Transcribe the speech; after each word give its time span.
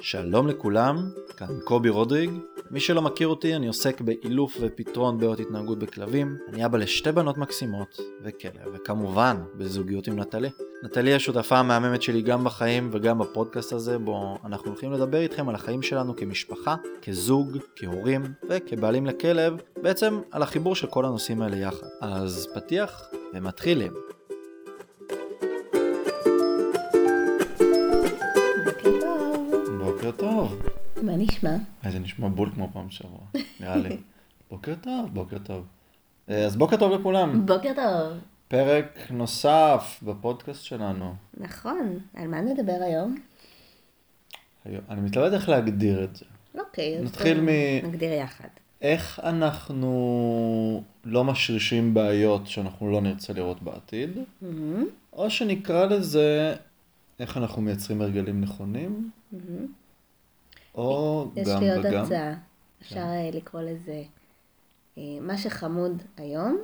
שלום 0.00 0.48
לכולם, 0.48 1.10
כאן 1.36 1.60
קובי 1.64 1.88
רודריג. 1.88 2.30
מי 2.70 2.80
שלא 2.80 3.02
מכיר 3.02 3.28
אותי, 3.28 3.56
אני 3.56 3.66
עוסק 3.66 4.00
באילוף 4.00 4.56
ופתרון 4.60 5.18
בעיות 5.18 5.40
התנהגות 5.40 5.78
בכלבים. 5.78 6.36
אני 6.48 6.66
אבא 6.66 6.78
לשתי 6.78 7.12
בנות 7.12 7.38
מקסימות 7.38 8.00
וכלב, 8.22 8.74
וכמובן 8.74 9.36
בזוגיות 9.54 10.06
עם 10.06 10.20
נטלי. 10.20 10.50
נטלי 10.84 11.14
השותפה 11.14 11.58
המהממת 11.58 12.02
שלי 12.02 12.22
גם 12.22 12.44
בחיים 12.44 12.88
וגם 12.92 13.18
בפודקאסט 13.18 13.72
הזה, 13.72 13.98
בו 13.98 14.38
אנחנו 14.44 14.66
הולכים 14.70 14.92
לדבר 14.92 15.18
איתכם 15.18 15.48
על 15.48 15.54
החיים 15.54 15.82
שלנו 15.82 16.16
כמשפחה, 16.16 16.76
כזוג, 17.02 17.58
כהורים 17.76 18.22
וכבעלים 18.48 19.06
לכלב, 19.06 19.54
בעצם 19.82 20.20
על 20.30 20.42
החיבור 20.42 20.74
של 20.74 20.86
כל 20.86 21.04
הנושאים 21.04 21.42
האלה 21.42 21.56
יחד. 21.56 21.86
אז 22.00 22.48
פתיח 22.54 23.02
ומתחילים. 23.34 24.15
מה 31.16 31.22
נשמע? 31.22 31.56
איזה 31.84 31.98
נשמע 31.98 32.28
בול 32.28 32.50
כמו 32.54 32.68
פעם 32.72 32.90
שעברה, 32.90 33.18
נראה 33.60 33.76
לי. 33.76 33.96
בוקר 34.50 34.74
טוב, 34.80 35.10
בוקר 35.14 35.38
טוב. 35.38 35.64
אה, 36.30 36.44
אז 36.44 36.56
בוקר 36.56 36.76
טוב 36.76 36.92
לכולם. 36.92 37.46
בוקר 37.46 37.72
טוב. 37.76 38.18
פרק 38.48 38.98
נוסף 39.10 40.00
בפודקאסט 40.02 40.64
שלנו. 40.64 41.14
נכון, 41.40 41.98
על 42.14 42.28
מה 42.28 42.40
נדבר 42.40 42.78
היום? 42.80 43.16
היום- 44.64 44.80
אני 44.90 45.00
מתלבט 45.00 45.32
איך 45.32 45.48
להגדיר 45.48 46.04
את 46.04 46.16
זה. 46.16 46.24
אוקיי, 46.58 46.98
אז 46.98 47.04
נתחיל 47.04 47.40
מ- 47.40 47.86
נגדיר 47.88 48.12
יחד. 48.12 48.48
איך 48.82 49.20
אנחנו 49.22 50.82
לא 51.04 51.24
משרישים 51.24 51.94
בעיות 51.94 52.46
שאנחנו 52.46 52.90
לא 52.90 53.00
נרצה 53.00 53.32
לראות 53.32 53.62
בעתיד, 53.62 54.10
מהמם, 54.42 54.84
או 55.12 55.30
שנקרא 55.30 55.86
לזה 55.86 56.54
איך 57.20 57.36
אנחנו 57.36 57.62
מייצרים 57.62 58.02
הרגלים 58.02 58.40
נכונים, 58.40 59.10
מהמם. 59.32 59.66
או 60.76 61.26
יש 61.36 61.48
גם 61.48 61.60
לי 61.62 61.70
עוד 61.76 61.86
וגם. 61.86 62.04
הצעה. 62.04 62.34
אפשר 62.82 63.00
אה, 63.00 63.30
לקרוא 63.32 63.62
לזה, 63.62 64.02
אה, 64.98 65.02
מה 65.20 65.38
שחמוד 65.38 66.02
היום, 66.16 66.58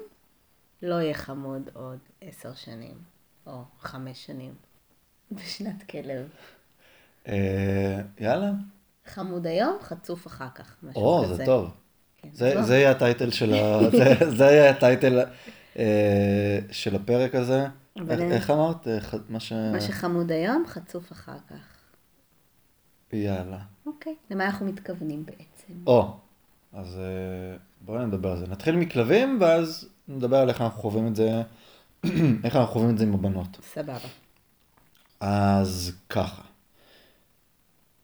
לא 0.83 0.95
יהיה 0.95 1.15
חמוד 1.15 1.71
עוד 1.73 1.99
עשר 2.21 2.55
שנים, 2.55 2.95
או 3.47 3.63
חמש 3.81 4.27
שנים, 4.27 4.55
בשנת 5.33 5.83
כלב. 5.91 6.29
אה, 7.29 8.01
יאללה. 8.21 8.51
חמוד 9.07 9.47
היום, 9.47 9.77
חצוף 9.83 10.27
אחר 10.27 10.49
כך, 10.55 10.77
משהו 10.83 11.03
או, 11.03 11.23
כזה. 11.25 11.35
זה 11.35 11.45
טוב. 11.47 11.71
כן, 12.23 12.29
זה, 12.33 12.53
טוב. 12.55 12.63
זה 12.65 12.75
יהיה 12.77 12.91
הטייטל 12.91 13.31
של, 13.31 13.55
ה... 13.55 13.79
זה, 13.99 14.31
זה 14.37 14.45
יהיה 14.45 14.71
הטייטל 14.71 15.21
אה, 15.79 16.59
של 16.71 16.97
הפרק 16.97 17.35
הזה. 17.35 17.67
איך, 18.11 18.51
אמרת? 18.51 18.89
ח- 19.01 19.15
מה 19.29 19.41
ש... 19.41 19.53
מה 19.53 19.81
שחמוד 19.81 20.33
היום, 20.33 20.65
חצוף 20.67 21.13
אחר 21.13 21.39
כך. 21.51 21.82
יאללה. 23.13 23.59
אוקיי, 23.87 24.15
למה 24.31 24.47
אנחנו 24.47 24.67
מתכוונים 24.67 25.27
בעצם? 25.27 25.73
או, 25.87 26.17
אז 26.73 26.99
אה, 26.99 27.57
בואי 27.81 28.07
נדבר 28.07 28.31
על 28.31 28.39
זה. 28.39 28.47
נתחיל 28.47 28.77
מכלבים, 28.77 29.39
ואז 29.41 29.89
נדבר 30.09 30.37
על 30.37 30.49
איך 30.49 30.61
אנחנו 30.61 30.81
חווים 30.81 31.07
את 31.07 31.17
זה, 31.17 31.43
איך 32.45 32.57
אנחנו 32.57 32.73
חווים 32.73 32.91
את 32.91 32.99
זה 32.99 33.05
עם 33.05 33.15
הבנות. 33.15 33.59
סבבה. 33.63 33.99
אז 35.21 35.93
ככה. 36.09 36.43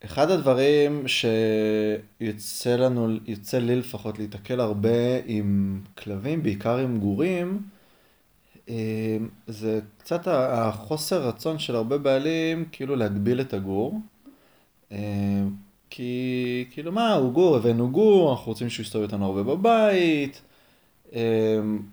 אחד 0.04 0.30
הדברים 0.30 1.04
שיוצא 1.08 2.76
לנו, 2.76 3.08
יוצא 3.26 3.58
לי 3.58 3.76
לפחות 3.76 4.18
להיתקל 4.18 4.60
הרבה 4.60 5.18
עם 5.26 5.80
כלבים, 5.98 6.42
בעיקר 6.42 6.76
עם 6.76 6.98
גורים, 6.98 7.62
אה, 8.68 9.16
זה 9.46 9.80
קצת 9.98 10.20
החוסר 10.26 11.28
רצון 11.28 11.58
של 11.58 11.76
הרבה 11.76 11.98
בעלים 11.98 12.64
כאילו 12.72 12.96
להגביל 12.96 13.40
את 13.40 13.54
הגור. 13.54 14.00
אה, 14.92 14.98
כי 15.90 16.64
כאילו 16.70 16.92
מה, 16.92 17.14
הוא 17.14 17.32
גור, 17.32 17.56
הבאנו 17.56 17.90
גור, 17.90 18.32
אנחנו 18.32 18.52
רוצים 18.52 18.70
שהוא 18.70 18.84
יסתובב 18.84 19.04
איתנו 19.04 19.26
הרבה 19.26 19.42
בבית. 19.42 20.42
אה, 21.14 21.20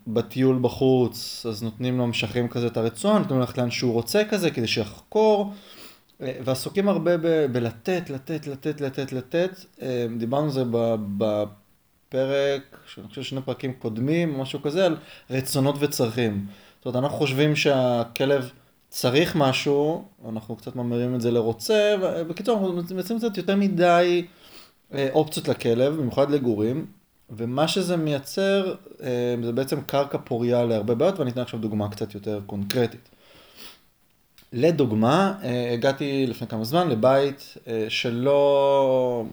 בטיול 0.08 0.60
בחוץ, 0.62 1.46
אז 1.50 1.64
נותנים 1.64 1.98
לו, 1.98 2.08
משחררים 2.08 2.48
כזה 2.48 2.68
את 2.68 2.78
הרצון, 2.78 3.22
נותנים 3.22 3.40
לו 3.40 3.46
ללכת 3.46 3.58
לאן 3.58 3.72
שהוא 3.72 3.94
רוצה 3.94 4.24
כזה, 4.30 4.52
כדי 4.52 4.68
שיחקור. 4.68 5.54
אה, 6.22 6.40
ועסוקים 6.44 6.90
הרבה 6.90 7.18
ב- 7.18 7.46
בלתת, 7.52 8.10
לתת, 8.10 8.48
לתת, 8.48 8.82
לתת, 8.82 9.12
לתת. 9.12 9.60
דיברנו 10.18 10.46
על 10.46 10.52
זה 10.52 10.64
בפרק, 11.18 12.78
שאני 12.88 13.08
חושב 13.08 13.24
שני 13.24 13.42
פרקים 13.42 13.74
קודמים, 13.74 14.40
משהו 14.40 14.62
כזה, 14.62 14.86
על 14.86 14.98
רצונות 15.30 15.76
וצרכים. 15.80 16.46
זאת 16.78 16.86
אומרת, 16.86 17.04
אנחנו 17.04 17.18
חושבים 17.18 17.56
שהכלב 17.56 18.50
צריך 18.96 19.36
משהו, 19.36 20.06
אנחנו 20.30 20.56
קצת 20.56 20.76
ממירים 20.76 21.16
את 21.16 21.22
זה 21.22 21.32
לרוצה, 21.32 21.96
ובקיצור, 22.02 22.58
אנחנו 22.58 22.96
מייצרים 22.96 23.20
קצת 23.20 23.38
יותר 23.38 23.56
מדי 23.56 24.26
אה, 24.94 25.08
אופציות 25.14 25.48
לכלב, 25.48 25.96
במיוחד 25.96 26.32
לגורים, 26.32 26.86
ומה 27.30 27.68
שזה 27.68 27.98
מייצר 27.98 28.76
אה, 29.04 29.36
זה 29.44 29.52
בעצם 29.52 29.82
קרקע 29.82 30.18
פוריה 30.18 30.66
להרבה 30.66 30.96
בעיות, 30.96 31.20
ואני 31.20 31.32
אתן 31.32 31.42
עכשיו 31.42 31.60
דוגמה 31.60 31.90
קצת 31.90 32.16
יותר 32.16 32.40
קונקרטית. 32.46 33.10
לדוגמה, 34.54 35.34
אה, 35.44 35.74
הגעתי 35.74 36.28
לפני 36.28 36.48
כמה 36.48 36.64
זמן 36.64 36.90
לבית 36.90 37.58
שלא 37.90 39.26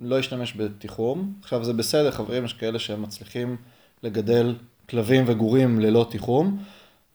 לא 0.00 0.18
השתמש 0.18 0.54
בתיחום. 0.56 1.34
עכשיו 1.42 1.64
זה 1.64 1.72
בסדר, 1.72 2.10
חברים, 2.10 2.44
יש 2.44 2.52
כאלה 2.52 2.78
שהם 2.78 3.02
מצליחים 3.02 3.56
לגדל 4.02 4.54
כלבים 4.88 5.24
וגורים 5.26 5.80
ללא 5.80 6.06
תיחום, 6.10 6.58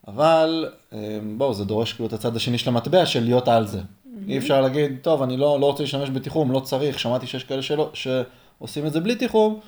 אבל 0.08 0.68
אה, 0.92 0.98
בואו, 1.36 1.54
זה 1.54 1.64
דורש 1.64 1.92
כאילו 1.92 2.06
את 2.08 2.12
הצד 2.12 2.36
השני 2.36 2.58
של 2.58 2.68
המטבע 2.70 3.06
של 3.06 3.24
להיות 3.24 3.48
על 3.48 3.66
זה. 3.66 3.80
אי 4.28 4.38
אפשר 4.38 4.60
להגיד, 4.60 4.96
טוב, 5.02 5.22
אני 5.22 5.36
לא, 5.36 5.60
לא 5.60 5.66
רוצה 5.66 5.82
להשתמש 5.82 6.10
בתיחום, 6.10 6.52
לא 6.52 6.60
צריך, 6.60 6.98
שמעתי 6.98 7.26
שיש 7.26 7.44
כאלה 7.44 7.62
שלא, 7.62 7.90
שעושים 7.94 8.86
את 8.86 8.92
זה 8.92 9.00
בלי 9.00 9.16
תיחום, 9.16 9.60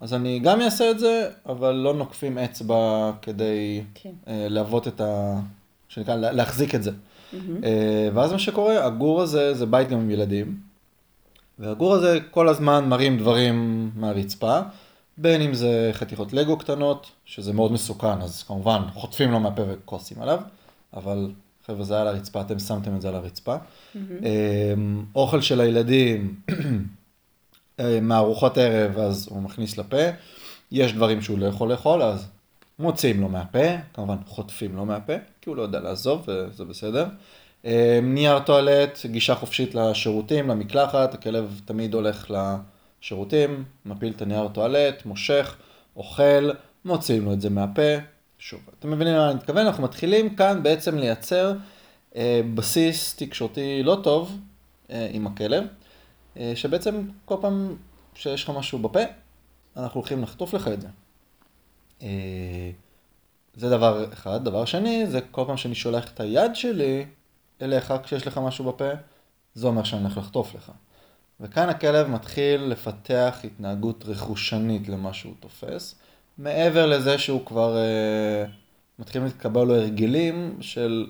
אז 0.00 0.14
אני 0.14 0.38
גם 0.38 0.60
אעשה 0.60 0.90
את 0.90 0.98
זה, 0.98 1.28
אבל 1.46 1.72
לא 1.74 1.94
נוקפים 1.94 2.38
אצבע 2.38 3.10
כדי 3.22 3.82
כן. 3.94 4.10
אה, 4.28 4.46
להוות 4.48 4.88
את 4.88 5.00
ה... 5.00 5.38
שנקרא, 5.88 6.14
לה- 6.16 6.32
להחזיק 6.32 6.74
את 6.74 6.82
זה. 6.82 6.90
אה, 7.64 8.08
ואז 8.14 8.32
מה 8.32 8.38
שקורה, 8.38 8.84
הגור 8.86 9.22
הזה 9.22 9.54
זה 9.54 9.66
בית 9.66 9.88
גם 9.88 9.98
עם 9.98 10.10
ילדים, 10.10 10.56
והגור 11.58 11.94
הזה 11.94 12.18
כל 12.30 12.48
הזמן 12.48 12.88
מרים 12.88 13.18
דברים 13.18 13.90
מהרצפה, 13.96 14.60
בין 15.22 15.42
אם 15.42 15.54
זה 15.54 15.90
חתיכות 15.92 16.32
לגו 16.32 16.56
קטנות, 16.56 17.10
שזה 17.24 17.52
מאוד 17.52 17.72
מסוכן, 17.72 18.20
אז 18.20 18.42
כמובן 18.42 18.82
חוטפים 18.94 19.30
לו 19.30 19.40
מהפה 19.40 19.62
וכועסים 19.68 20.22
עליו, 20.22 20.40
אבל 20.94 21.30
חבר'ה 21.66 21.84
זה 21.84 21.94
היה 21.94 22.02
על 22.02 22.08
הרצפה, 22.08 22.40
אתם 22.40 22.58
שמתם 22.58 22.96
את 22.96 23.02
זה 23.02 23.08
על 23.08 23.14
הרצפה. 23.14 23.56
אה, 23.96 24.74
אוכל 25.14 25.40
של 25.40 25.60
הילדים, 25.60 26.34
אה, 27.80 28.00
מארוחות 28.02 28.58
ערב, 28.58 28.98
אז 28.98 29.28
הוא 29.30 29.42
מכניס 29.42 29.78
לפה. 29.78 30.02
יש 30.72 30.92
דברים 30.92 31.22
שהוא 31.22 31.38
לא 31.38 31.46
יכול 31.46 31.72
לאכול, 31.72 32.02
אז 32.02 32.26
מוציאים 32.78 33.20
לו 33.20 33.28
מהפה, 33.28 33.76
כמובן 33.94 34.16
חוטפים 34.26 34.76
לו 34.76 34.86
מהפה, 34.86 35.12
כי 35.40 35.50
הוא 35.50 35.56
לא 35.56 35.62
יודע 35.62 35.80
לעזוב, 35.80 36.28
וזה 36.28 36.64
בסדר. 36.64 37.06
אה, 37.64 37.98
נייר 38.02 38.38
טואלט, 38.38 38.98
גישה 39.06 39.34
חופשית 39.34 39.74
לשירותים, 39.74 40.48
למקלחת, 40.48 41.14
הכלב 41.14 41.60
תמיד 41.64 41.94
הולך 41.94 42.30
לשירותים, 43.02 43.64
מפיל 43.84 44.12
את 44.16 44.22
הנייר 44.22 44.48
טואלט, 44.48 45.06
מושך, 45.06 45.56
אוכל, 45.96 46.50
מוציאים 46.84 47.24
לו 47.24 47.32
את 47.32 47.40
זה 47.40 47.50
מהפה. 47.50 47.96
שוב, 48.38 48.60
אתם 48.78 48.90
מבינים 48.90 49.14
למה 49.14 49.26
אני 49.30 49.34
מתכוון? 49.34 49.66
אנחנו 49.66 49.82
מתחילים 49.82 50.36
כאן 50.36 50.62
בעצם 50.62 50.98
לייצר 50.98 51.52
אה, 52.16 52.40
בסיס 52.54 53.14
תקשורתי 53.14 53.82
לא 53.82 54.00
טוב 54.02 54.38
אה, 54.90 55.08
עם 55.12 55.26
הכלב, 55.26 55.64
אה, 56.36 56.52
שבעצם 56.54 57.08
כל 57.24 57.36
פעם 57.40 57.76
שיש 58.14 58.44
לך 58.44 58.50
משהו 58.50 58.78
בפה, 58.78 59.00
אנחנו 59.76 60.00
הולכים 60.00 60.22
לחטוף 60.22 60.54
לך 60.54 60.68
את 60.68 60.80
זה. 60.80 60.88
אה, 62.02 62.70
זה 63.54 63.70
דבר 63.70 64.12
אחד. 64.12 64.44
דבר 64.44 64.64
שני, 64.64 65.06
זה 65.06 65.20
כל 65.30 65.44
פעם 65.46 65.56
שאני 65.56 65.74
שולח 65.74 66.12
את 66.12 66.20
היד 66.20 66.54
שלי 66.54 67.06
אליך 67.62 67.94
כשיש 68.02 68.26
לך 68.26 68.38
משהו 68.38 68.64
בפה, 68.64 68.88
זה 69.54 69.66
אומר 69.66 69.84
שאני 69.84 70.02
הולך 70.02 70.16
לחטוף 70.16 70.54
לך. 70.54 70.72
וכאן 71.40 71.68
הכלב 71.68 72.06
מתחיל 72.08 72.60
לפתח 72.62 73.40
התנהגות 73.44 74.04
רכושנית 74.06 74.88
למה 74.88 75.12
שהוא 75.12 75.34
תופס, 75.40 75.94
מעבר 76.38 76.86
לזה 76.86 77.18
שהוא 77.18 77.46
כבר 77.46 77.76
אה, 77.76 78.44
מתחיל 78.98 79.22
להתקבל 79.24 79.64
לו 79.64 79.74
הרגלים 79.74 80.56
של 80.60 81.06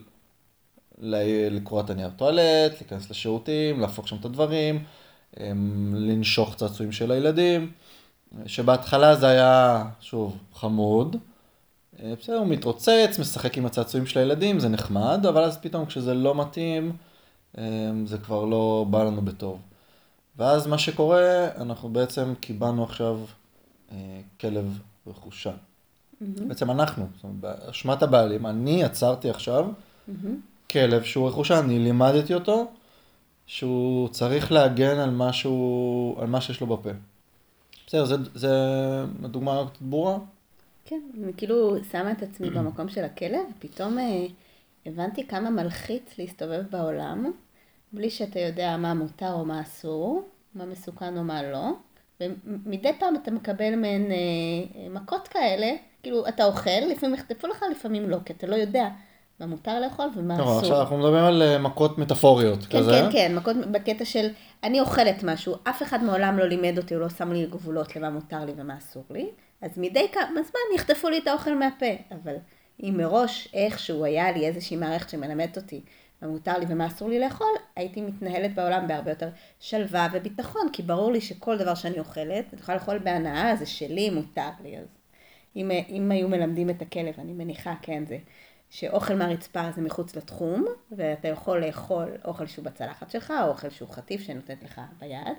ל- 0.99 1.57
לקרוא 1.57 1.81
את 1.81 1.91
הנייר 1.91 2.11
טואלט, 2.17 2.73
להיכנס 2.81 3.11
לשירותים, 3.11 3.81
להפוך 3.81 4.09
שם 4.09 4.17
את 4.21 4.25
הדברים, 4.25 4.85
אה, 5.41 5.53
לנשוך 5.95 6.55
צעצועים 6.55 6.93
של 6.93 7.11
הילדים, 7.11 7.71
שבהתחלה 8.47 9.17
זה 9.17 9.27
היה, 9.29 9.85
שוב, 10.01 10.39
חמוד. 10.55 11.17
אה, 12.03 12.13
בסדר, 12.21 12.37
הוא 12.37 12.47
מתרוצץ, 12.47 13.19
משחק 13.21 13.59
עם 13.59 13.67
הצעצועים 13.67 14.07
של 14.07 14.19
הילדים, 14.19 14.61
זה 14.61 14.69
נחמד, 14.69 15.27
אבל 15.29 15.43
אז 15.45 15.59
פתאום 15.59 15.87
כשזה 15.87 16.15
לא 16.15 16.35
מתאים, 16.35 16.93
אה, 17.59 17.65
זה 18.05 18.19
כבר 18.19 18.45
לא 18.45 18.87
בא 18.91 19.05
לנו 19.05 19.23
בטוב. 19.23 19.59
ואז 20.37 20.67
מה 20.67 20.79
שקורה, 20.79 21.49
אנחנו 21.57 21.89
בעצם 21.89 22.35
קיבלנו 22.41 22.85
עכשיו 22.85 23.21
אה, 23.93 24.21
כלב 24.41 24.79
רכושן. 25.07 25.55
בעצם 26.21 26.71
אנחנו, 26.71 27.07
זאת 27.15 27.25
אומרת, 27.25 27.37
באשמת 27.41 28.03
הבעלים, 28.03 28.47
אני 28.47 28.83
יצרתי 28.83 29.31
עכשיו 29.31 29.69
כלב 30.71 31.03
שהוא 31.03 31.29
רכושן, 31.29 31.55
אני 31.55 31.79
לימדתי 31.79 32.35
אותו 32.35 32.71
שהוא 33.47 34.09
צריך 34.09 34.53
להגן 34.53 34.99
על 34.99 35.11
מה, 35.11 35.33
שהוא, 35.33 36.21
על 36.21 36.27
מה 36.27 36.41
שיש 36.41 36.61
לו 36.61 36.67
בפה. 36.67 36.91
בסדר, 37.87 38.05
זה, 38.05 38.17
זה 38.35 38.51
דוגמה 39.23 39.65
ברורה? 39.81 40.19
כן, 40.85 41.01
אני 41.23 41.33
כאילו 41.37 41.77
שמה 41.93 42.13
את 42.13 42.23
עצמי 42.23 42.51
במקום 42.51 42.89
של 42.89 43.05
הכלב, 43.05 43.45
פתאום 43.59 43.99
אה, 43.99 44.27
הבנתי 44.87 45.27
כמה 45.27 45.51
מלחיץ 45.51 46.19
להסתובב 46.19 46.63
בעולם, 46.71 47.33
בלי 47.93 48.11
שאתה 48.11 48.41
יודע 48.41 48.77
מה 48.77 48.95
מותר 48.95 49.33
או 49.33 49.45
מה 49.45 49.61
אסור, 49.61 50.23
מה 50.55 50.67
מסוכן 50.67 51.19
או 51.19 51.25
מה 51.25 51.43
לא, 51.43 51.71
ומדי 52.21 52.93
פעם 52.99 53.17
אתה 53.17 53.31
מקבל 53.31 53.75
מעין 53.77 54.13
אה, 54.13 54.89
מכות 54.91 55.29
כאלה, 55.29 55.73
כאילו 56.03 56.29
אתה 56.29 56.45
אוכל, 56.45 56.71
לפעמים 56.91 57.15
יחטפו 57.15 57.47
לך, 57.47 57.65
לפעמים 57.71 58.11
לא, 58.11 58.17
כי 58.25 58.33
אתה 58.33 58.47
לא 58.47 58.57
יודע 58.57 58.89
מה 59.41 59.47
מותר 59.47 59.81
לאכול 59.81 60.09
ומה 60.17 60.37
טוב, 60.37 60.47
אסור. 60.47 60.59
עכשיו 60.59 60.81
אנחנו 60.81 60.99
מדברים 60.99 61.25
על 61.25 61.43
אה, 61.43 61.59
מכות 61.59 61.99
מטאפוריות 61.99 62.65
כן, 62.65 62.79
כזה. 62.79 62.91
כן, 62.91 63.13
כן, 63.13 63.35
מכות 63.35 63.57
בקטע 63.57 64.05
של 64.05 64.29
אני 64.65 64.81
אוכלת 64.81 65.23
משהו, 65.23 65.55
אף 65.65 65.83
אחד 65.83 66.05
מעולם 66.05 66.39
לא 66.39 66.45
לימד 66.45 66.79
אותי, 66.79 66.95
הוא 66.95 67.03
לא 67.03 67.09
שם 67.09 67.33
לי 67.33 67.47
גבולות 67.47 67.97
למה 67.97 68.11
מותר 68.11 68.45
לי 68.45 68.53
ומה 68.57 68.79
אסור 68.79 69.05
לי, 69.11 69.31
אז 69.63 69.71
מדי 69.77 70.07
כמה 70.13 70.43
זמן 70.43 70.77
יחטפו 70.77 71.09
לי 71.09 71.19
את 71.19 71.27
האוכל 71.27 71.55
מהפה, 71.55 71.87
אבל 72.11 72.35
אם 72.83 72.95
מראש 72.97 73.49
איכשהו 73.55 74.05
היה 74.05 74.33
לי 74.33 74.47
איזושהי 74.47 74.77
מערכת 74.77 75.11
שמלמדת 75.11 75.57
אותי 75.57 75.81
מה 76.23 76.29
מותר 76.29 76.59
לי 76.59 76.67
ומה 76.69 76.87
אסור 76.87 77.09
לי 77.09 77.21
לאכול, 77.21 77.53
הייתי 77.77 78.01
מתנהלת 78.01 78.55
בעולם 78.55 78.89
בהרבה 78.89 79.11
יותר 79.11 79.29
שלווה 79.61 80.09
וביטחון, 80.13 80.63
כי 80.73 80.83
ברור 80.83 81.13
לי 81.13 81.21
שכל 81.21 81.59
דבר 81.59 81.75
שאני 81.75 81.99
אוכלת, 81.99 82.45
אני 82.53 82.61
יכולה 82.61 82.79
לאכול 82.79 82.99
בהנאה, 82.99 83.57
זה 83.57 83.67
שלי, 83.67 84.11
מותר 84.11 84.49
לי, 84.63 84.79
אז 84.79 84.87
אם, 85.57 85.71
אם 85.89 86.11
היו 86.11 86.29
מלמדים 86.29 86.71
את 86.71 86.83
הכלב, 86.83 87.15
אני 87.19 87.33
מניחה, 87.33 87.75
כן, 87.83 88.05
זה 88.07 88.19
שאוכל 88.71 89.15
מהרצפה 89.15 89.71
זה 89.75 89.83
מחוץ 89.83 90.17
לתחום, 90.17 90.65
ואתה 90.93 91.29
יכול 91.29 91.65
לאכול 91.65 92.09
אוכל 92.25 92.47
שהוא 92.47 92.65
בצלחת 92.65 93.11
שלך, 93.11 93.33
או 93.43 93.49
אוכל 93.49 93.71
שהוא 93.71 93.89
חטיף 93.89 94.23
שנותנת 94.23 94.63
לך 94.63 94.81
ביד, 95.01 95.37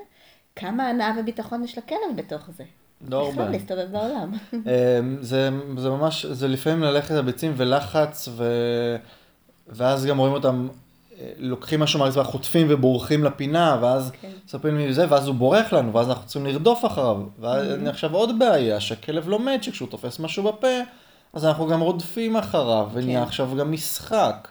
כמה 0.55 0.89
הנאה 0.89 1.11
וביטחון 1.19 1.63
יש 1.63 1.77
לכלב 1.77 2.15
בתוך 2.15 2.49
זה. 2.51 2.63
לא 3.09 3.17
הרבה. 3.17 3.31
בכלל 3.31 3.51
להסתובב 3.51 3.91
בעולם. 3.91 4.31
אמ, 4.53 5.17
זה, 5.21 5.49
זה 5.77 5.89
ממש, 5.89 6.25
זה 6.25 6.47
לפעמים 6.47 6.83
ללכת 6.83 7.11
על 7.11 7.21
ביצים 7.21 7.53
ולחץ, 7.57 8.27
ו... 8.31 8.43
ואז 9.67 10.05
גם 10.05 10.17
רואים 10.17 10.33
אותם, 10.33 10.67
אה, 11.19 11.31
לוקחים 11.37 11.79
משהו 11.79 11.99
מהרצפה, 11.99 12.23
חוטפים 12.23 12.67
ובורחים 12.69 13.23
לפינה, 13.23 13.77
ואז 13.81 14.11
כן. 14.21 14.29
מספרים 14.45 14.77
לי 14.77 14.93
זה, 14.93 15.05
ואז 15.09 15.27
הוא 15.27 15.35
בורח 15.35 15.73
לנו, 15.73 15.93
ואז 15.93 16.09
אנחנו 16.09 16.25
צריכים 16.25 16.45
לרדוף 16.45 16.85
אחריו. 16.85 17.17
ואז 17.39 17.67
Mm-hmm. 17.67 17.73
אני 17.73 17.89
עכשיו 17.89 18.13
עוד 18.13 18.39
בעיה, 18.39 18.79
שהכלב 18.79 19.27
לומד 19.27 19.57
שכשהוא 19.61 19.89
תופס 19.89 20.19
משהו 20.19 20.43
בפה, 20.43 20.67
אז 21.33 21.45
אנחנו 21.45 21.67
גם 21.67 21.81
רודפים 21.81 22.35
אחריו, 22.35 22.89
ונהיה 22.93 23.19
כן. 23.19 23.27
עכשיו 23.27 23.49
גם 23.59 23.71
משחק. 23.71 24.47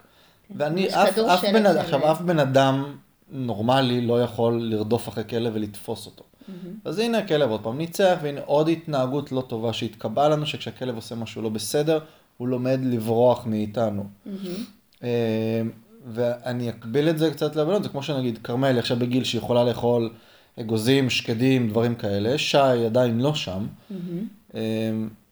ואני, 0.55 0.81
יש 0.81 0.93
אף, 0.93 1.17
אף 1.17 1.43
בן, 1.53 1.65
עכשיו, 1.65 2.11
אף 2.11 2.21
בן 2.21 2.39
אדם 2.39 2.85
נורמלי 3.31 4.01
לא 4.01 4.21
יכול 4.23 4.61
לרדוף 4.61 5.09
אחרי 5.09 5.23
כלב 5.29 5.53
ולתפוס 5.55 6.05
אותו. 6.05 6.23
Mm-hmm. 6.23 6.51
אז 6.85 6.99
הנה 6.99 7.17
הכלב 7.17 7.49
עוד 7.49 7.63
פעם 7.63 7.77
ניצח, 7.77 8.17
והנה 8.21 8.41
עוד 8.45 8.69
התנהגות 8.69 9.31
לא 9.31 9.41
טובה 9.41 9.73
שהתקבעה 9.73 10.29
לנו, 10.29 10.45
שכשהכלב 10.45 10.95
עושה 10.95 11.15
משהו 11.15 11.41
לא 11.41 11.49
בסדר, 11.49 11.99
הוא 12.37 12.47
לומד 12.47 12.79
לברוח 12.83 13.45
מאיתנו. 13.45 14.05
אה, 15.03 15.61
ואני 16.07 16.69
אקביל 16.69 17.09
את 17.09 17.17
זה 17.17 17.31
קצת 17.31 17.55
לבנות, 17.55 17.83
זה 17.83 17.89
כמו 17.89 18.03
שנגיד 18.03 18.39
כרמל 18.43 18.79
עכשיו 18.79 18.97
בגיל 18.97 19.23
שהיא 19.23 19.39
יכולה 19.39 19.63
לאכול 19.63 20.09
אגוזים, 20.59 21.09
שקדים, 21.09 21.69
דברים 21.69 21.95
כאלה, 21.95 22.37
שי 22.37 22.85
עדיין 22.85 23.21
לא 23.21 23.35
שם. 23.35 23.65
אה, 24.55 24.61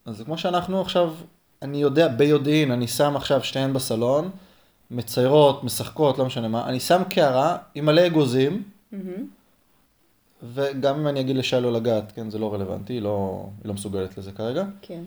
אז 0.05 0.17
זה 0.17 0.23
כמו 0.23 0.37
שאנחנו 0.37 0.81
עכשיו, 0.81 1.13
אני 1.61 1.81
יודע, 1.81 2.07
ביודעין, 2.07 2.71
אני 2.71 2.87
שם 2.87 3.15
עכשיו 3.15 3.43
שתיהן 3.43 3.73
בסלון, 3.73 4.29
מציירות, 4.91 5.63
משחקות, 5.63 6.17
לא 6.17 6.25
משנה 6.25 6.47
מה, 6.47 6.69
אני 6.69 6.79
שם 6.79 7.01
קערה 7.09 7.57
עם 7.75 7.85
מלא 7.85 8.07
אגוזים, 8.07 8.63
וגם 10.53 10.99
אם 10.99 11.07
אני 11.07 11.19
אגיד 11.19 11.35
לשי 11.35 11.55
לא 11.61 11.73
לגעת, 11.73 12.11
כן, 12.11 12.29
זה 12.29 12.39
לא 12.39 12.53
רלוונטי, 12.53 12.93
היא 12.93 13.01
לא, 13.01 13.45
היא 13.61 13.67
לא 13.67 13.73
מסוגלת 13.73 14.17
לזה 14.17 14.31
כרגע. 14.31 14.63
כן. 14.81 15.03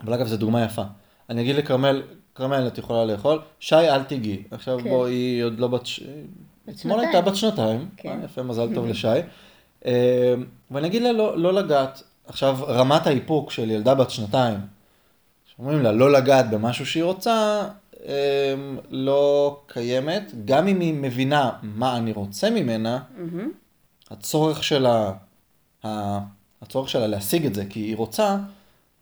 אבל 0.00 0.12
אגב, 0.12 0.26
זו 0.26 0.36
דוגמה 0.36 0.64
יפה. 0.64 0.82
אני 1.30 1.42
אגיד 1.42 1.56
לכרמל, 1.56 2.02
כרמל, 2.34 2.66
את 2.66 2.78
יכולה 2.78 3.04
לאכול, 3.04 3.40
שי, 3.60 3.74
אל 3.74 4.02
תיגעי. 4.02 4.42
עכשיו 4.50 4.78
כן. 4.78 4.90
בוא, 4.90 5.06
היא 5.06 5.44
עוד 5.44 5.58
לא 5.58 5.68
בת... 5.68 5.82
אתמול 6.70 7.00
הייתה. 7.00 7.20
בת 7.20 7.36
שנתיים. 7.36 7.88
כן. 7.96 8.18
אה, 8.20 8.24
יפה, 8.24 8.42
מזל 8.42 8.74
טוב 8.74 8.86
לשי. 8.90 9.08
אה, 9.86 10.34
ואני 10.70 10.86
אגיד 10.88 11.02
לה 11.02 11.12
לא, 11.12 11.38
לא 11.38 11.52
לגעת. 11.52 12.02
עכשיו, 12.26 12.58
רמת 12.62 13.06
האיפוק 13.06 13.50
של 13.50 13.70
ילדה 13.70 13.94
בת 13.94 14.10
שנתיים, 14.10 14.58
שאומרים 15.44 15.82
לה 15.82 15.92
לא 15.92 16.12
לגעת 16.12 16.50
במשהו 16.50 16.86
שהיא 16.86 17.04
רוצה, 17.04 17.62
אה, 18.06 18.54
לא 18.90 19.60
קיימת. 19.66 20.32
גם 20.44 20.68
אם 20.68 20.80
היא 20.80 20.94
מבינה 20.94 21.50
מה 21.62 21.96
אני 21.96 22.12
רוצה 22.12 22.50
ממנה. 22.50 22.98
הצורך 24.10 24.64
שלה, 24.64 25.12
הצורך 26.62 26.88
שלה 26.88 27.06
להשיג 27.06 27.46
את 27.46 27.54
זה, 27.54 27.64
כי 27.70 27.80
היא 27.80 27.96
רוצה, 27.96 28.36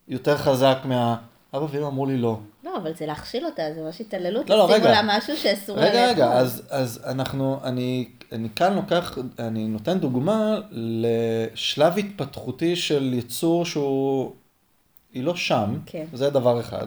יותר 0.08 0.36
חזק 0.36 0.78
מה... 0.84 1.16
אבא 1.56 1.66
ואמא 1.70 1.86
אמרו 1.86 2.06
לי 2.06 2.16
לא. 2.16 2.38
לא, 2.64 2.76
אבל 2.76 2.94
זה 2.94 3.06
להכשיל 3.06 3.46
אותה, 3.46 3.62
זה 3.74 3.82
ממש 3.82 4.00
התעללות. 4.00 4.50
לא, 4.50 4.56
לא, 4.56 4.74
רגע. 4.74 4.90
לה 4.90 5.18
משהו 5.18 5.36
שאסור 5.36 5.78
רגע, 5.78 6.08
רגע, 6.10 6.26
לאכול. 6.26 6.38
אז, 6.38 6.62
אז 6.70 7.00
אנחנו, 7.06 7.60
אני, 7.64 8.08
אני 8.32 8.48
כאן 8.56 8.74
לוקח, 8.74 9.18
אני 9.38 9.68
נותן 9.68 9.98
דוגמה 9.98 10.60
לשלב 10.70 11.98
התפתחותי 11.98 12.76
של 12.76 13.14
יצור 13.14 13.64
שהוא, 13.64 14.32
היא 15.12 15.24
לא 15.24 15.36
שם, 15.36 15.78
כן. 15.86 16.04
זה 16.12 16.30
דבר 16.30 16.60
אחד, 16.60 16.86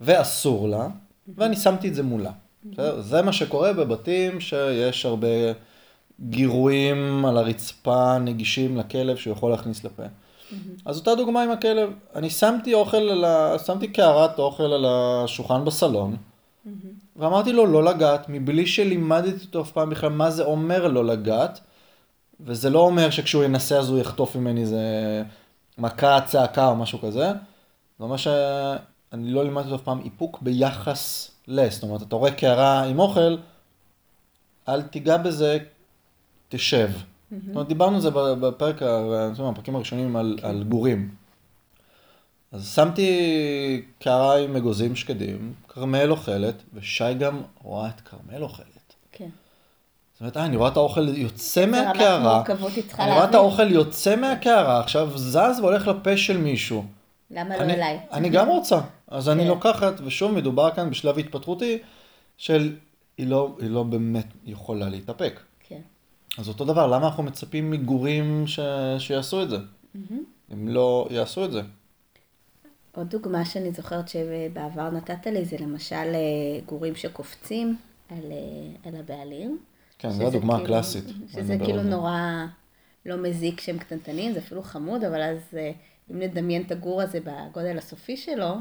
ואסור 0.00 0.68
לה, 0.68 0.88
ואני 1.36 1.56
שמתי 1.56 1.88
את 1.88 1.94
זה 1.94 2.02
מולה. 2.02 2.30
בסדר? 2.64 3.00
זה 3.00 3.22
מה 3.22 3.32
שקורה 3.32 3.72
בבתים 3.72 4.40
שיש 4.40 5.06
הרבה 5.06 5.28
גירויים 6.20 7.24
על 7.24 7.38
הרצפה 7.38 8.18
נגישים 8.18 8.76
לכלב 8.76 9.16
שהוא 9.16 9.32
יכול 9.32 9.50
להכניס 9.50 9.84
לפה. 9.84 10.02
אז 10.84 10.98
אותה 10.98 11.14
דוגמה 11.14 11.42
עם 11.42 11.50
הכלב, 11.50 11.90
אני 12.14 12.30
שמתי 12.30 12.74
אוכל 12.74 12.96
על 12.96 13.24
ה... 13.24 13.58
שמתי 13.66 13.88
קערת 13.88 14.38
אוכל 14.38 14.62
על 14.72 14.84
השולחן 14.88 15.64
בסלון, 15.64 16.16
ואמרתי 17.16 17.52
לו 17.52 17.66
לא 17.66 17.84
לגעת, 17.84 18.26
מבלי 18.28 18.66
שלימדתי 18.66 19.44
אותו 19.46 19.60
אף 19.62 19.72
פעם 19.72 19.90
בכלל 19.90 20.10
מה 20.10 20.30
זה 20.30 20.44
אומר 20.44 20.88
לא 20.88 21.04
לגעת, 21.04 21.60
וזה 22.40 22.70
לא 22.70 22.78
אומר 22.78 23.10
שכשהוא 23.10 23.44
ינסה 23.44 23.78
אז 23.78 23.90
הוא 23.90 23.98
יחטוף 23.98 24.36
ממני 24.36 24.60
איזה 24.60 24.82
מכה, 25.78 26.20
צעקה 26.26 26.68
או 26.68 26.76
משהו 26.76 26.98
כזה, 26.98 27.32
זה 27.98 28.04
אומר 28.04 28.16
שאני 28.16 29.30
לא 29.30 29.44
לימדתי 29.44 29.66
אותו 29.66 29.76
אף 29.76 29.84
פעם 29.84 30.00
איפוק 30.04 30.42
ביחס 30.42 31.30
ל... 31.48 31.70
זאת 31.70 31.82
אומרת, 31.82 32.02
אתה 32.02 32.16
רואה 32.16 32.30
קערה 32.30 32.82
עם 32.82 32.98
אוכל, 32.98 33.36
אל 34.68 34.82
תיגע 34.82 35.16
בזה, 35.16 35.58
תשב. 36.48 36.90
זאת 37.46 37.54
אומרת, 37.54 37.68
דיברנו 37.68 37.96
על 37.96 38.00
זה 38.02 38.10
בפרק, 38.10 38.82
בפרקים 39.38 39.76
הראשונים 39.76 40.16
על, 40.16 40.38
כן. 40.40 40.46
על 40.46 40.64
גורים. 40.68 41.08
אז 42.52 42.74
שמתי 42.74 43.82
קערה 43.98 44.38
עם 44.38 44.56
אגוזים 44.56 44.96
שקדים, 44.96 45.52
כרמל 45.68 46.10
אוכלת, 46.10 46.54
ושי 46.74 47.14
גם 47.14 47.42
רואה 47.62 47.88
את 47.88 48.00
כרמל 48.00 48.42
אוכלת. 48.42 48.94
כן. 49.12 49.28
זאת 50.12 50.20
אומרת, 50.20 50.36
אה, 50.36 50.44
אני 50.44 50.56
רואה 50.56 50.68
את 50.68 50.76
האוכל 50.76 51.08
יוצא 51.08 51.66
מהקערה, 51.66 52.42
אני 52.98 53.10
רואה 53.12 53.24
את. 53.24 53.34
האוכל 53.34 53.72
יוצא 53.72 54.16
מהקערה, 54.16 54.80
עכשיו 54.80 55.18
זז 55.18 55.60
והולך 55.60 55.88
לפה 55.88 56.16
של 56.16 56.36
מישהו. 56.36 56.84
למה 57.30 57.56
לא 57.56 57.62
אני, 57.62 57.74
אליי? 57.74 58.00
אני 58.12 58.28
גם 58.28 58.48
רוצה. 58.48 58.80
אז 59.08 59.28
אני 59.28 59.42
כן. 59.42 59.48
לוקחת, 59.48 59.94
ושוב 60.04 60.32
מדובר 60.32 60.70
כאן 60.70 60.90
בשלב 60.90 61.18
התפתחותי, 61.18 61.78
של 62.36 62.76
היא 63.18 63.26
לא, 63.26 63.56
היא 63.60 63.70
לא 63.70 63.82
באמת 63.82 64.26
יכולה 64.44 64.88
להתאפק. 64.88 65.40
אז 66.38 66.48
אותו 66.48 66.64
דבר, 66.64 66.86
למה 66.86 67.06
אנחנו 67.06 67.22
מצפים 67.22 67.70
מגורים 67.70 68.46
ש... 68.46 68.60
שיעשו 68.98 69.42
את 69.42 69.50
זה? 69.50 69.56
הם 70.50 70.68
לא 70.68 71.08
יעשו 71.10 71.44
את 71.44 71.52
זה. 71.52 71.60
עוד 72.92 73.10
דוגמה 73.10 73.44
שאני 73.44 73.72
זוכרת 73.72 74.08
שבעבר 74.08 74.90
נתת 74.90 75.26
לי 75.26 75.44
זה 75.44 75.56
למשל 75.60 75.94
אה, 75.94 76.60
גורים 76.66 76.94
שקופצים 76.94 77.76
על, 78.10 78.18
אה, 78.32 78.88
על 78.88 78.96
הבעלים. 78.96 79.58
כן, 79.98 80.10
זו 80.10 80.26
הדוגמה 80.26 80.52
כאילו- 80.52 80.64
הקלאסית. 80.64 81.04
שזה 81.32 81.56
כאילו. 81.64 81.82
נורא 81.82 82.46
לא 83.06 83.16
מזיק 83.16 83.60
שהם 83.60 83.78
קטנטנים, 83.78 84.32
זה 84.32 84.38
אפילו 84.38 84.62
חמוד, 84.62 85.04
אבל 85.04 85.22
אז 85.22 85.38
אה, 85.56 85.72
אם 86.10 86.18
נדמיין 86.18 86.62
את 86.62 86.70
הגור 86.70 87.02
הזה 87.02 87.18
בגודל 87.20 87.78
הסופי 87.78 88.16
שלו, 88.16 88.54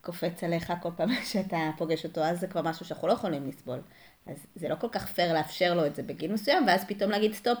קופץ 0.00 0.44
עליך 0.44 0.72
כל 0.82 0.88
פעם 0.96 1.08
שאתה 1.32 1.70
פוגש 1.78 2.04
אותו, 2.04 2.20
אז 2.20 2.40
זה 2.40 2.46
כבר 2.46 2.62
משהו 2.62 2.86
שאנחנו 2.86 3.08
לא 3.08 3.12
יכולים 3.12 3.48
לסבול. 3.48 3.78
אז 4.26 4.36
זה 4.56 4.68
לא 4.68 4.74
כל 4.74 4.88
כך 4.92 5.06
פייר 5.06 5.34
לאפשר 5.34 5.74
לו 5.74 5.86
את 5.86 5.94
זה 5.94 6.02
בגיל 6.02 6.32
מסוים, 6.32 6.66
ואז 6.66 6.84
פתאום 6.84 7.10
להגיד 7.10 7.32
stop, 7.32 7.58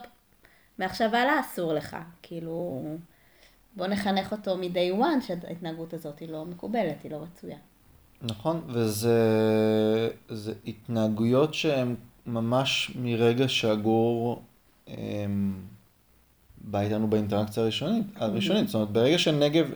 מעכשיו 0.78 1.10
והלאה 1.12 1.40
אסור 1.40 1.72
לך. 1.72 1.96
כאילו, 2.22 2.82
בוא 3.76 3.86
נחנך 3.86 4.32
אותו 4.32 4.56
מ-day 4.56 5.00
one 5.00 5.26
שההתנהגות 5.26 5.94
הזאת 5.94 6.18
היא 6.18 6.28
לא 6.28 6.44
מקובלת, 6.44 7.02
היא 7.02 7.10
לא 7.10 7.16
רצויה. 7.16 7.56
נכון, 8.22 8.62
וזה 8.68 9.18
זה 10.28 10.52
התנהגויות 10.66 11.54
שהן 11.54 11.94
ממש 12.26 12.92
מרגע 12.96 13.44
שהגור 13.48 14.42
הם, 14.86 15.62
בא 16.58 16.80
איתנו 16.80 17.06
באינטראקציה 17.06 17.62
הראשונית, 17.62 18.06
הראשונית. 18.16 18.68
זאת 18.68 18.74
אומרת, 18.74 18.90
ברגע 18.90 19.18
שנגב 19.18 19.70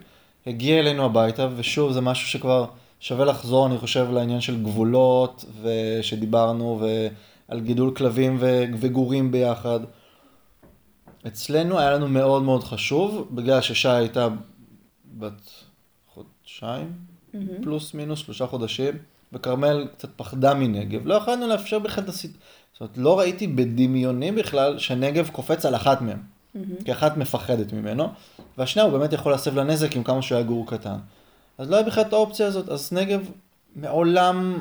הגיע 0.47 0.79
אלינו 0.79 1.05
הביתה, 1.05 1.49
ושוב, 1.57 1.93
זה 1.93 2.01
משהו 2.01 2.29
שכבר 2.29 2.67
שווה 3.01 3.25
לחזור, 3.25 3.67
אני 3.67 3.79
חושב, 3.79 4.09
לעניין 4.13 4.41
של 4.41 4.63
גבולות, 4.63 5.45
ושדיברנו, 5.63 6.79
ו, 6.81 7.09
על 7.49 7.61
גידול 7.61 7.95
כלבים 7.95 8.37
ו- 8.41 8.65
וגורים 8.81 9.33
ביחד. 9.33 9.81
אצלנו 11.27 11.79
היה 11.79 11.91
לנו 11.91 12.09
מאוד 12.09 12.43
מאוד 12.43 12.65
חשוב, 12.65 13.29
בגלל 13.31 13.61
ששי 13.61 13.89
הייתה 13.89 14.29
בת 15.19 15.51
חודשיים, 16.15 16.93
mm-hmm. 16.93 17.37
פלוס 17.63 17.95
מינוס 17.95 18.19
שלושה 18.19 18.47
חודשים, 18.47 18.95
וכרמל 19.33 19.89
קצת 19.97 20.09
פחדה 20.17 20.55
מנגב. 20.55 21.07
לא 21.07 21.15
יכולנו 21.15 21.47
לאפשר 21.47 21.79
בכלל 21.79 22.05
את 22.05 22.09
הסיט... 22.09 22.31
זאת 22.73 22.81
אומרת, 22.81 22.99
לא 22.99 23.19
ראיתי 23.19 23.47
בדמיוני 23.47 24.33
בכלל 24.33 24.79
שנגב 24.79 25.29
קופץ 25.29 25.67
על 25.67 25.75
אחת 25.75 26.01
מהם. 26.01 26.19
Mm-hmm. 26.19 26.85
כי 26.85 26.93
אחת 26.93 27.17
מפחדת 27.17 27.73
ממנו, 27.73 28.09
והשנייה 28.59 28.89
הוא 28.89 28.99
באמת 28.99 29.13
יכול 29.13 29.33
להסב 29.33 29.55
לה 29.55 29.65
נזק 29.65 29.97
עם 29.97 30.03
כמה 30.03 30.23
שהוא 30.23 30.37
היה 30.37 30.47
גור 30.47 30.67
קטן. 30.67 30.97
אז 31.59 31.71
לא 31.71 31.77
היה 31.77 31.87
בכלל 31.87 32.05
את 32.05 32.13
האופציה 32.13 32.47
הזאת, 32.47 32.69
אז 32.69 32.93
נגב 32.93 33.31
מעולם 33.77 34.59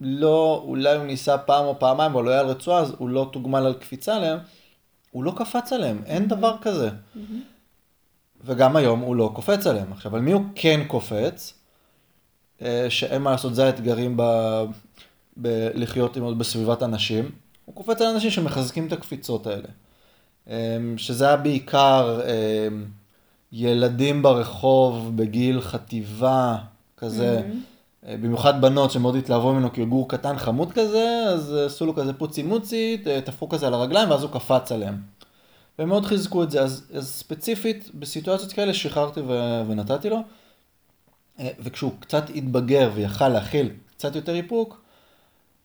לא, 0.00 0.62
אולי 0.66 0.96
הוא 0.96 1.04
ניסה 1.04 1.38
פעם 1.38 1.64
או 1.64 1.78
פעמיים, 1.78 2.12
אבל 2.12 2.24
לא 2.24 2.30
היה 2.30 2.40
על 2.40 2.46
רצועה, 2.46 2.80
אז 2.80 2.92
הוא 2.98 3.08
לא 3.08 3.28
תוגמל 3.32 3.66
על 3.66 3.74
קפיצה 3.74 4.16
עליהם, 4.16 4.38
הוא 5.10 5.24
לא 5.24 5.32
קפץ 5.36 5.72
עליהם, 5.72 6.02
אין 6.06 6.28
דבר 6.28 6.56
כזה. 6.62 6.88
Mm-hmm. 6.88 7.18
וגם 8.44 8.76
היום 8.76 9.00
הוא 9.00 9.16
לא 9.16 9.30
קופץ 9.34 9.66
עליהם. 9.66 9.92
עכשיו, 9.92 10.16
על 10.16 10.22
מי 10.22 10.32
הוא 10.32 10.42
כן 10.54 10.80
קופץ? 10.86 11.54
אה, 12.62 12.86
שאין 12.88 13.22
מה 13.22 13.30
לעשות, 13.30 13.54
זה 13.54 13.66
האתגרים 13.66 14.16
ב... 14.16 14.22
בלחיות 15.36 16.16
עם 16.16 16.22
עוד 16.22 16.38
בסביבת 16.38 16.82
אנשים. 16.82 17.30
הוא 17.64 17.74
קופץ 17.74 18.00
על 18.00 18.06
אנשים 18.06 18.30
שמחזקים 18.30 18.86
את 18.86 18.92
הקפיצות 18.92 19.46
האלה. 19.46 19.68
אה, 20.48 20.76
שזה 20.96 21.26
היה 21.26 21.36
בעיקר 21.36 22.20
אה, 22.24 22.68
ילדים 23.56 24.22
ברחוב 24.22 25.16
בגיל 25.16 25.60
חטיבה 25.60 26.56
כזה, 26.96 27.42
mm-hmm. 27.42 28.06
במיוחד 28.06 28.60
בנות 28.60 28.90
שמאוד 28.90 29.16
התלהבו 29.16 29.52
ממנו 29.52 29.72
כי 29.72 29.80
הוא 29.80 29.88
גור 29.88 30.08
קטן 30.08 30.38
חמוד 30.38 30.72
כזה, 30.72 31.24
אז 31.28 31.54
עשו 31.54 31.86
לו 31.86 31.94
כזה 31.94 32.12
פוצי 32.12 32.42
מוצי, 32.42 33.02
תפרו 33.24 33.48
כזה 33.48 33.66
על 33.66 33.74
הרגליים 33.74 34.10
ואז 34.10 34.22
הוא 34.22 34.30
קפץ 34.30 34.72
עליהם. 34.72 35.02
והם 35.78 35.88
מאוד 35.88 36.06
חיזקו 36.06 36.42
את 36.42 36.50
זה, 36.50 36.60
אז, 36.62 36.86
אז 36.94 37.08
ספציפית 37.08 37.90
בסיטואציות 37.94 38.52
כאלה 38.52 38.74
שחררתי 38.74 39.20
ו, 39.20 39.62
ונתתי 39.68 40.10
לו, 40.10 40.18
אה, 41.40 41.48
וכשהוא 41.60 41.92
קצת 42.00 42.30
התבגר 42.34 42.90
ויכל 42.94 43.28
להכיל 43.28 43.70
קצת 43.96 44.16
יותר 44.16 44.34
איפוק, 44.34 44.82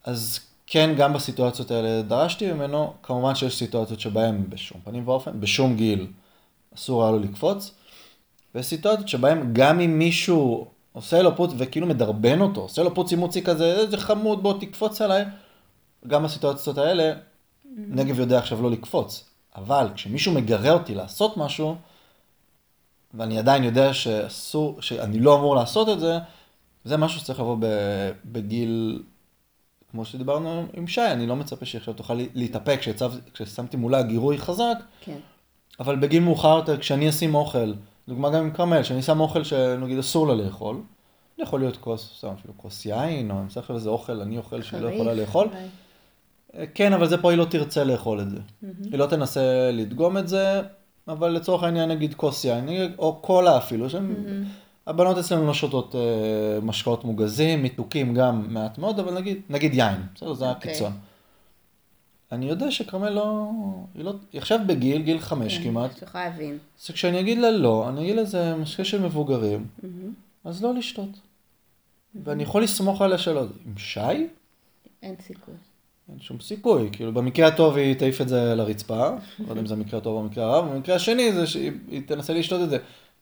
אז 0.06 0.40
כן, 0.68 0.94
גם 0.98 1.14
בסיטואציות 1.14 1.72
האלה 1.72 2.02
דרשתי 2.02 2.52
ממנו, 2.52 2.94
כמובן 3.04 3.36
שיש 3.36 3.58
סיטואציות 3.58 4.00
שבהן 4.00 4.44
בשום 4.50 4.82
פנים 4.84 5.08
ואופן, 5.08 5.40
בשום 5.40 5.76
גיל, 5.76 6.08
אסור 6.76 7.04
היה 7.04 7.12
לו 7.12 7.20
לקפוץ, 7.20 7.72
ויש 8.56 8.66
סיטואציות 8.66 9.08
שבהן 9.08 9.50
גם 9.54 9.80
אם 9.80 10.00
מישהו 10.00 10.68
עושה 10.94 11.22
לו 11.22 11.36
פוץ 11.36 11.52
וכאילו 11.58 11.88
מדרבן 11.88 12.42
אותו, 12.42 12.62
עושה 12.62 12.84
לו 12.84 12.96
פוץ 12.96 13.12
אימוצי 13.12 13.44
כזה, 13.44 13.76
איזה 13.76 13.98
חמוד, 13.98 14.44
בוא 14.44 14.60
תקפוץ 14.60 15.02
עליי, 15.02 15.26
גם 16.08 16.24
בסיטואציות 16.24 16.78
האלה, 16.78 17.14
mm-hmm. 17.14 17.68
נגב 17.88 18.20
יודע 18.20 18.38
עכשיו 18.38 18.62
לא 18.62 18.72
לקפוץ. 18.72 19.30
אבל 19.56 19.88
כשמישהו 19.96 20.34
מגרה 20.34 20.72
אותי 20.72 20.96
לעשות 20.96 21.38
משהו, 21.38 21.76
ואני 23.14 23.40
עדיין 23.40 23.64
יודע 23.64 23.94
שאסור, 23.94 24.82
שאני 24.82 25.20
לא 25.20 25.36
אמור 25.36 25.56
לעשות 25.56 25.90
את 25.90 26.00
זה, 26.00 26.20
זה 26.86 26.98
משהו 26.98 27.20
שצריך 27.20 27.40
לבוא 27.40 27.58
בגיל, 28.26 29.04
כמו 29.92 30.06
שדיברנו 30.06 30.66
עם 30.74 30.88
שי, 30.88 31.02
אני 31.02 31.28
לא 31.28 31.36
מצפה 31.36 31.66
שעכשיו 31.66 31.94
תוכל 31.94 32.20
להתאפק 32.34 32.80
כששמתי 33.34 33.78
מולה 33.78 34.02
גירוי 34.02 34.38
חזק, 34.38 34.78
כן. 35.02 35.18
אבל 35.80 35.96
בגיל 35.96 36.24
מאוחר 36.24 36.58
יותר, 36.58 36.78
כשאני 36.78 37.10
אשים 37.10 37.36
אוכל, 37.36 37.74
דוגמה 38.10 38.30
גם 38.30 38.44
עם 38.44 38.52
כרמל, 38.52 38.82
כשאני 38.82 39.02
שם 39.02 39.20
אוכל 39.20 39.44
שנגיד 39.44 39.98
אסור 39.98 40.28
לה 40.28 40.36
לאכול, 40.36 40.82
זה 41.38 41.44
יכול 41.44 41.60
להיות 41.60 41.78
כוס, 41.78 42.14
סתם 42.18 42.28
אפילו 42.40 42.54
כוס 42.58 42.86
יין, 42.86 43.32
או 43.32 43.40
אני 43.40 43.48
צריך 43.50 43.72
איזה 43.72 43.90
אוכל, 43.90 44.22
אני 44.22 44.38
אוכל 44.38 44.62
שהיא 44.62 44.82
לא 44.82 44.90
יכולה 44.90 45.14
לאכול. 45.14 45.48
אולי. 45.48 46.68
כן, 46.74 46.94
אבל 46.94 47.08
זה 47.08 47.18
פה 47.18 47.30
היא 47.30 47.38
לא 47.38 47.46
תרצה 47.46 47.84
לאכול 47.84 48.22
את 48.22 48.30
זה. 48.30 48.38
היא 48.62 49.00
לא 49.00 49.06
תנסה 49.06 49.72
לדגום 49.74 50.18
את 50.18 50.28
זה, 50.28 50.62
אבל 51.08 51.30
לצורך 51.30 51.64
העניין 51.64 51.90
נגיד 51.90 52.14
כוס 52.14 52.46
יין, 52.46 52.70
או 52.98 53.16
קולה 53.16 53.58
אפילו. 53.58 53.88
Mm-hmm. 53.88 54.88
הבנות 54.88 55.18
אצלנו 55.18 55.48
לא 55.48 55.54
שותות 55.54 55.96
אה, 55.96 56.62
משקאות 56.62 57.06
מוגזים, 57.06 57.64
מתוקים 57.64 58.14
גם 58.14 58.46
מעט 58.54 58.78
מאוד, 58.78 59.00
אבל 59.00 59.14
נגיד, 59.14 59.42
נגיד 59.50 59.74
יין, 59.74 60.02
בסדר, 60.16 60.34
זה. 60.34 60.50
הקיצון. 60.50 60.92
אני 62.32 62.50
יודע 62.50 62.72
שכרמל 62.72 63.10
לא, 63.10 63.52
היא 63.96 64.04
לא, 64.04 64.14
היא 64.32 64.42
עכשיו 64.42 64.60
בגיל, 64.68 65.02
גיל 65.02 65.20
חמש 65.20 65.58
כן, 65.58 65.64
כמעט. 65.64 65.92
את 65.98 66.02
יכולה 66.02 66.30
להבין. 66.30 66.58
אז 66.80 66.92
כשאני 66.92 67.20
אגיד 67.20 67.38
לה 67.38 67.52
לא, 67.52 67.90
אני 67.90 68.02
אגיד 68.02 68.16
לה 68.16 68.24
זה 68.24 68.56
משקה 68.56 68.84
של 68.84 69.02
מבוגרים, 69.02 69.68
mm-hmm. 69.80 69.86
אז 70.44 70.64
לא 70.64 70.74
לשתות. 70.74 71.10
Mm-hmm. 71.10 72.20
ואני 72.24 72.44
יכול 72.44 72.64
לסמוך 72.64 73.02
עליה 73.02 73.18
שלא. 73.18 73.42
עם 73.42 73.78
שי? 73.78 74.00
אין 75.04 75.16
סיכוי. 75.22 75.54
אין 76.10 76.20
שום 76.20 76.40
סיכוי, 76.40 76.90
כאילו 76.92 77.14
במקרה 77.14 77.48
הטוב 77.48 77.78
היא 77.78 77.94
תעיף 77.94 78.22
את 78.22 78.30
זה 78.30 78.56
לרצפה, 78.56 79.10
לא 79.40 79.50
יודע 79.50 79.62
אם 79.62 79.66
זה 79.66 79.74
המקרה 79.74 80.00
הטוב 80.00 80.16
או 80.16 80.20
המקרה 80.20 80.46
הרע, 80.46 80.62
במקרה 80.62 80.96
השני 80.96 81.34
זה 81.34 81.48
שהיא 81.48 82.02
תנסה 82.06 82.34
לשתות 82.34 82.62
את 82.62 82.70
זה, 82.70 82.78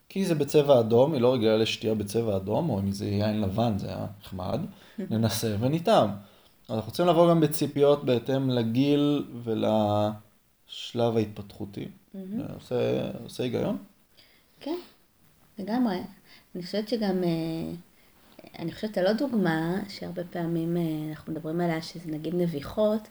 כי 0.09 0.25
זה 0.25 0.35
בצבע 0.35 0.79
אדום, 0.79 1.13
היא 1.13 1.21
לא 1.21 1.33
רגילה 1.33 1.57
לשתייה 1.57 1.95
בצבע 1.95 2.35
אדום, 2.35 2.69
או 2.69 2.79
אם 2.79 2.91
זה 2.91 3.05
יין 3.05 3.41
לבן, 3.41 3.77
זה 3.77 3.87
היה 3.87 4.05
נחמד, 4.21 4.59
ננסה 4.99 5.55
ונטעם. 5.59 6.09
אנחנו 6.69 6.89
רוצים 6.89 7.07
לבוא 7.07 7.29
גם 7.29 7.39
בציפיות 7.39 8.05
בהתאם 8.05 8.50
לגיל 8.50 9.25
ולשלב 9.43 11.17
ההתפתחותי. 11.17 11.88
עושה, 12.53 12.75
עושה 13.24 13.43
היגיון? 13.43 13.77
כן, 14.59 14.77
לגמרי. 15.59 15.97
אני 16.55 16.63
חושבת 16.63 16.88
שגם... 16.88 17.24
אה, 17.24 17.74
אני 18.59 18.71
חושבת 18.71 18.97
על 18.97 19.07
עוד 19.07 19.17
דוגמה, 19.17 19.79
שהרבה 19.89 20.24
פעמים 20.24 20.77
אה, 20.77 20.81
אנחנו 21.09 21.33
מדברים 21.33 21.62
עליה, 21.62 21.81
שזה 21.81 22.12
נגיד 22.12 22.36
נביחות. 22.36 23.07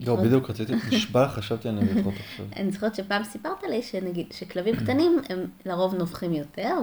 לא, 0.00 0.16
בדיוק 0.16 0.50
רציתי, 0.50 0.72
נשבע, 0.92 1.28
חשבתי 1.28 1.68
על 1.68 1.74
נביחות 1.74 2.14
עכשיו. 2.14 2.46
אני 2.56 2.70
זוכרת 2.70 2.94
שפעם 2.94 3.24
סיפרת 3.24 3.62
לי 3.62 3.82
שנגיד, 3.82 4.32
שכלבים 4.32 4.76
קטנים 4.76 5.18
הם 5.28 5.46
לרוב 5.66 5.94
נובחים 5.94 6.34
יותר, 6.34 6.74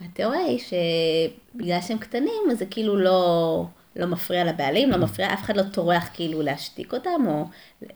והתיאוריה 0.00 0.40
היא 0.40 0.58
שבגלל 0.58 1.80
שהם 1.80 1.98
קטנים, 1.98 2.42
אז 2.52 2.58
זה 2.58 2.66
כאילו 2.66 2.96
לא, 2.96 3.66
לא 3.96 4.06
מפריע 4.06 4.44
לבעלים, 4.44 4.90
לא 4.90 4.96
מפריע, 4.96 5.32
אף 5.32 5.42
אחד 5.42 5.56
לא 5.56 5.62
טורח 5.62 6.08
כאילו 6.14 6.42
להשתיק 6.42 6.92
אותם, 6.92 7.26
או 7.26 7.44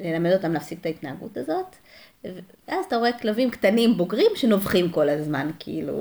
ללמד 0.00 0.32
אותם 0.32 0.52
להפסיק 0.52 0.80
את 0.80 0.86
ההתנהגות 0.86 1.36
הזאת. 1.36 1.76
ואז 2.24 2.84
אתה 2.88 2.96
רואה 2.96 3.12
כלבים 3.12 3.50
קטנים 3.50 3.96
בוגרים 3.96 4.30
שנובחים 4.34 4.90
כל 4.90 5.08
הזמן, 5.08 5.50
כאילו, 5.58 5.94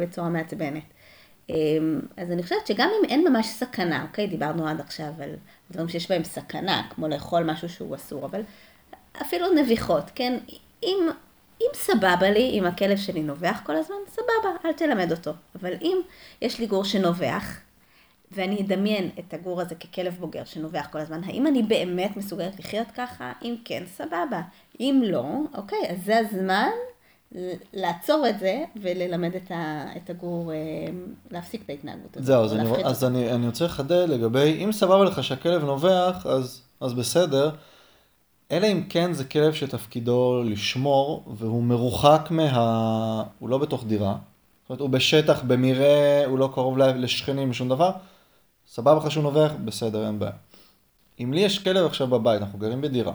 בצורה 0.00 0.28
מעצבנת. 0.28 0.82
אמ, 1.50 2.00
אז 2.16 2.30
אני 2.30 2.42
חושבת 2.42 2.66
שגם 2.66 2.88
אם 3.00 3.08
אין 3.08 3.28
ממש 3.28 3.46
סכנה, 3.46 4.02
אוקיי, 4.02 4.26
דיברנו 4.26 4.68
עד 4.68 4.80
עכשיו 4.80 5.12
על 5.22 5.30
דברים 5.70 5.88
שיש 5.88 6.10
בהם 6.10 6.24
סכנה, 6.24 6.82
כמו 6.90 7.08
לאכול 7.08 7.42
משהו 7.42 7.68
שהוא 7.68 7.94
אסור, 7.94 8.26
אבל 8.26 8.40
אפילו 9.22 9.54
נביחות, 9.54 10.04
כן? 10.14 10.38
אם, 10.82 11.08
אם 11.60 11.66
סבבה 11.74 12.30
לי, 12.30 12.50
אם 12.50 12.66
הכלב 12.66 12.96
שלי 12.98 13.22
נובח 13.22 13.60
כל 13.64 13.76
הזמן, 13.76 13.96
סבבה, 14.08 14.56
אל 14.64 14.72
תלמד 14.72 15.10
אותו. 15.10 15.32
אבל 15.60 15.72
אם 15.82 15.98
יש 16.42 16.58
לי 16.58 16.66
גור 16.66 16.84
שנובח, 16.84 17.60
ואני 18.32 18.60
אדמיין 18.60 19.10
את 19.18 19.34
הגור 19.34 19.60
הזה 19.60 19.74
ככלב 19.74 20.16
בוגר 20.20 20.44
שנובח 20.44 20.86
כל 20.92 20.98
הזמן, 20.98 21.24
האם 21.24 21.46
אני 21.46 21.62
באמת 21.62 22.16
מסוגלת 22.16 22.58
לחיות 22.58 22.86
ככה? 22.96 23.32
אם 23.42 23.56
כן, 23.64 23.82
סבבה. 23.86 24.42
אם 24.80 25.02
לא, 25.04 25.24
אוקיי, 25.54 25.78
אז 25.90 25.98
זה 26.04 26.18
הזמן 26.18 26.68
לעצור 27.72 28.28
את 28.28 28.38
זה 28.38 28.64
וללמד 28.82 29.34
את, 29.34 29.50
ה, 29.50 29.84
את 29.96 30.10
הגור 30.10 30.52
אה, 30.52 30.56
להפסיק 31.30 31.62
את 31.64 31.70
ההתנהגות 31.70 32.16
הזאת. 32.16 32.26
זהו, 32.26 32.44
אז, 32.44 32.54
אני, 32.54 32.84
אז 32.84 33.04
אני, 33.04 33.32
אני 33.32 33.46
רוצה 33.46 33.64
לחדד 33.64 34.08
לגבי, 34.08 34.64
אם 34.64 34.72
סבבה 34.72 35.04
לך 35.04 35.24
שהכלב 35.24 35.64
נובח, 35.64 36.26
אז, 36.26 36.62
אז 36.80 36.94
בסדר, 36.94 37.50
אלא 38.50 38.66
אם 38.66 38.82
כן 38.88 39.12
זה 39.12 39.24
כלב 39.24 39.54
שתפקידו 39.54 40.42
לשמור, 40.44 41.24
והוא 41.36 41.62
מרוחק 41.62 42.28
מה... 42.30 43.24
הוא 43.38 43.48
לא 43.48 43.58
בתוך 43.58 43.84
דירה, 43.84 44.16
זאת 44.62 44.70
אומרת, 44.70 44.80
הוא 44.80 44.90
בשטח, 44.90 45.42
במרעה, 45.42 46.26
הוא 46.26 46.38
לא 46.38 46.50
קרוב 46.54 46.78
לשכנים, 46.78 47.52
שום 47.52 47.68
דבר, 47.68 47.90
סבבה 48.70 48.94
לך 48.94 49.10
שהוא 49.10 49.22
נובח, 49.22 49.52
בסדר, 49.64 50.06
אין 50.06 50.18
בעיה. 50.18 50.32
אם 51.20 51.32
לי 51.32 51.40
יש 51.40 51.58
כלב 51.58 51.86
עכשיו 51.86 52.06
בבית, 52.06 52.40
אנחנו 52.40 52.58
גרים 52.58 52.80
בדירה, 52.80 53.12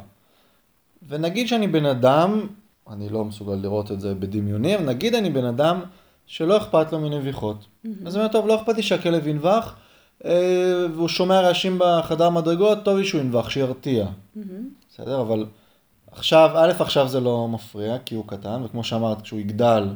ונגיד 1.07 1.47
שאני 1.47 1.67
בן 1.67 1.85
אדם 1.85 2.47
אני 2.89 3.09
לא 3.09 3.25
מסוגל 3.25 3.53
לראות 3.53 3.91
את 3.91 4.01
זה 4.01 4.15
בדמיוני, 4.15 4.75
אבל 4.75 4.85
נגיד 4.85 5.15
אני 5.15 5.29
בן 5.29 5.45
אדם 5.45 5.81
שלא 6.25 6.57
אכפת 6.57 6.91
לו 6.91 6.99
מנביחות. 6.99 7.57
Mm-hmm. 7.57 7.89
אז 8.05 8.15
אני 8.15 8.23
אומר, 8.23 8.33
טוב, 8.33 8.47
לא 8.47 8.55
אכפת 8.55 8.75
לי 8.75 8.83
שהכלב 8.83 9.27
ינבח, 9.27 9.75
אה, 10.25 10.85
והוא 10.93 11.07
שומע 11.07 11.41
רעשים 11.41 11.79
בחדר 11.79 12.29
מדרגות, 12.29 12.77
טוב 12.83 12.97
לי 12.97 13.05
שהוא 13.05 13.21
ינבח, 13.21 13.49
שירתיע. 13.49 14.05
Mm-hmm. 14.05 14.39
בסדר, 14.89 15.21
אבל 15.21 15.45
עכשיו, 16.11 16.51
א', 16.55 16.71
עכשיו 16.79 17.07
זה 17.07 17.19
לא 17.19 17.47
מפריע, 17.47 17.97
כי 18.05 18.15
הוא 18.15 18.27
קטן, 18.27 18.61
וכמו 18.65 18.83
שאמרת, 18.83 19.21
כשהוא 19.21 19.39
יגדל, 19.39 19.89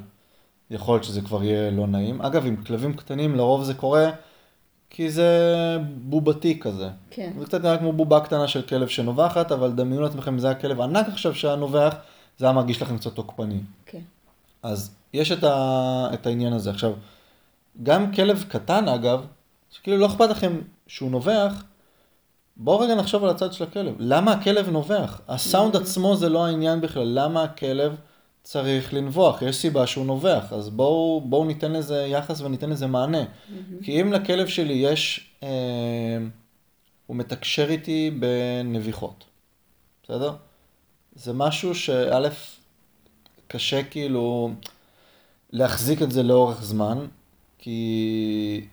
יכול 0.72 0.96
להיות 0.96 1.04
שזה 1.04 1.22
כבר 1.22 1.44
יהיה 1.44 1.72
לא 1.72 1.88
נעים. 1.88 2.22
אגב, 2.22 2.46
עם 2.46 2.56
כלבים 2.56 2.94
קטנים, 2.94 3.36
לרוב 3.36 3.64
זה 3.64 3.74
קורה, 3.74 4.10
כי 4.90 5.10
זה 5.10 5.30
בובתי 5.96 6.60
כזה. 6.60 6.90
כן. 7.10 7.32
זה 7.40 7.46
קצת 7.46 7.62
נראה 7.62 7.78
כמו 7.78 7.94
בובה 7.94 8.20
קטנה 8.20 8.48
של 8.48 8.62
כלב 8.62 8.88
שנובחת, 8.88 9.52
אבל 9.52 9.72
דמיינו 9.72 10.04
לעצמכם 10.04 10.34
אם 10.34 10.40
זה 10.40 10.48
היה 10.48 10.56
כלב 10.56 10.82
ענק 10.82 11.08
עכשיו 11.08 11.36
שהיה 11.36 11.56
נובח, 11.56 11.96
זה 12.38 12.46
היה 12.46 12.54
מרגיש 12.54 12.82
לכם 12.82 12.98
קצת 12.98 13.14
תוקפני. 13.14 13.60
כן. 13.86 14.02
אז 14.64 14.96
יש 15.14 15.32
את, 15.32 15.44
ה, 15.44 16.08
את 16.14 16.28
העניין 16.28 16.54
הזה. 16.54 16.70
עכשיו, 16.70 16.94
גם 17.84 18.12
כלב 18.12 18.46
קטן 18.48 18.88
אגב, 18.88 19.26
שכאילו 19.72 19.98
לא 19.98 20.06
אכפת 20.06 20.30
לכם 20.30 20.62
שהוא 20.88 21.12
נובח, 21.12 21.64
בואו 22.58 22.80
רגע 22.80 22.96
נחשוב 22.96 23.24
על 23.24 23.30
הצד 23.30 23.54
של 23.54 23.64
הכלב. 23.64 23.96
למה 24.00 24.32
הכלב 24.32 24.70
נובח? 24.70 25.22
הסאונד 25.28 25.76
עצמו 25.76 26.16
זה 26.16 26.30
לא 26.30 26.46
העניין 26.46 26.82
בכלל. 26.82 27.04
למה 27.06 27.44
הכלב 27.44 27.96
צריך 28.44 28.94
לנבוח? 28.94 29.42
יש 29.42 29.56
סיבה 29.56 29.88
שהוא 29.88 30.06
נובח. 30.06 30.54
אז 30.54 30.70
בואו 30.70 31.22
בוא 31.26 31.46
ניתן 31.46 31.72
לזה 31.72 32.06
יחס 32.10 32.42
וניתן 32.42 32.70
לזה 32.70 32.88
מענה. 32.88 33.24
כי 33.84 34.02
אם 34.02 34.14
לכלב 34.14 34.48
שלי 34.48 34.74
יש... 34.74 35.30
אה, 35.44 36.18
הוא 37.06 37.18
מתקשר 37.18 37.70
איתי 37.70 38.12
בנביחות. 38.20 39.24
בסדר? 40.04 40.34
זה 41.16 41.34
משהו 41.34 41.76
שא', 41.76 42.30
קשה 43.48 43.84
כאילו 43.84 44.52
להחזיק 45.52 46.02
את 46.02 46.12
זה 46.12 46.24
לאורך 46.24 46.64
זמן, 46.64 47.06
כי 47.58 48.68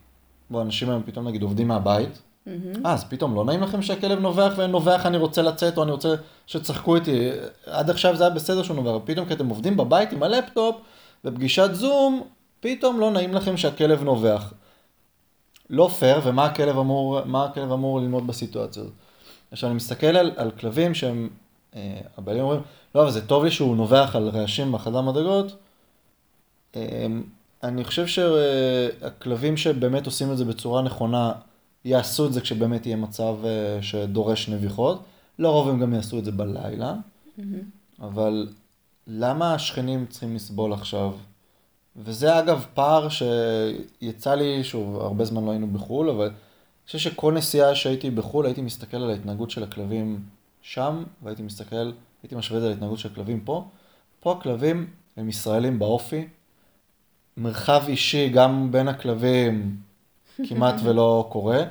בוא, 0.50 0.62
אנשים 0.62 0.90
היום 0.90 1.02
פתאום 1.06 1.28
נגיד 1.28 1.42
עובדים 1.42 1.68
מהבית, 1.68 2.23
אה, 2.49 2.52
אז 2.85 3.04
פתאום 3.04 3.35
לא 3.35 3.44
נעים 3.44 3.62
לכם 3.62 3.82
שהכלב 3.82 4.18
נובח 4.18 4.52
ונובח, 4.56 5.06
אני 5.06 5.16
רוצה 5.16 5.42
לצאת, 5.42 5.78
או 5.78 5.82
אני 5.82 5.90
רוצה 5.90 6.14
שתשחקו 6.47 6.97
איתי. 6.97 7.31
עד 7.67 7.91
עכשיו 7.91 8.17
זה 8.17 8.25
היה 8.25 8.35
בסדר 8.35 8.62
שהוא 8.62 8.76
נובח, 8.76 9.05
פתאום 9.05 9.26
כי 9.26 9.35
אתם 9.35 9.49
עובדים 9.49 9.76
בבית 9.76 10.12
עם 10.12 10.23
הלפטופ, 10.23 10.76
בפגישת 11.25 11.71
זום, 11.73 12.23
פתאום 12.61 13.00
לא 13.00 13.11
נעים 13.11 13.35
לכם 13.35 13.57
שהכלב 13.57 14.03
נובח. 14.03 14.53
לא 15.71 15.91
פייר, 15.99 16.21
ומה 16.25 16.45
הכלב 16.45 16.79
אמור, 16.79 17.19
הכלב 17.19 17.73
אמור 17.73 18.00
ללמוד 18.00 18.26
בסיטואציה 18.26 18.83
הזאת. 18.83 18.95
עכשיו 19.50 19.69
אני 19.69 19.76
מסתכל 19.76 20.07
על, 20.07 20.33
על 20.37 20.50
כלבים 20.50 20.95
שהם, 20.95 21.29
אה, 21.76 22.00
הבעלים 22.19 22.43
אומרים, 22.43 22.61
לא, 22.95 23.03
אבל 23.03 23.11
זה 23.11 23.26
טוב 23.26 23.45
לי 23.45 23.50
שהוא 23.50 23.76
נובח 23.76 24.11
על 24.17 24.29
רעשים 24.29 24.73
בחדר 24.73 25.00
מדרגות. 25.00 25.57
אה, 26.76 27.07
אני 27.62 27.85
חושב 27.85 28.07
שהכלבים 28.07 29.57
שבאמת 29.57 30.07
עושים 30.07 30.33
את 30.33 30.38
זה 30.38 30.45
בצורה 30.45 30.83
נכונה, 30.83 31.33
יעשו 31.85 32.26
את 32.26 32.33
זה 32.33 32.41
כשבאמת 32.41 32.87
יהיה 32.87 32.97
מצב 32.97 33.35
אה, 33.45 33.83
שדורש 33.83 34.49
נביחות. 34.49 35.03
לרוב 35.38 35.69
הם 35.69 35.81
גם 35.81 35.95
יעשו 35.95 36.19
את 36.19 36.25
זה 36.25 36.33
בלילה, 36.33 36.95
mm-hmm. 36.95 37.43
אבל 38.00 38.49
למה 39.07 39.55
השכנים 39.55 40.07
צריכים 40.07 40.35
לסבול 40.35 40.73
עכשיו? 40.73 41.12
וזה 41.97 42.38
אגב 42.38 42.66
פער 42.75 43.09
שיצא 43.09 44.35
לי, 44.35 44.64
שוב, 44.64 44.97
הרבה 44.97 45.25
זמן 45.25 45.45
לא 45.45 45.50
היינו 45.50 45.66
בחו"ל, 45.66 46.11
אבל 46.11 46.26
אני 46.26 46.87
חושב 46.87 46.99
שכל 46.99 47.33
נסיעה 47.33 47.75
שהייתי 47.75 48.11
בחו"ל, 48.11 48.47
הייתי 48.47 48.62
מסתכל 48.62 48.97
על 48.97 49.11
ההתנהגות 49.11 49.50
של 49.50 49.62
הכלבים 49.62 50.21
שם, 50.62 51.05
והייתי 51.23 51.43
מסתכל, 51.43 51.93
הייתי 52.23 52.35
משווה 52.35 52.59
את 52.59 52.62
זה 52.62 52.69
להתנהגות 52.69 52.99
של 52.99 53.09
הכלבים 53.12 53.40
פה. 53.40 53.69
פה 54.21 54.33
הכלבים 54.33 54.90
הם 55.16 55.28
ישראלים 55.28 55.78
באופי, 55.78 56.28
מרחב 57.37 57.85
אישי 57.88 58.28
גם 58.28 58.73
בין 58.73 58.88
הכלבים 58.88 59.76
כמעט 60.49 60.75
ולא 60.83 61.28
קורה. 61.33 61.62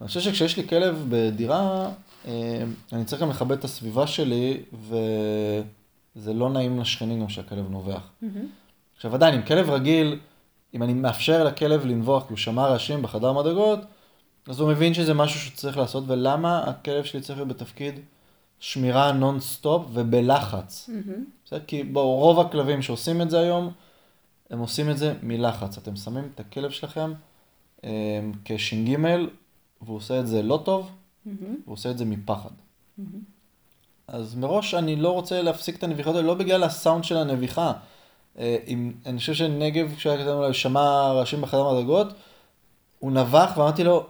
אני 0.00 0.08
חושב 0.08 0.20
שכשיש 0.20 0.56
לי 0.56 0.68
כלב 0.68 1.06
בדירה, 1.08 1.90
אני 2.92 3.04
צריך 3.04 3.22
גם 3.22 3.30
לכבד 3.30 3.58
את 3.58 3.64
הסביבה 3.64 4.06
שלי, 4.06 4.62
וזה 4.72 6.32
לא 6.34 6.50
נעים 6.50 6.80
לשכנים 6.80 7.20
גם 7.20 7.28
שהכלב 7.28 7.70
נובח. 7.70 8.10
עכשיו 8.96 9.14
עדיין, 9.14 9.34
עם 9.34 9.42
כלב 9.42 9.70
רגיל, 9.70 10.18
אם 10.74 10.82
אני 10.82 10.94
מאפשר 10.94 11.44
לכלב 11.44 11.86
לנבוח 11.86 12.22
כי 12.22 12.28
הוא 12.28 12.38
שמע 12.38 12.66
רעשים 12.66 13.02
בחדר 13.02 13.32
מדרגות, 13.32 13.78
אז 14.46 14.60
הוא 14.60 14.70
מבין 14.70 14.94
שזה 14.94 15.14
משהו 15.14 15.40
שצריך 15.40 15.76
לעשות, 15.76 16.04
ולמה 16.06 16.58
הכלב 16.58 17.04
שלי 17.04 17.20
צריך 17.20 17.38
להיות 17.38 17.48
בתפקיד 17.48 17.94
שמירה 18.60 19.12
נונסטופ 19.12 19.86
ובלחץ. 19.92 20.90
Mm-hmm. 20.90 21.54
כי 21.66 21.84
בואו, 21.84 22.16
רוב 22.16 22.40
הכלבים 22.40 22.82
שעושים 22.82 23.22
את 23.22 23.30
זה 23.30 23.40
היום, 23.40 23.72
הם 24.50 24.58
עושים 24.58 24.90
את 24.90 24.98
זה 24.98 25.14
מלחץ. 25.22 25.78
אתם 25.78 25.96
שמים 25.96 26.28
את 26.34 26.40
הכלב 26.40 26.70
שלכם 26.70 27.12
אה, 27.84 28.20
כש"ג, 28.44 28.96
והוא 29.82 29.96
עושה 29.96 30.20
את 30.20 30.26
זה 30.26 30.42
לא 30.42 30.62
טוב, 30.64 30.90
mm-hmm. 31.26 31.30
הוא 31.64 31.72
עושה 31.72 31.90
את 31.90 31.98
זה 31.98 32.04
מפחד. 32.04 32.50
Mm-hmm. 32.50 33.02
אז 34.08 34.34
מראש 34.34 34.74
אני 34.74 34.96
לא 34.96 35.12
רוצה 35.12 35.42
להפסיק 35.42 35.76
את 35.76 35.82
הנביחות 35.82 36.16
האלה, 36.16 36.26
לא 36.26 36.34
בגלל 36.34 36.64
הסאונד 36.64 37.04
של 37.04 37.16
הנביחה. 37.16 37.72
אה, 38.38 38.56
עם, 38.66 38.92
אני 39.06 39.18
חושב 39.18 39.34
שנגב, 39.34 39.94
כשהיה 39.94 40.24
כתוב 40.24 40.52
שמע 40.52 41.12
רעשים 41.12 41.40
בחדר 41.40 41.72
מדרגות, 41.72 42.06
הוא 42.98 43.12
נבח 43.12 43.52
ואמרתי 43.56 43.84
לו, 43.84 44.06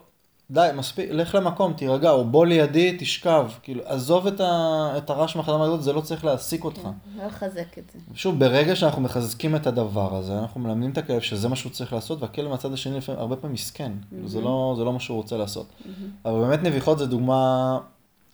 די, 0.50 0.68
מספיק, 0.74 1.10
לך 1.10 1.34
למקום, 1.34 1.72
תירגע, 1.72 2.10
או 2.10 2.24
בוא 2.24 2.46
לידי, 2.46 2.96
תשכב. 2.98 3.50
כאילו, 3.62 3.82
עזוב 3.84 4.26
את, 4.26 4.40
ה, 4.40 4.94
את 4.96 5.10
הרעש 5.10 5.36
מהחדר 5.36 5.58
מדרגות, 5.58 5.82
זה 5.82 5.92
לא 5.92 6.00
צריך 6.00 6.24
להעסיק 6.24 6.64
אותך. 6.64 6.80
כן, 6.82 6.90
לא 7.16 7.26
לחזק 7.26 7.78
את 7.78 7.90
זה. 7.92 7.98
שוב, 8.14 8.38
ברגע 8.38 8.76
שאנחנו 8.76 9.02
מחזקים 9.02 9.56
את 9.56 9.66
הדבר 9.66 10.16
הזה, 10.16 10.38
אנחנו 10.38 10.60
מלמדים 10.60 10.90
את 10.90 10.98
הכלב 10.98 11.20
שזה 11.20 11.48
מה 11.48 11.56
שהוא 11.56 11.72
צריך 11.72 11.92
לעשות, 11.92 12.22
והכלב 12.22 12.48
מהצד 12.48 12.72
השני 12.72 12.96
לפעמים, 12.96 13.20
הרבה 13.20 13.36
פעמים 13.36 13.54
מסכן. 13.54 13.92
Mm-hmm. 13.92 14.26
זה, 14.26 14.40
לא, 14.40 14.74
זה 14.78 14.84
לא 14.84 14.92
מה 14.92 15.00
שהוא 15.00 15.16
רוצה 15.16 15.36
לעשות. 15.36 15.66
Mm-hmm. 15.66 16.28
אבל 16.28 16.40
באמת 16.40 16.62
נביחות 16.62 16.98
זה 16.98 17.06
דוגמה, 17.06 17.78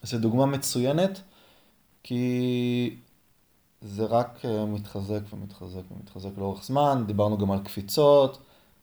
זה 0.03 0.19
דוגמה 0.19 0.47
מצוינת, 0.47 1.21
כי 2.03 2.97
זה 3.83 4.05
רק 4.05 4.41
אה, 4.45 4.67
מתחזק 4.67 5.21
ומתחזק 5.33 5.83
ומתחזק 5.91 6.31
לאורך 6.39 6.65
זמן. 6.65 7.05
דיברנו 7.07 7.39
גם 7.39 7.51
על 7.51 7.59
קפיצות, 7.59 8.39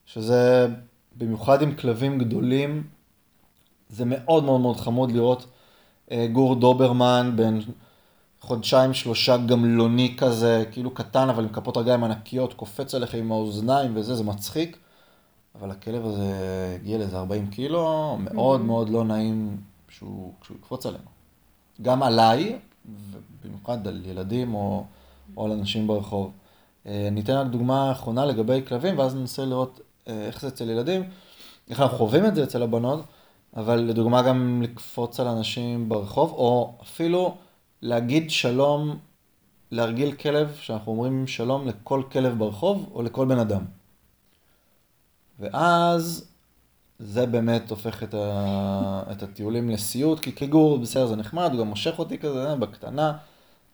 שזה 0.05 0.67
במיוחד 1.17 1.61
עם 1.61 1.75
כלבים 1.75 2.19
גדולים, 2.19 2.83
זה 3.91 4.05
מאוד 4.05 4.43
מאוד 4.43 4.61
מאוד 4.61 4.77
חמוד 4.77 5.11
לראות 5.11 5.45
אה, 6.11 6.27
גור 6.31 6.55
דוברמן 6.55 7.33
בן 7.35 7.59
חודשיים 8.41 8.93
שלושה 8.93 9.37
גמלוני 9.37 10.15
כזה, 10.17 10.63
כאילו 10.71 10.91
קטן 10.91 11.29
אבל 11.29 11.43
עם 11.43 11.49
כפות 11.49 11.77
רגליים 11.77 12.03
ענקיות, 12.03 12.53
קופץ 12.53 12.95
עליך 12.95 13.13
עם 13.13 13.31
האוזניים 13.31 13.91
וזה, 13.95 14.15
זה 14.15 14.23
מצחיק. 14.23 14.77
אבל 15.59 15.71
הכלב 15.71 16.05
הזה 16.05 16.33
הגיע 16.75 16.97
לאיזה 16.97 17.17
40 17.17 17.47
קילו, 17.47 18.17
מאוד 18.19 18.59
mm-hmm. 18.59 18.63
מאוד 18.63 18.89
לא 18.89 19.03
נעים 19.03 19.57
שהוא, 19.89 20.33
כשהוא 20.41 20.57
יקפוץ 20.57 20.85
עלינו. 20.85 21.03
גם 21.81 22.03
עליי, 22.03 22.59
ובמיוחד 22.85 23.87
על 23.87 24.01
ילדים 24.05 24.53
או, 24.53 24.83
או 25.37 25.45
על 25.45 25.51
אנשים 25.51 25.87
ברחוב. 25.87 26.31
אה, 26.85 27.07
אני 27.07 27.21
אתן 27.21 27.33
רק 27.33 27.47
דוגמה 27.47 27.91
אחרונה 27.91 28.25
לגבי 28.25 28.61
כלבים, 28.67 28.97
ואז 28.97 29.15
ננסה 29.15 29.45
לראות 29.45 29.79
אה, 30.07 30.25
איך 30.25 30.41
זה 30.41 30.47
אצל 30.47 30.69
ילדים, 30.69 31.03
איך 31.69 31.79
אנחנו 31.79 31.97
חווים 31.97 32.25
את 32.25 32.35
זה 32.35 32.43
אצל 32.43 32.63
הבנות. 32.63 33.03
אבל 33.55 33.75
לדוגמה 33.75 34.21
גם 34.21 34.61
לקפוץ 34.61 35.19
על 35.19 35.27
אנשים 35.27 35.89
ברחוב, 35.89 36.31
או 36.31 36.77
אפילו 36.81 37.37
להגיד 37.81 38.31
שלום, 38.31 38.97
להרגיל 39.71 40.11
כלב, 40.11 40.57
שאנחנו 40.61 40.91
אומרים 40.91 41.27
שלום 41.27 41.67
לכל 41.67 42.03
כלב 42.11 42.39
ברחוב, 42.39 42.89
או 42.93 43.01
לכל 43.01 43.25
בן 43.25 43.39
אדם. 43.39 43.61
ואז 45.39 46.31
זה 46.99 47.25
באמת 47.25 47.69
הופך 47.69 48.03
את, 48.03 48.13
ה... 48.13 49.03
את 49.11 49.23
הטיולים 49.23 49.69
לסיוט, 49.69 50.19
כי 50.19 50.31
כגור, 50.31 50.79
בסדר, 50.79 51.07
זה 51.07 51.15
נחמד, 51.15 51.49
הוא 51.51 51.59
גם 51.59 51.67
מושך 51.67 51.99
אותי 51.99 52.17
כזה 52.17 52.55
בקטנה, 52.55 53.13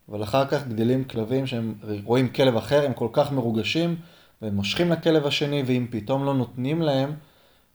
אבל 0.10 0.24
אחר 0.24 0.46
כך 0.46 0.68
גדלים 0.68 1.04
כלבים 1.04 1.48
שהם 1.48 1.74
רואים 2.04 2.30
כלב 2.30 2.56
אחר, 2.56 2.86
הם 2.86 2.94
כל 2.94 3.10
כך 3.14 3.32
מרוגשים, 3.32 3.96
והם 4.42 4.56
מושכים 4.56 4.92
לכלב 4.92 5.26
השני, 5.26 5.64
ואם 5.66 5.88
פתאום 5.90 6.26
לא 6.26 6.34
נותנים 6.34 6.82
להם, 6.82 7.14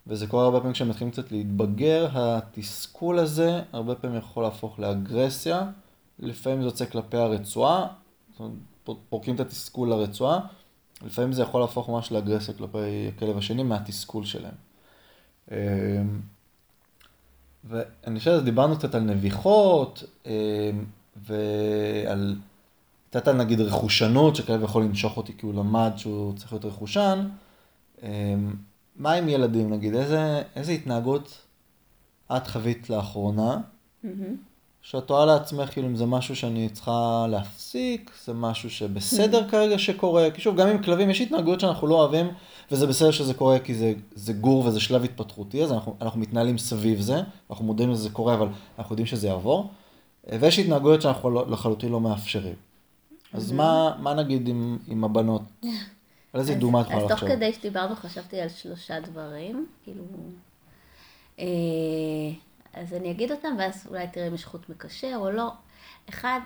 וזה 0.07 0.27
קורה 0.27 0.45
הרבה 0.45 0.59
פעמים 0.59 0.73
כשהם 0.73 0.89
מתחילים 0.89 1.11
קצת 1.13 1.33
להתבגר, 1.33 2.09
התסכול 2.13 3.19
הזה 3.19 3.63
הרבה 3.73 3.95
פעמים 3.95 4.19
יכול 4.19 4.43
להפוך 4.43 4.79
לאגרסיה, 4.79 5.71
לפעמים 6.19 6.61
זה 6.61 6.67
יוצא 6.67 6.85
כלפי 6.85 7.17
הרצועה, 7.17 7.87
פורקים 9.09 9.35
את 9.35 9.41
התסכול 9.41 9.89
לרצועה, 9.89 10.41
לפעמים 11.03 11.33
זה 11.33 11.43
יכול 11.43 11.61
להפוך 11.61 11.89
ממש 11.89 12.13
לאגרסיה 12.13 12.55
כלפי 12.55 13.09
הכלב 13.17 13.39
השני 13.39 13.63
מהתסכול 13.63 14.25
שלהם. 14.25 14.55
אמ, 15.51 15.57
ואני 17.65 18.19
חושב 18.19 18.39
שדיברנו 18.41 18.79
קצת 18.79 18.95
על 18.95 19.01
נביחות, 19.01 20.05
אמ, 20.27 20.33
ועל, 21.17 22.37
קצת 23.11 23.29
על 23.29 23.37
נגיד 23.37 23.61
רכושנות, 23.61 24.37
שכלב 24.37 24.63
יכול 24.63 24.83
לנשוך 24.83 25.17
אותי 25.17 25.33
כי 25.39 25.47
הוא 25.47 25.55
למד 25.55 25.93
שהוא 25.97 26.35
צריך 26.37 26.53
להיות 26.53 26.65
רכושן. 26.65 27.29
מה 29.03 29.13
עם 29.13 29.29
ילדים 29.29 29.71
נגיד? 29.71 29.95
איזה, 29.95 30.43
איזה 30.57 30.73
התנהגות 30.73 31.39
את 32.37 32.47
חווית 32.47 32.91
לאחרונה, 32.91 33.59
mm-hmm. 34.05 34.09
שאת 34.83 35.11
רואה 35.11 35.27
לעצמך 35.27 35.73
כאילו 35.73 35.89
אם 35.89 35.97
זה 35.97 36.07
משהו 36.07 36.37
שאני 36.37 36.69
צריכה 36.69 37.27
להפסיק, 37.31 38.11
זה 38.25 38.33
משהו 38.33 38.71
שבסדר 38.71 39.47
mm-hmm. 39.47 39.51
כרגע 39.51 39.79
שקורה, 39.79 40.31
כי 40.35 40.41
שוב, 40.41 40.57
גם 40.57 40.69
עם 40.69 40.83
כלבים 40.83 41.11
יש 41.11 41.21
התנהגויות 41.21 41.61
שאנחנו 41.61 41.87
לא 41.87 41.95
אוהבים, 41.95 42.27
וזה 42.71 42.87
בסדר 42.87 43.11
שזה 43.11 43.35
קורה 43.35 43.59
כי 43.59 43.75
זה, 43.75 43.93
זה 44.15 44.33
גור 44.33 44.67
וזה 44.67 44.81
שלב 44.81 45.05
התפתחותי, 45.05 45.63
אז 45.63 45.73
אנחנו, 45.73 45.97
אנחנו 46.01 46.21
מתנהלים 46.21 46.59
סביב 46.59 47.01
זה, 47.01 47.21
אנחנו 47.51 47.65
מודעים 47.65 47.91
לזה 47.91 48.11
קורה, 48.11 48.35
אבל 48.35 48.49
אנחנו 48.79 48.93
יודעים 48.93 49.07
שזה 49.07 49.27
יעבור, 49.27 49.71
ויש 50.41 50.59
התנהגויות 50.59 51.03
שאנחנו 51.03 51.31
לא, 51.31 51.51
לחלוטין 51.51 51.93
לא 51.93 52.01
מאפשרים. 52.01 52.55
אז 53.33 53.51
mm-hmm. 53.51 53.55
מה, 53.55 53.97
מה 53.99 54.15
נגיד 54.15 54.49
עם, 54.49 54.79
עם 54.89 55.05
הבנות? 55.05 55.43
על 56.33 56.41
איזה 56.41 56.55
דוגמה 56.55 56.81
את 56.81 56.87
יכולה 56.87 57.05
לחשוב? 57.05 57.13
אז 57.13 57.21
תוך 57.21 57.29
כדי 57.29 57.53
שדיברנו 57.53 57.97
חשבתי 57.97 58.41
על 58.41 58.49
שלושה 58.49 59.01
דברים, 59.01 59.67
כאילו... 59.85 60.05
אה, 61.39 61.45
אז 62.75 62.95
אני 62.95 63.11
אגיד 63.11 63.33
אותם, 63.33 63.57
ואז 63.59 63.87
אולי 63.91 64.07
תראה 64.09 64.27
אם 64.29 64.35
יש 64.35 64.45
חוט 64.45 64.69
מקשר 64.69 65.13
או 65.17 65.31
לא. 65.31 65.51
אחד, 66.09 66.41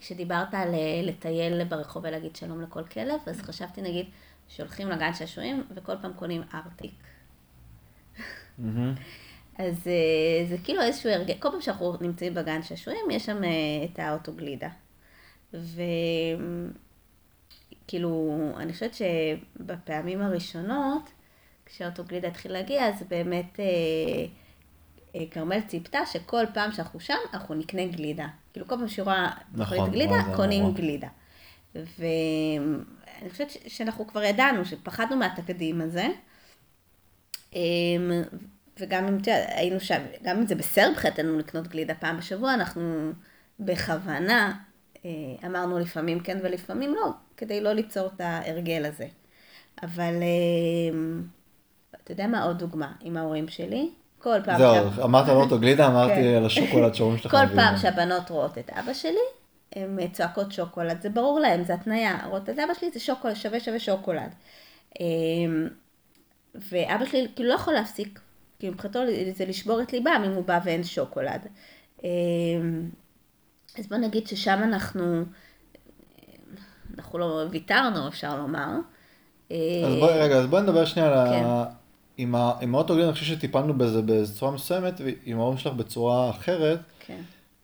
כשדיברת 0.00 0.54
על 0.54 0.74
אה, 0.74 1.00
לטייל 1.02 1.64
ברחוב 1.64 2.04
ולהגיד 2.04 2.36
שלום 2.36 2.62
לכל 2.62 2.84
כלב, 2.84 3.20
אז 3.26 3.42
חשבתי 3.42 3.82
נגיד 3.82 4.06
שהולכים 4.48 4.88
לגן 4.88 5.14
שעשועים 5.14 5.64
וכל 5.74 5.94
פעם 6.02 6.12
קונים 6.12 6.42
ארטיק. 6.54 6.94
אז 9.58 9.86
אה, 9.86 10.46
זה 10.48 10.56
כאילו 10.64 10.82
איזשהו 10.82 11.10
הרגל, 11.10 11.34
כל 11.38 11.48
פעם 11.50 11.60
שאנחנו 11.60 11.96
נמצאים 12.00 12.34
בגן 12.34 12.62
שעשועים, 12.62 13.10
יש 13.10 13.26
שם 13.26 13.40
את 13.84 13.98
האוטוגלידה. 13.98 14.68
וכאילו, 17.84 18.36
אני 18.56 18.72
חושבת 18.72 18.94
שבפעמים 18.94 20.22
הראשונות, 20.22 21.10
כשהאוטוגלידה 21.66 22.28
התחיל 22.28 22.52
להגיע, 22.52 22.88
אז 22.88 23.02
באמת 23.08 23.60
אה, 23.60 23.64
אה, 25.16 25.26
כרמל 25.30 25.60
ציפתה 25.60 26.06
שכל 26.06 26.44
פעם 26.54 26.72
שאנחנו 26.72 27.00
שם, 27.00 27.14
אנחנו 27.32 27.54
נקנה 27.54 27.86
גלידה. 27.86 28.26
כאילו 28.52 28.66
כל 28.68 28.76
פעם 28.76 28.88
שהיא 28.88 29.04
רואה 29.04 29.30
נכון, 29.54 29.90
גלידה, 29.90 30.22
קונים 30.36 30.62
נורא. 30.62 30.74
גלידה. 30.74 31.08
ואני 31.74 33.30
חושבת 33.30 33.50
ש- 33.50 33.58
שאנחנו 33.66 34.06
כבר 34.06 34.22
ידענו, 34.22 34.64
שפחדנו 34.64 35.16
מהתקדים 35.16 35.80
הזה. 35.80 36.06
אמ, 37.54 38.22
וגם 38.80 39.06
אם, 39.06 39.18
היינו 39.26 39.80
שם, 39.80 40.02
גם 40.22 40.36
אם 40.38 40.46
זה 40.46 40.54
בסדר 40.54 40.90
מבחינתנו 40.90 41.38
לקנות 41.38 41.68
גלידה 41.68 41.94
פעם 41.94 42.16
בשבוע, 42.16 42.54
אנחנו 42.54 43.12
בכוונה 43.60 44.48
אה, 44.48 44.71
אמרנו 45.46 45.78
לפעמים 45.78 46.20
כן 46.20 46.38
ולפעמים 46.42 46.94
לא, 46.94 47.10
כדי 47.36 47.60
לא 47.60 47.72
ליצור 47.72 48.06
את 48.06 48.20
ההרגל 48.20 48.84
הזה. 48.84 49.06
אבל 49.82 50.14
אמ, 50.92 51.22
אתה 52.04 52.12
יודע 52.12 52.26
מה 52.26 52.42
עוד 52.44 52.58
דוגמה 52.58 52.92
עם 53.00 53.16
ההורים 53.16 53.48
שלי? 53.48 53.90
כל 54.18 54.38
פעם 54.44 54.58
זהו, 54.58 55.04
אמרת 55.04 55.28
על 55.28 55.36
אוטוגלידה, 55.36 55.86
אמרתי 55.86 56.14
כן. 56.14 56.34
על 56.36 56.46
השוקולד 56.46 56.94
שההורים 56.94 57.18
שלך 57.18 57.30
כל 57.30 57.36
מביאים 57.36 57.60
פעם. 57.60 57.76
שהבנות 57.76 58.30
רואות 58.30 58.58
את 58.58 58.70
אבא 58.70 58.94
שלי, 58.94 59.18
הן 59.76 60.08
צועקות 60.12 60.52
שוקולד, 60.52 61.02
זה 61.02 61.10
ברור 61.10 61.40
להן, 61.40 61.64
זה 61.64 61.74
התניה, 61.74 62.18
רואות 62.26 62.50
את 62.50 62.58
אבא 62.58 62.74
שלי 62.74 62.90
זה 62.90 63.00
שוקולד, 63.00 63.34
שווה 63.34 63.60
שווה 63.60 63.78
שוקולד. 63.78 64.34
אמ, 65.00 65.68
ואבא 66.54 67.06
שלי 67.06 67.26
כאילו 67.36 67.48
לא 67.48 67.54
יכול 67.54 67.74
להפסיק, 67.74 68.20
כי 68.58 68.70
מבחינתו 68.70 69.00
זה 69.36 69.44
לשבור 69.44 69.82
את 69.82 69.92
ליבם 69.92 70.22
אם 70.26 70.32
הוא 70.32 70.44
בא 70.44 70.60
ואין 70.64 70.84
שוקולד. 70.84 71.46
אז 73.78 73.86
בוא 73.86 73.96
נגיד 73.96 74.26
ששם 74.26 74.60
אנחנו, 74.62 75.22
אנחנו 76.98 77.18
לא 77.18 77.42
ויתרנו, 77.50 78.08
אפשר 78.08 78.36
לומר. 78.36 78.68
אז 79.48 79.54
בואי, 80.00 80.18
רגע, 80.18 80.36
אז 80.36 80.46
בואי 80.46 80.62
נדבר 80.62 80.84
שנייה 80.84 81.08
על 81.22 81.28
כן. 81.28 81.44
ה... 81.44 81.64
עם 82.16 82.34
ה- 82.34 82.52
עם 82.60 82.74
האוטוגלידה, 82.74 83.08
אני 83.08 83.14
חושב 83.14 83.26
שטיפלנו 83.26 83.78
בזה 83.78 84.00
בצורה 84.06 84.52
מסוימת, 84.52 85.00
ועם 85.04 85.38
ההורים 85.38 85.58
שלך 85.58 85.72
בצורה 85.72 86.30
אחרת. 86.30 86.78
כן. 87.06 87.20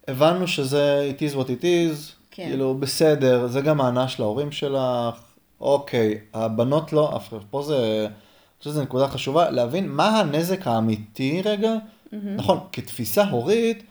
הבנו 0.08 0.46
שזה 0.48 1.10
it 1.16 1.20
is 1.20 1.36
what 1.36 1.44
it 1.46 1.62
is, 1.62 2.12
כן. 2.30 2.48
כאילו 2.48 2.74
בסדר, 2.74 3.46
זה 3.46 3.60
גם 3.60 3.80
הענה 3.80 4.08
של 4.08 4.22
ההורים 4.22 4.52
שלך, 4.52 5.20
אוקיי, 5.60 6.18
הבנות 6.34 6.92
לא, 6.92 7.16
אף 7.16 7.28
אחד, 7.28 7.36
פה 7.50 7.62
זה, 7.62 7.76
אני 8.06 8.14
חושב 8.58 8.70
שזו 8.70 8.82
נקודה 8.82 9.08
חשובה, 9.08 9.50
להבין 9.50 9.88
מה 9.88 10.20
הנזק 10.20 10.66
האמיתי 10.66 11.42
רגע, 11.44 11.72
נכון, 12.12 12.60
כתפיסה 12.72 13.24
הורית, 13.24 13.82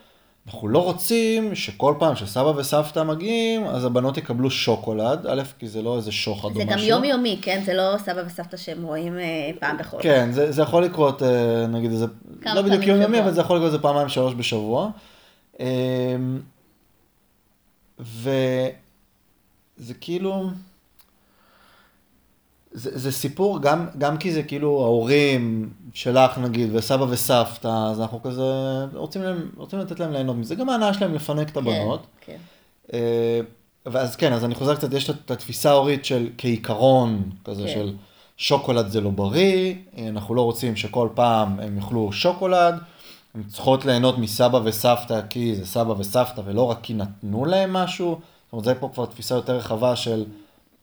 אנחנו 0.47 0.67
לא 0.67 0.83
רוצים 0.83 1.55
שכל 1.55 1.95
פעם 1.99 2.15
שסבא 2.15 2.53
וסבתא 2.57 3.03
מגיעים, 3.03 3.65
אז 3.65 3.85
הבנות 3.85 4.17
יקבלו 4.17 4.49
שוקולד, 4.51 5.27
א', 5.27 5.41
כי 5.59 5.67
זה 5.67 5.81
לא 5.81 5.97
איזה 5.97 6.11
שוחד 6.11 6.49
או 6.49 6.53
זה 6.53 6.65
משהו. 6.65 6.77
גם 6.77 6.83
יומיומי, 6.83 7.39
כן? 7.41 7.61
זה 7.65 7.73
לא 7.73 7.95
סבא 7.97 8.21
וסבתא 8.27 8.57
שהם 8.57 8.83
רואים 8.83 9.19
אה, 9.19 9.51
פעם 9.59 9.77
בחודש. 9.77 10.03
כן, 10.03 10.31
זה, 10.31 10.51
זה 10.51 10.61
יכול 10.61 10.83
לקרות, 10.83 11.23
אה, 11.23 11.67
נגיד, 11.67 11.91
זה 11.91 12.05
לא 12.45 12.61
בדיוק 12.61 12.81
פעמים 12.81 12.89
יום 12.89 13.01
יומי, 13.01 13.07
בשבוע. 13.07 13.23
אבל 13.23 13.33
זה 13.33 13.41
יכול 13.41 13.55
לקרות 13.55 13.67
איזה 13.67 13.81
פעמיים 13.81 14.09
שלוש 14.09 14.33
בשבוע. 14.33 14.89
אמ, 15.59 15.65
וזה 17.99 18.33
כאילו, 20.01 20.49
זה, 22.71 22.97
זה 22.99 23.11
סיפור, 23.11 23.61
גם, 23.61 23.87
גם 23.97 24.17
כי 24.17 24.33
זה 24.33 24.43
כאילו 24.43 24.81
ההורים 24.83 25.69
שלך 25.93 26.37
נגיד, 26.37 26.69
וסבא 26.75 27.05
וסבתא, 27.09 27.67
אז 27.91 28.01
אנחנו 28.01 28.21
כזה 28.21 28.43
רוצים, 28.93 29.23
להם, 29.23 29.49
רוצים 29.57 29.79
לתת 29.79 29.99
להם 29.99 30.11
ליהנות 30.11 30.35
מזה. 30.35 30.55
גם 30.55 30.69
ההנאה 30.69 30.93
שלהם 30.93 31.13
לפנק 31.13 31.49
את 31.49 31.57
הבנות. 31.57 32.07
כן, 32.21 32.37
אה, 32.93 33.39
ואז 33.85 34.15
כן, 34.15 34.33
אז 34.33 34.45
אני 34.45 34.55
חוזר 34.55 34.75
קצת, 34.75 34.93
יש 34.93 35.09
את 35.09 35.31
התפיסה 35.31 35.69
ההורית 35.69 36.05
של 36.05 36.29
כעיקרון, 36.37 37.29
כזה 37.45 37.63
כן. 37.63 37.73
של 37.73 37.95
שוקולד 38.37 38.87
זה 38.87 39.01
לא 39.01 39.09
בריא, 39.09 39.75
אנחנו 40.09 40.35
לא 40.35 40.41
רוצים 40.41 40.75
שכל 40.75 41.09
פעם 41.13 41.59
הם 41.59 41.77
יאכלו 41.77 42.11
שוקולד, 42.11 42.75
הן 43.35 43.43
צריכות 43.43 43.85
ליהנות 43.85 44.17
מסבא 44.17 44.59
וסבתא 44.63 45.21
כי 45.29 45.55
זה 45.55 45.65
סבא 45.65 45.93
וסבתא 45.97 46.41
ולא 46.45 46.61
רק 46.61 46.79
כי 46.83 46.93
נתנו 46.93 47.45
להם 47.45 47.73
משהו, 47.73 48.09
זאת 48.09 48.53
אומרת, 48.53 48.65
זה 48.65 48.75
פה 48.75 48.89
כבר 48.93 49.05
תפיסה 49.05 49.35
יותר 49.35 49.57
רחבה 49.57 49.95
של 49.95 50.25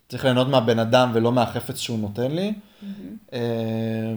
צריך 0.09 0.25
ליהנות 0.25 0.49
מהבן 0.49 0.79
אדם 0.79 1.11
ולא 1.15 1.33
מהחפץ 1.33 1.79
שהוא 1.79 1.99
נותן 1.99 2.31
לי. 2.31 2.55
אה, 3.33 4.15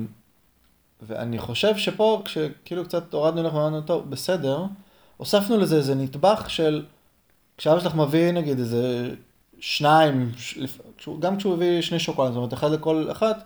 ואני 1.01 1.39
חושב 1.39 1.77
שפה, 1.77 2.21
כשכאילו 2.25 2.85
קצת 2.85 3.13
הורדנו 3.13 3.43
לך 3.43 3.53
ואמרנו, 3.53 3.81
טוב, 3.81 4.09
בסדר, 4.09 4.65
הוספנו 5.17 5.57
לזה 5.57 5.75
איזה 5.75 5.95
נדבך 5.95 6.49
של, 6.49 6.85
כשאבא 7.57 7.79
שלך 7.79 7.95
מביא 7.95 8.31
נגיד 8.31 8.59
איזה 8.59 9.11
שניים, 9.59 10.31
גם 11.19 11.37
כשהוא 11.37 11.53
הביא 11.53 11.81
שני 11.81 11.99
שוקולדים, 11.99 12.33
זאת 12.33 12.37
אומרת 12.37 12.53
אחד 12.53 12.71
לכל 12.71 13.07
אחת, 13.11 13.43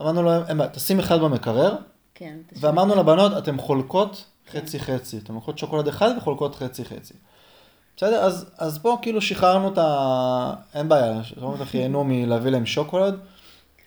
אמרנו 0.00 0.22
לו, 0.22 0.46
אין 0.46 0.58
בעיה, 0.58 0.70
תשים 0.70 0.98
אחד 0.98 1.20
במקרר, 1.20 1.76
כן. 2.14 2.36
ואמרנו 2.60 2.94
לבנות, 2.94 3.32
אתן 3.38 3.56
חולקות 3.56 4.24
חצי 4.52 4.80
חצי, 4.80 5.18
אתן 5.18 5.34
לוקחות 5.34 5.58
שוקולד 5.58 5.88
אחד 5.88 6.10
וחולקות 6.16 6.54
חצי 6.54 6.84
חצי. 6.84 7.14
בסדר? 7.96 8.20
אז, 8.20 8.50
אז 8.58 8.78
פה 8.78 8.98
כאילו 9.02 9.20
שחררנו 9.20 9.72
את 9.72 9.78
ה... 9.78 10.54
אין 10.74 10.88
בעיה, 10.88 11.24
שומעים 11.24 11.60
אותך 11.60 11.74
ייהנו 11.74 12.04
מלהביא 12.04 12.50
להם 12.50 12.66
שוקולד, 12.66 13.14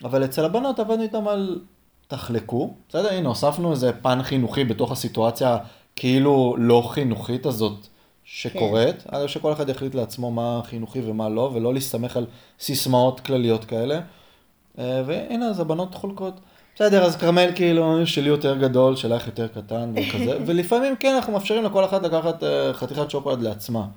אבל 0.03 0.25
אצל 0.25 0.45
הבנות 0.45 0.79
עבדנו 0.79 1.03
איתם 1.03 1.27
על 1.27 1.59
תחלקו, 2.07 2.73
בסדר? 2.89 3.13
הנה, 3.13 3.29
הוספנו 3.29 3.71
איזה 3.71 3.91
פן 4.01 4.23
חינוכי 4.23 4.63
בתוך 4.63 4.91
הסיטואציה 4.91 5.57
כאילו 5.95 6.55
לא 6.57 6.89
חינוכית 6.91 7.45
הזאת 7.45 7.87
שקורית. 8.23 9.03
אגב, 9.07 9.27
שכל 9.27 9.53
אחד 9.53 9.69
יחליט 9.69 9.95
לעצמו 9.95 10.31
מה 10.31 10.61
חינוכי 10.63 11.01
ומה 11.01 11.29
לא, 11.29 11.51
ולא 11.53 11.73
להסתמך 11.73 12.17
על 12.17 12.25
סיסמאות 12.59 13.19
כלליות 13.19 13.65
כאלה. 13.65 13.99
אה, 14.79 15.03
והנה, 15.05 15.45
אז 15.45 15.59
הבנות 15.59 15.95
חולקות. 15.95 16.39
בסדר, 16.75 17.03
אז 17.03 17.15
כרמל 17.15 17.49
כאילו 17.55 18.07
שלי 18.07 18.29
יותר 18.29 18.57
גדול, 18.57 18.95
שלך 18.95 19.27
יותר 19.27 19.47
קטן 19.47 19.93
וכזה, 19.95 20.37
ולפעמים 20.45 20.95
כן, 20.95 21.13
אנחנו 21.15 21.33
מאפשרים 21.33 21.63
לכל 21.63 21.85
אחת 21.85 22.03
לקחת 22.03 22.43
אה, 22.43 22.73
חתיכת 22.73 23.09
שוקולד 23.09 23.41
לעצמה. 23.41 23.87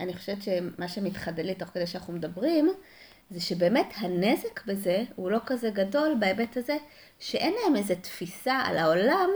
אני 0.00 0.14
חושבת 0.14 0.42
שמה 0.42 0.88
שמתחדד 0.88 1.44
לי 1.44 1.54
תוך 1.54 1.68
כדי 1.68 1.86
שאנחנו 1.86 2.12
מדברים, 2.12 2.70
זה 3.30 3.40
שבאמת 3.40 3.92
הנזק 3.96 4.66
בזה 4.66 5.02
הוא 5.16 5.30
לא 5.30 5.38
כזה 5.46 5.70
גדול 5.70 6.16
בהיבט 6.18 6.56
הזה, 6.56 6.76
שאין 7.18 7.54
להם 7.62 7.76
איזו 7.76 7.94
תפיסה 8.02 8.54
על 8.54 8.78
העולם 8.78 9.28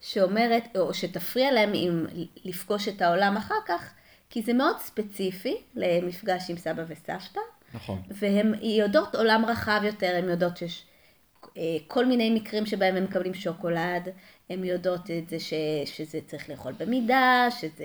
שאומרת, 0.00 0.76
או 0.76 0.94
שתפריע 0.94 1.52
להם 1.52 1.70
עם 1.74 2.06
לפגוש 2.44 2.88
את 2.88 3.02
העולם 3.02 3.36
אחר 3.36 3.54
כך, 3.66 3.92
כי 4.30 4.42
זה 4.42 4.52
מאוד 4.52 4.78
ספציפי 4.78 5.56
למפגש 5.74 6.50
עם 6.50 6.56
סבא 6.56 6.82
וסבתא, 6.88 7.40
נכון. 7.74 8.02
והן 8.10 8.54
יודעות 8.62 9.14
עולם 9.14 9.44
רחב 9.44 9.80
יותר, 9.84 10.14
הן 10.16 10.28
יודעות 10.28 10.56
שיש 10.56 10.84
כל 11.86 12.06
מיני 12.06 12.30
מקרים 12.30 12.66
שבהם 12.66 12.96
הם 12.96 13.04
מקבלים 13.04 13.34
שוקולד, 13.34 14.08
הן 14.50 14.64
יודעות 14.64 15.10
את 15.10 15.28
זה 15.28 15.40
ש, 15.40 15.52
שזה 15.84 16.18
צריך 16.26 16.50
לאכול 16.50 16.72
במידה, 16.72 17.48
שזה, 17.50 17.84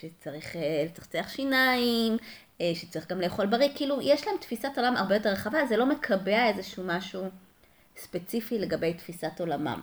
שצריך 0.00 0.56
אה, 0.56 0.84
לצחצח 0.86 1.28
שיניים, 1.28 2.16
אה, 2.60 2.72
שצריך 2.74 3.10
גם 3.10 3.20
לאכול 3.20 3.46
בריא, 3.46 3.68
כאילו 3.74 4.00
יש 4.02 4.26
להם 4.26 4.36
תפיסת 4.40 4.68
עולם 4.76 4.96
הרבה 4.96 5.14
יותר 5.14 5.28
רחבה, 5.28 5.66
זה 5.66 5.76
לא 5.76 5.86
מקבע 5.86 6.48
איזשהו 6.48 6.82
משהו 6.86 7.22
ספציפי 7.96 8.58
לגבי 8.58 8.94
תפיסת 8.94 9.40
עולמם. 9.40 9.80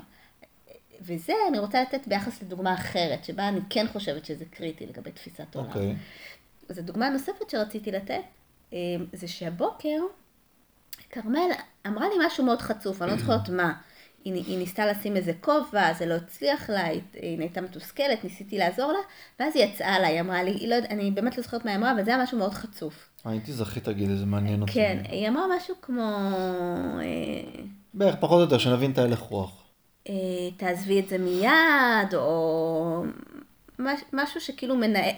וזה 1.01 1.33
אני 1.49 1.59
רוצה 1.59 1.81
לתת 1.81 2.07
ביחס 2.07 2.41
לדוגמה 2.41 2.73
אחרת, 2.73 3.25
שבה 3.25 3.47
אני 3.47 3.59
כן 3.69 3.87
חושבת 3.87 4.25
שזה 4.25 4.45
קריטי 4.45 4.85
לגבי 4.85 5.11
תפיסת 5.11 5.55
עולם. 5.55 5.67
אוקיי. 5.67 5.95
אז 6.69 6.77
הדוגמה 6.77 7.07
הנוספת 7.07 7.49
שרציתי 7.49 7.91
לתת, 7.91 8.21
אה, 8.73 8.77
זה 9.13 9.27
שהבוקר, 9.27 9.99
כרמל 11.09 11.49
אמרה 11.87 12.09
לי 12.09 12.15
משהו 12.25 12.45
מאוד 12.45 12.61
חצוף, 12.61 13.01
אני 13.01 13.11
לא 13.11 13.17
זוכרת 13.17 13.49
מה. 13.49 13.73
היא, 14.25 14.43
היא 14.47 14.57
ניסתה 14.57 14.85
לשים 14.85 15.15
איזה 15.15 15.31
כובע, 15.41 15.93
זה 15.93 16.05
לא 16.05 16.13
הצליח 16.13 16.69
לה, 16.69 16.85
היא, 16.85 17.01
היא 17.13 17.39
הייתה 17.39 17.61
מתוסכלת, 17.61 18.23
ניסיתי 18.23 18.57
לעזור 18.57 18.91
לה, 18.91 18.99
ואז 19.39 19.55
היא 19.55 19.65
יצאה 19.65 19.95
עליי, 19.95 20.11
היא 20.11 20.21
אמרה 20.21 20.43
לי, 20.43 20.51
היא 20.51 20.67
לא, 20.67 20.75
אני 20.89 21.11
באמת 21.11 21.37
לא 21.37 21.43
זוכרת 21.43 21.65
מה 21.65 21.71
היא 21.71 21.77
אמרה, 21.77 21.91
אבל 21.91 22.05
זה 22.05 22.13
היה 22.13 22.23
משהו 22.23 22.37
מאוד 22.37 22.53
חצוף. 22.53 23.09
אה, 23.25 23.31
הייתי 23.31 23.53
זכית 23.53 23.87
להגיד 23.87 24.09
איזה 24.09 24.25
מעניין 24.25 24.61
אותי. 24.61 24.73
כן, 24.73 25.01
היא 25.09 25.29
אמרה 25.29 25.43
משהו 25.57 25.75
כמו, 25.81 26.17
אה, 26.99 27.61
בערך 27.93 28.15
פחות 28.19 28.37
או 28.37 28.41
יותר, 28.41 28.57
שנבין 28.57 28.91
את 28.91 28.97
ההלך 28.97 29.19
רוח. 29.19 29.63
אה, 30.09 30.13
תעזבי 30.57 30.99
את 30.99 31.09
זה 31.09 31.17
מיד, 31.17 32.13
או 32.15 33.03
מש, 33.79 34.01
משהו 34.13 34.41
שכאילו 34.41 34.75
מנהל, 34.75 35.13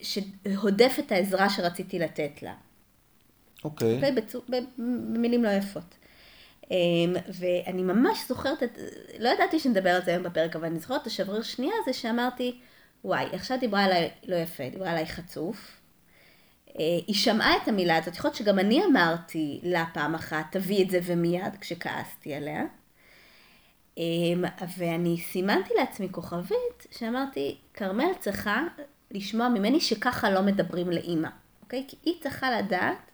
שהודף 0.00 0.96
את 0.98 1.12
העזרה 1.12 1.50
שרציתי 1.50 1.98
לתת 1.98 2.42
לה. 2.42 2.54
אוקיי. 3.64 3.94
אוקיי? 3.94 4.12
בצו- 4.12 4.42
ב- 4.50 4.64
במילים 4.78 5.44
לא 5.44 5.48
יפות. 5.48 5.94
אמ, 6.70 6.76
ואני 7.38 7.82
ממש 7.82 8.18
זוכרת 8.28 8.62
את, 8.62 8.78
לא 9.18 9.28
ידעתי 9.28 9.58
שנדבר 9.60 9.90
על 9.90 10.02
זה 10.04 10.10
היום 10.10 10.22
בפרק, 10.22 10.56
אבל 10.56 10.64
אני 10.64 10.78
זוכרת 10.78 11.02
את 11.02 11.06
השבריר 11.06 11.42
שנייה 11.42 11.74
הזה 11.82 11.92
שאמרתי, 11.92 12.58
וואי, 13.04 13.26
עכשיו 13.32 13.58
דיברה 13.60 13.84
עליי 13.84 14.10
לא 14.24 14.36
יפה, 14.36 14.68
דיברה 14.68 14.90
עליי 14.90 15.06
חצוף. 15.06 15.80
אה, 16.78 16.84
היא 17.06 17.14
שמעה 17.14 17.56
את 17.62 17.68
המילה 17.68 17.96
הזאת, 17.96 18.16
יכול 18.16 18.28
להיות 18.28 18.36
שגם 18.36 18.58
אני 18.58 18.84
אמרתי 18.84 19.60
לה 19.62 19.84
פעם 19.94 20.14
אחת, 20.14 20.44
תביא 20.50 20.84
את 20.84 20.90
זה 20.90 21.00
ומיד, 21.04 21.56
כשכעסתי 21.60 22.34
עליה. 22.34 22.62
אמ, 23.98 24.44
ואני 24.78 25.18
סימנתי 25.18 25.74
לעצמי 25.78 26.08
כוכבית, 26.10 26.86
שאמרתי, 26.90 27.56
כרמל 27.74 28.08
צריכה 28.20 28.62
לשמוע 29.10 29.48
ממני 29.48 29.80
שככה 29.80 30.30
לא 30.30 30.42
מדברים 30.42 30.90
לאימא, 30.90 31.28
אוקיי? 31.62 31.84
כי 31.88 31.96
היא 32.04 32.14
צריכה 32.22 32.58
לדעת 32.58 33.10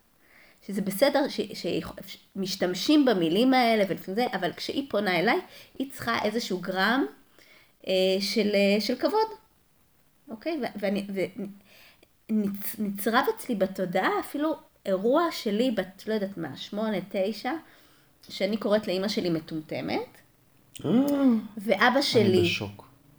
שזה 0.67 0.83
בסדר 0.83 1.25
שמשתמשים 1.55 3.05
במילים 3.05 3.55
האלה 3.55 3.85
ולפני 3.89 4.15
זה, 4.15 4.27
אבל 4.33 4.53
כשהיא 4.53 4.87
פונה 4.91 5.19
אליי, 5.19 5.41
היא 5.79 5.91
צריכה 5.93 6.25
איזשהו 6.25 6.59
גרם 6.59 7.07
אה, 7.87 7.93
של, 8.21 8.51
אה, 8.55 8.81
של 8.81 8.97
כבוד, 8.97 9.29
אוקיי? 10.29 10.61
ואני, 10.81 11.07
ונצרב 12.29 13.25
אצלי 13.37 13.55
בתודעה 13.55 14.21
אפילו 14.21 14.55
אירוע 14.87 15.29
שלי 15.31 15.71
בת, 15.71 16.05
לא 16.07 16.15
יודעת 16.15 16.37
מה, 16.39 16.57
שמונה, 16.57 16.97
תשע, 17.09 17.53
שאני 18.29 18.57
קוראת 18.57 18.87
לאימא 18.87 19.09
שלי 19.09 19.31
מטומטמת, 19.31 20.21
אה. 20.85 20.91
ואבא 21.57 22.03
שלי 22.03 22.51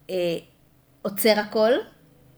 אה, 0.09 0.37
עוצר 1.01 1.39
הכל, 1.39 1.71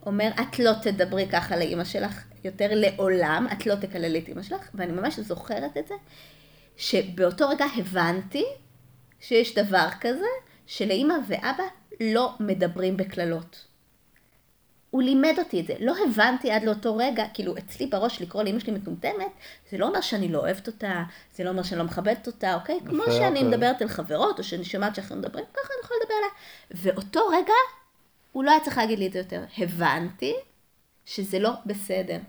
אומר, 0.05 0.29
את 0.41 0.59
לא 0.59 0.71
תדברי 0.81 1.27
ככה 1.31 1.55
לאימא 1.55 1.83
שלך 1.83 2.23
יותר 2.43 2.67
לעולם, 2.71 3.47
את 3.51 3.65
לא 3.65 3.75
תקללי 3.75 4.19
את 4.19 4.27
אימא 4.27 4.43
שלך, 4.43 4.69
ואני 4.73 4.91
ממש 4.91 5.19
זוכרת 5.19 5.77
את 5.77 5.87
זה, 5.87 5.95
שבאותו 6.77 7.49
רגע 7.49 7.65
הבנתי 7.77 8.45
שיש 9.19 9.55
דבר 9.55 9.87
כזה, 10.01 10.25
שלאימא 10.67 11.13
ואבא 11.27 11.63
לא 12.01 12.33
מדברים 12.39 12.97
בקללות. 12.97 13.65
הוא 14.89 15.03
לימד 15.03 15.35
אותי 15.39 15.59
את 15.59 15.67
זה. 15.67 15.73
לא 15.79 15.93
הבנתי 16.05 16.51
עד 16.51 16.63
לאותו 16.63 16.97
רגע, 16.97 17.25
כאילו 17.33 17.57
אצלי 17.57 17.87
בראש 17.87 18.21
לקרוא 18.21 18.43
לאמא 18.43 18.59
שלי 18.59 18.71
מטומטמת, 18.71 19.31
זה 19.71 19.77
לא 19.77 19.87
אומר 19.87 20.01
שאני 20.01 20.27
לא 20.27 20.39
אוהבת 20.39 20.67
אותה, 20.67 21.03
זה 21.35 21.43
לא 21.43 21.49
אומר 21.49 21.63
שאני 21.63 21.79
לא 21.79 21.85
מכבדת 21.85 22.27
אותה, 22.27 22.53
אוקיי? 22.53 22.79
כמו 22.85 23.03
שאני 23.03 23.27
אוקיי. 23.27 23.43
מדברת 23.43 23.81
על 23.81 23.87
חברות, 23.87 24.39
או 24.39 24.43
שאני 24.43 24.65
שומעת 24.65 24.95
שאחרים 24.95 25.19
מדברים, 25.19 25.45
ככה 25.53 25.73
אני 25.73 25.83
יכולה 25.83 25.99
לדבר 26.01 26.13
עליה. 26.15 26.29
ואותו 26.71 27.27
רגע, 27.27 27.53
הוא 28.33 28.43
לא 28.43 28.51
היה 28.51 28.59
צריך 28.59 28.77
להגיד 28.77 28.99
לי 28.99 29.07
את 29.07 29.13
זה 29.13 29.19
יותר. 29.19 29.45
הבנתי 29.57 30.33
שזה 31.05 31.39
לא 31.39 31.51
בסדר, 31.65 32.19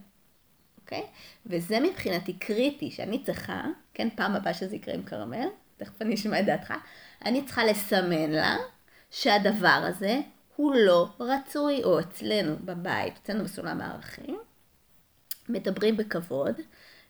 אוקיי? 0.81 1.07
וזה 1.47 1.81
מבחינתי 1.81 2.33
קריטי, 2.33 2.90
שאני 2.90 3.23
צריכה, 3.23 3.64
כן, 3.95 4.09
פעם 4.17 4.35
הבאה 4.35 4.55
שזה 4.55 4.77
יקרה 4.77 4.95
עם 4.95 5.03
כרמל, 5.03 5.49
תכף 5.77 6.03
אני 6.03 6.14
אשמע 6.14 6.40
את 6.40 6.47
דעתך, 6.47 6.75
אני 7.25 7.45
צריכה 7.45 7.64
לסמן 7.64 8.31
לה 8.31 8.57
שהדבר 9.11 9.69
הזה 9.88 10.21
הוא 10.57 10.75
לא 10.75 11.09
רצוי, 11.21 11.85
או 11.85 12.01
אצלנו 12.01 12.57
בבית, 12.61 13.14
אצלנו 13.23 13.45
בסולם 13.45 13.81
הערכים, 13.81 14.38
מדברים 15.49 15.97
בכבוד 15.97 16.61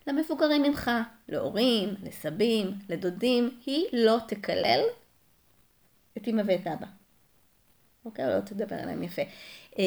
למבוגרים 0.07 0.63
ממך, 0.63 0.91
להורים, 1.29 1.95
לסבים, 2.03 2.79
לדודים, 2.89 3.61
היא 3.67 3.87
לא 3.93 4.17
תקלל 4.29 4.81
את 6.19 6.29
אמא 6.29 6.43
ואת 6.47 6.67
אבא. 6.67 7.04
אוקיי? 8.05 8.27
לא 8.27 8.41
תדבר 8.41 8.77
עליהם 8.77 9.03
יפה. 9.03 9.23
אה, 9.79 9.85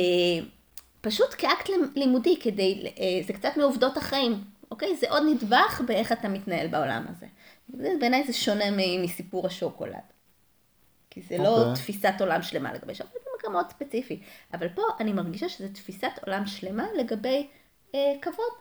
פשוט 1.02 1.36
כאקט 1.38 1.70
לימודי, 1.96 2.40
כדי, 2.42 2.94
אה, 3.00 3.24
זה 3.28 3.34
קצת 3.34 3.58
מעובדות 3.58 3.98
החיים, 3.98 4.44
אוקיי? 4.72 4.96
זה 4.96 5.10
עוד 5.10 5.24
נדבך 5.32 5.82
באיך 5.86 6.12
אתה 6.12 6.30
מתנהל 6.30 6.68
בעולם 6.68 7.06
הזה. 7.10 7.28
בעיניי 7.70 8.24
זה 8.28 8.34
שונה 8.34 8.66
מסיפור 9.04 9.48
השוקולד. 9.48 9.96
כי 11.10 11.22
זה 11.22 11.36
okay. 11.36 11.44
לא 11.44 11.60
אוקיי. 11.60 11.74
תפיסת 11.76 12.14
עולם 12.20 12.42
שלמה 12.42 12.74
לגבי 12.74 12.96
שוקולד, 12.96 13.24
זה 13.24 13.30
מקרה 13.38 13.50
מאוד 13.52 13.70
ספציפי. 13.70 14.22
אבל 14.54 14.70
פה 14.70 14.82
אני 15.00 15.14
מרגישה 15.14 15.50
שזו 15.50 15.68
תפיסת 15.74 16.12
עולם 16.26 16.46
שלמה 16.46 16.88
לגבי 16.98 17.48
אה, 17.96 18.14
כבוד. 18.22 18.54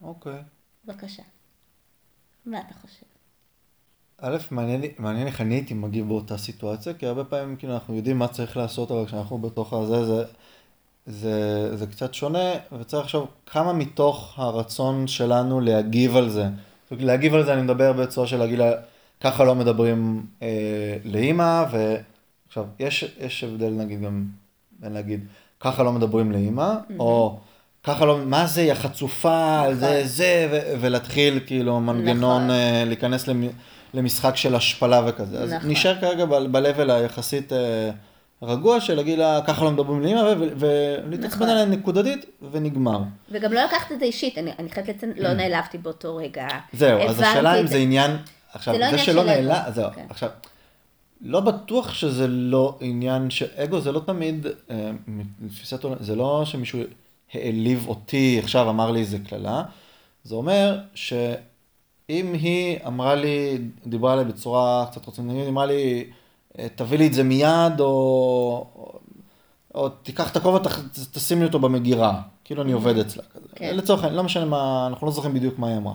אוקיי. 0.00 0.32
Okay. 0.32 0.42
בבקשה. 0.84 1.22
מה 2.46 2.60
אתה 2.60 2.74
חושב? 2.74 3.06
א', 4.22 4.36
מעניין, 4.50 5.26
איך 5.26 5.40
אני 5.40 5.54
הייתי 5.54 5.74
מגיב 5.74 6.08
באותה 6.08 6.38
סיטואציה, 6.38 6.94
כי 6.94 7.06
הרבה 7.06 7.24
פעמים 7.24 7.56
כאילו 7.56 7.74
אנחנו 7.74 7.94
יודעים 7.94 8.18
מה 8.18 8.28
צריך 8.28 8.56
לעשות, 8.56 8.90
אבל 8.90 9.06
כשאנחנו 9.06 9.38
בתוך 9.38 9.72
הזה, 9.72 10.04
זה, 10.04 10.24
זה, 11.06 11.76
זה 11.76 11.86
קצת 11.86 12.14
שונה, 12.14 12.50
וצריך 12.80 13.04
לחשוב 13.04 13.26
כמה 13.46 13.72
מתוך 13.72 14.34
הרצון 14.36 15.06
שלנו 15.06 15.60
להגיב 15.60 16.16
על 16.16 16.28
זה. 16.30 16.46
להגיב 16.90 17.34
על 17.34 17.44
זה 17.44 17.52
אני 17.52 17.62
מדבר 17.62 17.92
בצורה 17.92 18.26
של 18.26 18.36
להגיד 18.36 18.58
לה, 18.58 18.72
ככה 19.20 19.44
לא 19.44 19.54
מדברים 19.54 20.26
אה, 20.42 20.96
לאימא, 21.04 21.64
ועכשיו, 21.70 22.64
יש, 22.78 23.16
יש 23.20 23.44
הבדל 23.44 23.70
נגיד 23.70 24.00
גם 24.02 24.24
בין 24.80 24.92
להגיד, 24.92 25.26
ככה 25.60 25.82
לא 25.82 25.92
מדברים 25.92 26.32
לאימא, 26.32 26.74
mm-hmm. 26.74 26.92
או 26.98 27.38
ככה 27.84 28.04
לא, 28.04 28.18
מה 28.24 28.46
זה, 28.46 28.62
יא 28.62 28.74
חצופה, 28.74 29.60
נכון. 29.62 29.74
זה, 29.74 30.02
זה, 30.04 30.48
ו- 30.50 30.80
ולהתחיל 30.80 31.40
כאילו 31.46 31.80
מנגנון, 31.80 32.36
נכון. 32.42 32.50
אה, 32.50 32.84
להיכנס 32.86 33.28
למ- 33.28 33.48
למשחק 33.94 34.36
של 34.36 34.54
השפלה 34.54 35.02
וכזה. 35.06 35.44
נכון. 35.44 35.52
אז 35.52 35.66
נשאר 35.66 36.00
כרגע 36.00 36.24
ב-level 36.24 36.92
היחסית... 36.92 37.52
אה, 37.52 37.90
רגוע 38.42 38.80
של 38.80 38.94
להגיד 38.94 39.18
לה, 39.18 39.40
ככה 39.46 39.64
לא 39.64 39.70
מדברים 39.70 40.02
לאמא, 40.02 40.34
ולהתעצבן 40.38 41.26
נכון. 41.26 41.48
עליה 41.48 41.64
נקודתית, 41.64 42.26
ונגמר. 42.52 43.00
וגם 43.30 43.52
לא 43.52 43.64
לקחת 43.64 43.92
את 43.92 44.00
זה 44.00 44.04
אישית, 44.04 44.38
אני, 44.38 44.50
אני 44.58 44.70
חייבת 44.70 44.88
לציין, 44.88 45.12
לא 45.16 45.28
mm. 45.28 45.32
נעלבתי 45.32 45.78
באותו 45.78 46.16
רגע. 46.16 46.46
זהו, 46.72 47.00
אז 47.00 47.20
השאלה 47.20 47.60
אם 47.60 47.66
זה 47.66 47.76
עניין, 47.76 48.16
עכשיו, 48.52 48.74
זה, 48.74 48.80
לא 48.80 48.90
זה 48.90 48.98
שלא 48.98 49.24
נעלב, 49.24 49.74
זהו, 49.74 49.90
כן. 49.94 50.06
עכשיו, 50.10 50.28
לא 51.20 51.40
בטוח 51.40 51.94
שזה 51.94 52.26
לא 52.28 52.78
עניין 52.80 53.30
שאגו 53.30 53.80
זה 53.80 53.92
לא 53.92 54.00
תמיד, 54.06 54.46
אה, 54.70 54.90
מתפיסת 55.38 55.84
עולם, 55.84 55.96
זה 56.00 56.16
לא 56.16 56.42
שמישהו 56.44 56.80
העליב 57.34 57.88
אותי, 57.88 58.40
עכשיו 58.42 58.70
אמר 58.70 58.90
לי 58.90 59.00
איזה 59.00 59.18
קללה, 59.28 59.62
זה 60.24 60.34
אומר 60.34 60.78
שאם 62.10 62.32
היא 62.32 62.78
אמרה 62.86 63.14
לי, 63.14 63.58
דיברה 63.86 64.12
עליה 64.12 64.24
בצורה 64.24 64.86
קצת 64.90 65.08
רצינית, 65.08 65.48
אמרה 65.48 65.66
לי, 65.66 66.04
תביא 66.74 66.98
לי 66.98 67.06
את 67.06 67.12
זה 67.12 67.22
מיד, 67.22 67.80
או, 67.80 67.86
או, 68.76 68.98
או 69.74 69.88
תיקח 69.88 70.32
את 70.32 70.36
הכובע, 70.36 70.58
תשים 71.12 71.38
לי 71.38 71.46
אותו 71.46 71.58
במגירה, 71.58 72.20
כאילו 72.44 72.62
אני 72.62 72.72
עובד 72.72 72.98
אצלה 72.98 73.22
כזה. 73.34 73.46
כן. 73.54 73.76
לצורך 73.76 74.00
העניין, 74.00 74.16
לא 74.16 74.24
משנה 74.24 74.44
מה, 74.44 74.86
אנחנו 74.86 75.06
לא 75.06 75.12
זוכרים 75.12 75.34
בדיוק 75.34 75.58
מה 75.58 75.68
היא 75.68 75.76
אמרה. 75.76 75.94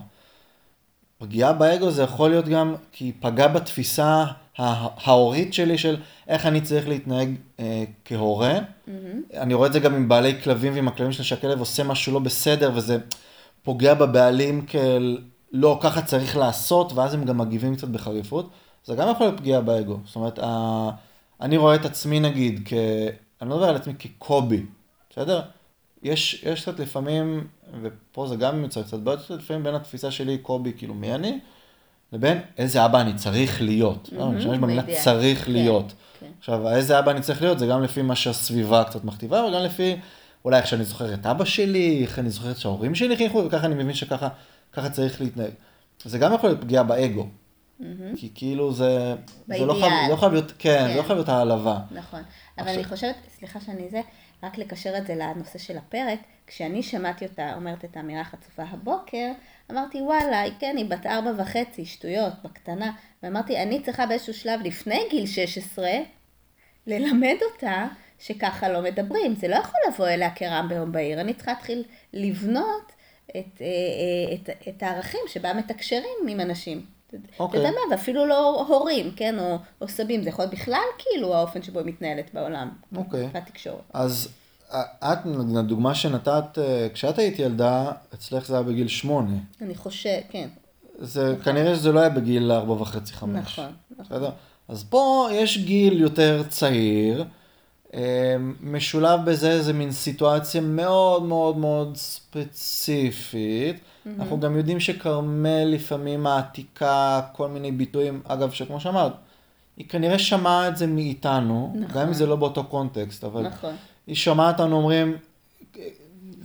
פגיעה 1.18 1.54
באגו 1.54 1.92
זה 1.92 2.04
יכול 2.04 2.30
להיות 2.30 2.48
גם 2.48 2.76
כי 2.92 3.06
היא 3.06 3.14
פגעה 3.20 3.48
בתפיסה 3.48 4.26
ההורית 4.58 5.54
שלי 5.54 5.78
של 5.78 5.98
איך 6.28 6.46
אני 6.46 6.62
צריך 6.62 6.88
להתנהג 6.88 7.36
אה, 7.60 7.84
כהורה. 8.06 8.58
Mm-hmm. 8.58 8.92
אני 9.38 9.54
רואה 9.54 9.68
את 9.68 9.74
זה 9.74 9.80
גם 9.80 9.96
עם 9.96 10.08
בעלי 10.08 10.42
כלבים 10.42 10.74
ועם 10.74 10.88
הכלבים 10.88 11.12
שלי, 11.12 11.24
שהכלב 11.24 11.60
עושה 11.60 11.84
משהו 11.84 12.14
לא 12.14 12.20
בסדר 12.20 12.72
וזה 12.76 12.98
פוגע 13.64 13.94
בבעלים 13.94 14.62
כאל 14.62 15.18
לא, 15.54 15.80
ככה 15.82 16.02
צריך 16.02 16.38
לעשות, 16.38 16.94
ואז 16.94 17.14
הם 17.14 17.24
גם 17.24 17.38
מגיבים 17.38 17.76
קצת 17.76 17.88
בחריפות. 17.88 18.50
זה 18.86 18.96
גם 18.96 19.12
יכול 19.12 19.28
להיות 19.28 19.40
פגיעה 19.40 19.62
באגו. 19.62 19.98
זאת 20.06 20.16
אומרת, 20.16 20.40
ה... 20.40 20.90
אני 21.42 21.58
רואה 21.58 21.76
את 21.76 21.86
עצמי 21.86 22.20
נגיד, 22.20 22.62
כ... 22.66 22.74
אני 23.42 23.50
לא 23.50 23.56
מדבר 23.56 23.70
על 23.70 23.76
עצמי 23.76 23.94
כקובי, 24.00 24.66
בסדר? 25.10 25.42
יש, 26.04 26.44
יש 26.44 26.62
קצת 26.62 26.80
לפעמים, 26.80 27.48
ופה 27.82 28.28
זה 28.28 28.36
גם 28.36 28.64
יוצא 28.64 28.82
קצת 28.82 29.00
בעיות, 29.00 29.30
לפעמים 29.30 29.64
בין 29.64 29.76
התפיסה 29.76 30.12
שלי, 30.12 30.38
קובי, 30.38 30.74
כאילו 30.78 30.94
מי 30.94 31.16
אני, 31.16 31.40
לבין 32.14 32.42
איזה 32.58 32.86
אבא 32.86 33.02
אני 33.02 33.14
צריך 33.16 33.62
להיות. 33.62 34.10
Mm-hmm, 34.10 34.24
אני 34.24 34.36
משתמש 34.36 34.58
במילה 34.58 34.84
צריך 35.04 35.46
כן, 35.46 35.52
להיות. 35.52 35.94
כן. 36.20 36.26
עכשיו, 36.40 36.70
איזה 36.70 37.00
אבא 37.00 37.12
אני 37.12 37.22
צריך 37.22 37.42
להיות, 37.42 37.60
זה 37.60 37.68
גם 37.68 37.84
לפי 37.84 38.02
מה 38.02 38.16
שהסביבה 38.16 38.84
קצת 38.84 39.04
מכתיבה, 39.04 39.46
וגם 39.46 39.62
לפי 39.64 39.96
אולי 40.46 40.58
איך 40.58 40.68
שאני 40.68 40.84
זוכר 40.84 41.14
את 41.14 41.26
אבא 41.26 41.46
שלי, 41.46 42.02
איך 42.02 42.20
אני 42.20 42.30
זוכר 42.30 42.52
את 42.52 42.58
שההורים 42.58 42.96
שלי 42.96 43.18
חינכו, 43.18 43.44
וככה 43.46 43.66
אני 43.66 43.76
מבין 43.76 43.94
שככה 43.94 44.28
צריך 44.92 45.22
להתנהג. 45.22 45.52
זה 46.04 46.18
גם 46.18 46.34
יכול 46.34 46.50
להיות 46.50 46.62
פגיעה 46.62 46.84
באגו. 46.84 47.28
Mm-hmm. 47.82 48.18
כי 48.18 48.30
כאילו 48.36 48.74
זה, 48.74 49.16
זה 49.48 49.66
לא 49.66 49.74
חייב, 49.74 50.12
לא 50.12 50.16
חייב 50.16 50.32
להיות, 50.32 50.52
כן, 50.52 50.78
כן, 50.80 50.88
זה 50.88 50.96
לא 50.96 51.02
כן. 51.02 51.08
חייב 51.08 51.18
להיות 51.18 51.30
העלבה. 51.30 51.80
נכון, 51.92 52.20
אבל 52.58 52.68
עכשיו... 52.68 52.76
אני 52.76 52.84
חושבת, 52.84 53.16
סליחה 53.38 53.60
שאני 53.60 53.90
זה, 53.90 54.02
רק 54.44 54.58
לקשר 54.58 54.98
את 54.98 55.08
זה 55.08 55.16
לנושא 55.16 55.60
של 55.60 55.78
הפרק, 55.78 56.20
כשאני 56.48 56.84
שמעתי 56.84 57.26
אותה 57.26 57.54
אומרת 57.56 57.86
את 57.86 57.98
האמירה 57.98 58.22
החצופה 58.22 58.64
הבוקר, 58.64 59.32
אמרתי 59.72 60.02
וואלה, 60.02 60.44
כן, 60.60 60.76
היא 60.78 60.86
בת 60.90 61.06
ארבע 61.06 61.32
וחצי, 61.38 61.86
שטויות, 61.86 62.34
בקטנה, 62.44 62.92
ואמרתי, 63.24 63.64
אני 63.64 63.82
צריכה 63.82 64.06
באיזשהו 64.06 64.34
שלב 64.34 64.60
לפני 64.64 65.02
גיל 65.10 65.26
16, 65.26 65.90
ללמד 66.88 67.36
אותה 67.54 67.88
שככה 68.20 68.70
לא 68.70 68.82
מדברים, 68.82 69.36
זה 69.36 69.48
לא 69.48 69.56
יכול 69.56 69.80
לבוא 69.88 70.08
אליה 70.08 70.36
כרם 70.36 70.70
ביום 70.70 70.92
בהיר, 70.92 71.22
אני 71.22 71.34
צריכה 71.34 71.52
להתחיל 71.52 71.84
לבנות 72.14 72.92
את, 73.26 73.36
את, 73.38 73.62
אה, 73.62 73.68
אה, 73.68 74.54
את, 74.56 74.68
את 74.68 74.84
הערכים 74.84 75.20
שבה 75.28 75.54
מתקשרים 75.54 76.28
עם 76.28 76.40
אנשים. 76.40 76.86
אתה 77.36 77.58
יודע 77.58 77.70
מה, 77.72 77.80
ואפילו 77.92 78.26
לא 78.26 78.66
הורים, 78.68 79.12
כן, 79.16 79.40
או, 79.40 79.58
או 79.82 79.88
סבים, 79.88 80.24
זה 80.24 80.30
יכול 80.30 80.46
להיות 80.46 80.54
בכלל 80.54 80.84
כאילו 80.98 81.36
האופן 81.36 81.62
שבו 81.62 81.80
היא 81.80 81.88
מתנהלת 81.88 82.34
בעולם. 82.34 82.70
אוקיי. 82.96 83.28
בתקשורת. 83.34 83.82
אז 83.94 84.30
את, 84.72 85.18
לדוגמה 85.56 85.96
שנתת, 85.96 86.58
אה, 86.58 86.88
כשאת 86.94 87.20
היית 87.20 87.40
ילדה, 87.40 87.92
אצלך 88.14 88.48
זה 88.48 88.54
היה 88.54 88.64
בגיל 88.64 88.88
שמונה. 88.88 89.38
אני 89.62 89.76
חושב, 89.76 90.20
כן. 90.30 90.48
זה, 91.00 91.32
נכון. 91.32 91.44
כנראה 91.44 91.76
שזה 91.76 91.92
לא 91.92 92.00
היה 92.00 92.10
בגיל 92.10 92.52
ארבע 92.52 92.74
וחצי, 92.74 93.14
חמש. 93.14 93.60
נכון, 93.60 93.74
נכון. 93.92 94.06
בסדר? 94.06 94.30
אז 94.68 94.84
פה 94.84 95.28
יש 95.32 95.58
גיל 95.58 96.02
יותר 96.02 96.44
צעיר. 96.50 97.26
אמ, 97.94 98.00
משולב 98.62 99.20
בזה 99.26 99.52
איזה 99.52 99.74
מין 99.74 99.92
סיטואציה 99.92 100.62
מאוד 100.62 101.24
מאוד 101.24 101.58
מאוד 101.58 101.98
ספציפית. 101.98 103.76
Mm-hmm. 103.76 104.10
אנחנו 104.20 104.40
גם 104.40 104.58
יודעים 104.58 104.80
שכרמל 104.80 105.64
לפעמים 105.64 106.24
מעתיקה 106.24 107.22
כל 107.32 107.48
מיני 107.48 107.72
ביטויים, 107.72 108.22
אגב, 108.28 108.52
שכמו 108.52 108.80
שאמרת, 108.80 109.14
היא 109.78 109.90
כנראה 109.90 110.20
שמעה 110.20 110.68
את 110.68 110.78
זה 110.78 110.88
מאיתנו, 110.88 111.74
נכון. 111.76 112.02
גם 112.02 112.08
אם 112.08 112.14
זה 112.14 112.26
לא 112.26 112.36
באותו 112.36 112.64
קונטקסט, 112.64 113.24
אבל 113.24 113.42
נכון. 113.48 113.76
היא 114.08 114.16
שומעת 114.16 114.60
אותנו 114.60 114.76
אומרים, 114.76 115.18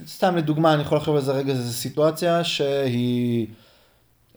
סתם 0.07 0.37
לדוגמה, 0.37 0.75
אני 0.75 0.83
יכול 0.83 0.99
לחשוב 0.99 1.17
על 1.17 1.23
זה 1.23 1.33
רגע, 1.33 1.55
זו 1.55 1.73
סיטואציה 1.73 2.45
שהיא, 2.45 3.47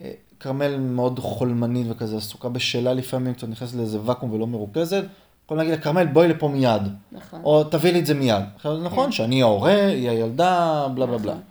אה, 0.02 0.12
כרמל 0.40 0.78
מאוד 0.78 1.20
חולמנית 1.20 1.88
וכזה, 1.90 2.18
עסוקה 2.18 2.50
בשאלה 2.50 2.94
לפעמים, 2.94 3.34
קצת 3.34 3.48
נכנסת 3.48 3.76
לאיזה 3.76 4.00
ואקום 4.06 4.32
ולא 4.32 4.48
מרוכזת, 4.48 5.04
יכול 5.52 5.58
להגיד 5.58 5.74
לה, 5.74 5.82
כרמל, 5.82 6.06
בואי 6.06 6.28
לפה 6.28 6.48
מיד, 6.48 6.82
נכון. 7.12 7.42
או 7.44 7.64
תביא 7.64 7.94
לי 7.94 8.00
את 8.00 8.06
זה 8.06 8.14
מיד. 8.14 8.44
עכשיו, 8.56 8.78
זה 8.78 8.84
נכון 8.84 9.12
שאני 9.12 9.42
ההורה, 9.42 9.86
היא 9.86 10.10
הילדה, 10.10 10.88
בלה 10.96 11.06
בלה 11.06 11.18
בלה. 11.18 11.32
נכון. 11.32 11.44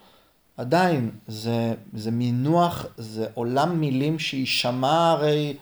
עדיין, 0.57 1.11
זה, 1.27 1.75
זה 1.93 2.11
מינוח, 2.11 2.87
זה 2.97 3.27
עולם 3.35 3.81
מילים 3.81 4.19
שהיא 4.19 4.47
שמעה 4.47 5.11
הרי, 5.11 5.57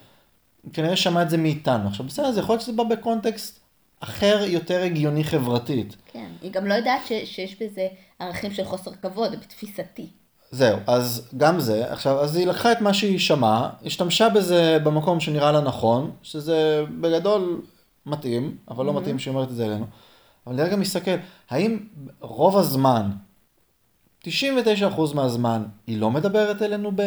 כנראה 0.73 0.95
שמעה 0.95 1.23
את 1.23 1.29
זה 1.29 1.37
מאיתנו. 1.37 1.87
עכשיו 1.87 2.05
בסדר, 2.05 2.31
זה 2.31 2.39
יכול 2.39 2.53
להיות 2.53 2.61
שזה 2.61 2.73
בא 2.73 2.83
בקונטקסט 2.83 3.59
אחר, 3.99 4.43
יותר 4.47 4.83
הגיוני 4.83 5.23
חברתית. 5.23 5.95
כן. 6.11 6.29
היא 6.41 6.51
גם 6.51 6.65
לא 6.65 6.73
יודעת 6.73 7.01
ש, 7.07 7.11
שיש 7.25 7.61
בזה 7.61 7.87
ערכים 8.19 8.53
של 8.53 8.63
חוסר 8.63 8.91
כבוד, 9.01 9.31
בתפיסתי. 9.31 10.07
זהו, 10.51 10.77
אז 10.87 11.29
גם 11.37 11.59
זה, 11.59 11.91
עכשיו, 11.91 12.19
אז 12.19 12.35
היא 12.35 12.47
לקחה 12.47 12.71
את 12.71 12.81
מה 12.81 12.93
שהיא 12.93 13.19
שמעה, 13.19 13.69
השתמשה 13.85 14.29
בזה 14.29 14.77
במקום 14.83 15.19
שנראה 15.19 15.51
לה 15.51 15.61
נכון, 15.61 16.11
שזה 16.23 16.83
בגדול 17.01 17.61
מתאים, 18.05 18.57
אבל 18.67 18.85
לא 18.85 18.93
מתאים 18.93 19.19
שהיא 19.19 19.33
אומרת 19.33 19.49
את 19.49 19.55
זה 19.55 19.65
אלינו. 19.65 19.85
אבל 20.47 20.55
אני 20.55 20.63
רגע 20.63 20.75
מסתכל, 20.75 21.15
האם 21.49 21.79
רוב 22.19 22.57
הזמן, 22.57 23.11
99% 24.23 24.27
מהזמן, 25.15 25.63
היא 25.87 25.99
לא 25.99 26.11
מדברת 26.11 26.61
אלינו 26.61 26.91
ב... 26.95 27.01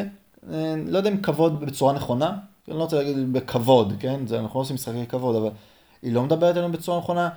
אה, 0.52 0.74
לא 0.86 0.98
יודע 0.98 1.10
אם 1.10 1.22
כבוד 1.22 1.60
בצורה 1.60 1.92
נכונה, 1.92 2.36
אני 2.68 2.76
לא 2.76 2.82
רוצה 2.82 2.96
להגיד 2.96 3.32
בכבוד, 3.32 3.92
כן? 4.00 4.26
זה, 4.26 4.40
אנחנו 4.40 4.60
לא 4.60 4.62
עושים 4.62 4.74
משחקי 4.74 5.06
כבוד, 5.06 5.36
אבל 5.36 5.50
היא 6.02 6.12
לא 6.12 6.22
מדברת 6.22 6.56
אלינו 6.56 6.72
בצורה 6.72 6.98
נכונה, 6.98 7.28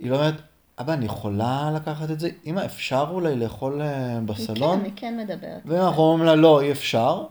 היא 0.00 0.10
לא 0.10 0.16
אומרת, 0.16 0.34
אבא, 0.80 0.92
אני 0.92 1.04
יכולה 1.04 1.70
לקחת 1.74 2.10
את 2.10 2.20
זה? 2.20 2.30
אמא, 2.46 2.64
אפשר 2.64 3.06
אולי 3.10 3.36
לאכול 3.36 3.82
אה, 3.82 4.18
היא 4.18 4.20
בסלון? 4.20 4.78
כן, 4.78 4.84
היא 4.84 4.92
כן 4.96 5.16
מדברת. 5.16 5.62
ואם 5.64 5.80
אנחנו 5.80 6.02
אומרים 6.02 6.26
לה 6.26 6.34
לא, 6.34 6.60
אי 6.60 6.72
אפשר, 6.72 7.24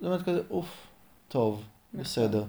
זה 0.00 0.08
באמת 0.08 0.22
כזה, 0.22 0.40
אוף, 0.50 0.86
טוב, 1.28 1.62
נכון. 1.92 2.04
בסדר. 2.04 2.44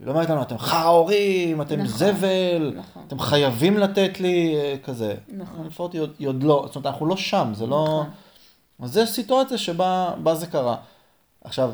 היא 0.00 0.06
לא 0.06 0.10
אומרת 0.10 0.30
לנו, 0.30 0.42
אתם 0.42 0.58
חאורים, 0.58 1.62
אתם 1.62 1.80
נכון, 1.80 1.98
זבל, 1.98 2.74
נכון. 2.76 3.02
אתם 3.06 3.18
חייבים 3.18 3.78
לתת 3.78 4.20
לי, 4.20 4.56
אה, 4.56 4.74
כזה. 4.84 5.14
נכון. 5.28 5.66
לפחות 5.66 5.92
היא 5.92 6.02
היא 6.18 6.28
עוד 6.28 6.42
לא, 6.42 6.62
זאת 6.66 6.76
אומרת, 6.76 6.86
אנחנו 6.86 7.06
לא 7.06 7.16
שם, 7.16 7.52
זה 7.54 7.66
לא... 7.66 8.02
נכון. 8.02 8.86
אז 8.86 8.92
זו 8.92 9.06
סיטואציה 9.06 9.58
שבה 9.58 10.14
בה 10.22 10.34
זה 10.34 10.46
קרה. 10.46 10.76
עכשיו, 11.44 11.72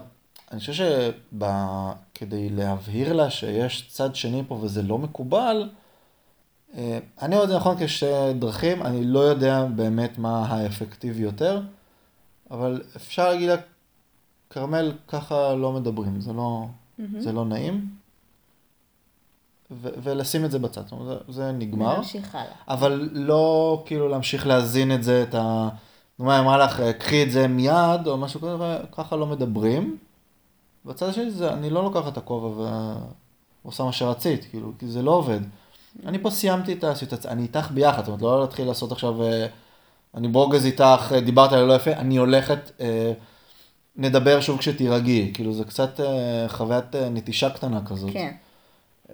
אני 0.51 0.61
חושב 0.61 0.73
שכדי 0.73 2.49
להבהיר 2.49 3.13
לה 3.13 3.31
שיש 3.31 3.89
צד 3.89 4.15
שני 4.15 4.43
פה 4.49 4.55
וזה 4.55 4.83
לא 4.83 4.99
מקובל, 4.99 5.71
אה, 6.77 6.99
אני 7.23 7.35
רואה 7.35 7.45
את 7.45 7.49
זה 7.49 7.57
נכון 7.57 7.77
כשתי 7.81 8.07
דרכים, 8.39 8.83
אני 8.83 9.05
לא 9.05 9.19
יודע 9.19 9.65
באמת 9.65 10.19
מה 10.19 10.47
האפקטיבי 10.47 11.23
יותר, 11.23 11.61
אבל 12.51 12.83
אפשר 12.97 13.29
להגיד 13.29 13.49
לה, 13.49 13.57
כרמל, 14.51 14.93
ככה 15.09 15.55
לא 15.55 15.73
מדברים, 15.73 16.21
זה 16.21 16.33
לא, 16.33 16.67
זה 17.19 17.33
לא 17.33 17.45
נעים, 17.45 18.02
ולשים 19.81 20.45
את 20.45 20.51
זה 20.51 20.59
בצד, 20.59 20.83
זאת 20.83 20.93
אומרת, 20.93 21.19
זה, 21.29 21.33
זה 21.33 21.53
נגמר. 21.53 21.97
נמשיך 21.97 22.35
הלאה. 22.35 22.53
אבל 22.69 23.09
לא 23.13 23.83
כאילו 23.87 24.09
להמשיך 24.09 24.47
להזין 24.47 24.95
את 24.95 25.03
זה, 25.03 25.23
את 25.23 25.35
ה... 25.35 25.69
נו, 26.19 26.25
מה, 26.25 26.39
אמרה 26.39 26.59
לך, 26.59 26.83
קחי 26.99 27.23
את 27.23 27.31
זה 27.31 27.49
מיד, 27.49 28.07
או 28.07 28.17
משהו 28.17 28.41
כזה, 28.41 28.57
וככה 28.61 29.17
לא 29.17 29.27
מדברים. 29.27 29.97
בצד 30.85 31.09
השני 31.09 31.31
זה, 31.31 31.53
אני 31.53 31.71
לא 31.71 31.83
לוקח 31.83 32.09
את 32.09 32.17
הכובע 32.17 32.67
ועושה 33.65 33.85
מה 33.85 33.93
שרצית, 33.93 34.47
כאילו, 34.51 34.73
כי 34.79 34.87
זה 34.87 35.03
לא 35.03 35.11
עובד. 35.11 35.41
אני 36.07 36.19
פה 36.19 36.31
סיימתי 36.31 36.73
את 36.73 36.85
הסיטואציה, 36.85 37.31
אני 37.31 37.43
איתך 37.43 37.71
ביחד, 37.71 37.99
זאת 37.99 38.09
אומרת, 38.09 38.23
לא 38.23 38.41
להתחיל 38.41 38.67
לעשות 38.67 38.93
עכשיו, 38.93 39.23
אה, 39.23 39.47
אני 40.15 40.29
ברוגז 40.29 40.67
איתך, 40.67 41.13
אה, 41.13 41.21
דיברת 41.21 41.53
עליה 41.53 41.67
לא 41.67 41.73
יפה, 41.73 41.93
אני 41.93 42.17
הולכת, 42.17 42.71
אה, 42.81 43.13
נדבר 43.97 44.41
שוב 44.41 44.59
כשתירגעי, 44.59 45.31
כאילו, 45.35 45.53
זה 45.53 45.65
קצת 45.65 46.01
אה, 46.01 46.49
חוויית 46.49 46.95
אה, 46.95 47.09
נטישה 47.09 47.51
קטנה 47.51 47.81
כזאת. 47.87 48.13
כן. 48.13 48.33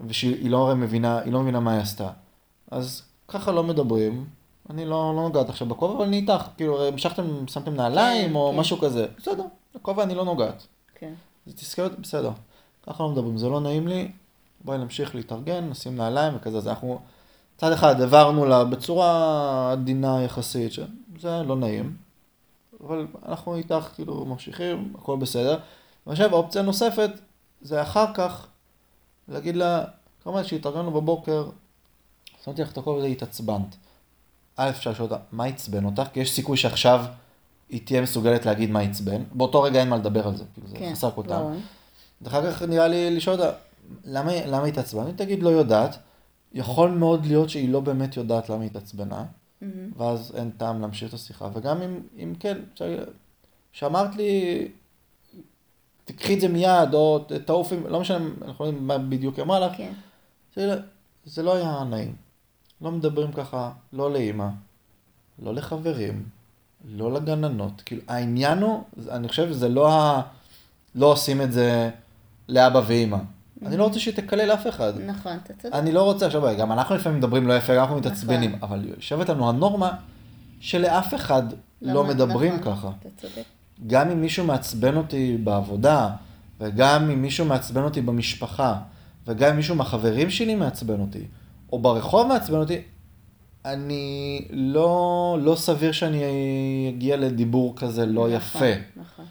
ושהיא 0.07 0.51
לא 0.51 0.67
הרי 0.67 0.75
מבינה, 0.75 1.19
היא 1.19 1.33
לא 1.33 1.43
מבינה 1.43 1.61
מה 1.61 1.73
היא 1.73 1.81
עשתה. 1.81 2.11
אז 2.71 3.03
ככה 3.29 3.53
לא 3.53 3.65
מדברים, 3.65 4.27
אני 4.71 4.85
לא, 4.85 5.13
לא 5.17 5.23
נוגעת 5.23 5.49
עכשיו 5.49 5.69
בכובע, 5.69 5.95
אבל 5.95 6.05
אני 6.05 6.17
איתך, 6.17 6.47
כאילו, 6.57 6.85
המשכתם, 6.85 7.47
שמתם 7.47 7.75
נעליים 7.75 8.31
כן, 8.31 8.35
או 8.35 8.51
כן. 8.53 8.61
משהו 8.61 8.79
כזה, 8.79 9.07
בסדר, 9.19 9.45
בכובע 9.75 10.03
אני 10.03 10.15
לא 10.15 10.25
נוגעת. 10.25 10.67
כן. 10.95 11.13
זה 11.47 11.53
תזכר 11.53 11.85
אותי, 11.85 11.97
בסדר. 12.01 12.31
ככה 12.87 13.03
לא 13.03 13.09
מדברים, 13.09 13.37
זה 13.39 13.49
לא 13.49 13.61
נעים 13.61 13.89
לי, 13.89 14.11
בואי 14.65 14.79
נמשיך 14.79 15.15
להתארגן, 15.15 15.69
נשים 15.69 15.97
נעליים 15.97 16.37
וכזה, 16.37 16.59
אז 16.59 16.69
אנחנו, 16.69 17.01
צד 17.57 17.73
אחד 17.73 18.01
העברנו 18.01 18.45
לה 18.45 18.65
בצורה 18.65 19.73
עדינה 19.73 20.23
יחסית, 20.23 20.73
שזה 20.73 21.43
לא 21.43 21.57
נעים, 21.57 21.97
אבל 22.85 23.07
אנחנו 23.27 23.57
איתך, 23.57 23.89
כאילו, 23.95 24.25
ממשיכים, 24.25 24.95
הכל 24.99 25.17
בסדר. 25.17 25.59
ועכשיו, 26.07 26.35
האופציה 26.35 26.61
הנוספת, 26.61 27.11
זה 27.61 27.83
אחר 27.83 28.15
כך 28.15 28.47
להגיד 29.29 29.57
לה, 29.57 29.85
כמובן 30.23 30.45
שהתארגנו 30.45 30.91
בבוקר, 30.91 31.49
שמתי 32.45 32.63
לך 32.63 32.73
את 32.73 32.79
הכל 32.79 32.91
וזה, 32.91 33.07
התעצבנת. 33.07 33.77
א', 34.57 34.71
אפשר 34.71 34.91
לשאול 34.91 35.13
אותה, 35.13 35.23
מה 35.33 35.45
עצבן 35.45 35.85
אותך? 35.85 36.03
כי 36.13 36.21
יש 36.21 36.33
סיכוי 36.33 36.57
שעכשיו 36.57 37.05
היא 37.69 37.81
תהיה 37.87 38.01
מסוגלת 38.03 38.47
להגיד 38.47 38.71
מה 38.71 38.81
עצבן. 38.81 39.23
באותו 39.33 39.63
רגע 39.63 39.81
אין 39.81 39.89
מה 39.89 39.97
לדבר 39.97 40.29
על 40.29 40.37
זה, 40.37 40.45
כאילו, 40.55 40.69
זה 40.69 40.77
כן. 40.77 40.93
חסר 40.93 41.11
כותב. 41.11 41.41
ואחר 42.23 42.53
כך 42.53 42.63
נראה 42.63 42.89
לי 42.89 43.17
לשאול 43.17 43.41
אותה, 43.41 43.57
למה, 44.05 44.33
למה 44.47 44.63
היא 44.65 44.73
התעצבנה? 44.73 45.07
היא 45.07 45.15
תגיד 45.15 45.43
לא 45.43 45.49
יודעת. 45.49 45.99
יכול 46.53 46.91
מאוד 46.91 47.27
להיות 47.27 47.51
שהיא 47.51 47.69
לא 47.69 47.81
באמת 47.81 48.17
יודעת 48.17 48.49
למה 48.49 48.61
היא 48.61 48.71
התעצבנה, 48.71 49.25
מהמם. 49.61 49.91
ואז 49.97 50.33
אין 50.37 50.51
טעם 50.51 50.81
להמשיך 50.81 51.09
את 51.09 51.15
השיחה. 51.15 51.49
וגם 51.55 51.83
אם, 51.83 52.01
אם 52.17 52.35
כן, 52.41 52.59
שאמרת 53.73 54.17
לי, 54.17 54.69
תקחי 56.09 56.35
את 56.35 56.41
זה 56.41 56.49
מיד, 56.49 56.95
או 56.95 57.25
תעופי, 57.45 57.77
לא 57.89 58.01
משנה, 58.01 58.19
אנחנו 58.47 58.65
לא 58.65 58.69
יודעים 58.71 58.87
מה 58.87 58.99
בדיוק 58.99 59.39
אמרה 59.39 59.61
לך, 59.61 59.73
כן. 59.77 59.93
זה, 60.57 60.81
זה 61.25 61.43
לא 61.43 61.55
היה 61.55 61.85
נעים. 61.91 62.15
לא 62.83 62.91
מדברים 62.93 63.33
ככה, 63.33 63.71
לא 63.93 64.13
לאימא, 64.13 64.49
לא 65.43 65.55
לחברים, 65.55 66.25
לא 66.89 67.13
לגננות. 67.13 67.83
כאילו, 67.85 68.03
העניין 68.09 68.59
הוא, 68.59 68.83
אני 69.11 69.29
חושב 69.29 69.49
שזה 69.49 69.69
לא 69.69 69.93
ה... 69.93 70.23
לא 70.95 71.07
עושים 71.07 71.43
את 71.43 71.53
זה 71.53 71.91
לאבא 72.49 72.81
ואימא. 72.87 73.17
אני 73.67 73.77
לא 73.77 73.85
רוצה 73.85 73.99
שהיא 74.01 74.15
תקלל 74.15 74.53
אף 74.53 74.67
אחד. 74.67 74.93
נכון, 75.07 75.33
אתה 75.45 75.53
צודק. 75.63 75.75
אני 75.75 75.93
לא 75.93 76.03
רוצה, 76.03 76.27
עכשיו, 76.27 76.43
גם 76.59 76.73
אנחנו 76.73 76.95
לפעמים 76.95 77.19
מדברים 77.19 77.49
לא 77.49 77.55
יפה, 77.55 77.75
גם 77.75 77.81
אנחנו 77.81 77.97
מתעצבנים, 77.97 78.51
נכון. 78.53 78.69
אבל 78.69 78.89
יושבת 78.97 79.29
לנו 79.29 79.49
הנורמה 79.49 79.91
שלאף 80.61 81.15
אחד 81.15 81.43
לא 81.83 82.05
מ- 82.05 82.09
מדברים 82.09 82.55
נכון, 82.57 82.75
ככה. 82.77 82.91
אתה 83.01 83.09
צודק. 83.21 83.43
גם 83.87 84.11
אם 84.11 84.21
מישהו 84.21 84.45
מעצבן 84.45 84.97
אותי 84.97 85.37
בעבודה, 85.37 86.11
וגם 86.61 87.11
אם 87.11 87.23
מישהו 87.23 87.47
מעצבן 87.47 87.83
אותי 87.83 88.01
במשפחה, 88.01 88.77
וגם 89.27 89.51
אם 89.51 89.57
מישהו 89.57 89.77
מהחברים 89.77 90.31
שלי 90.31 90.55
מעצבן 90.55 91.01
אותי, 91.01 91.25
או 91.73 91.79
ברחוב 91.79 92.27
מעצבן 92.27 92.59
אותי, 92.59 92.83
אני 93.65 94.45
לא, 94.51 95.39
לא 95.41 95.55
סביר 95.57 95.93
שאני 95.93 96.23
אגיע 96.97 97.17
לדיבור 97.17 97.77
כזה 97.77 98.07
לא 98.07 98.29
נכון, 98.29 98.33
יפה. 98.33 98.81
נכון. 98.97 99.25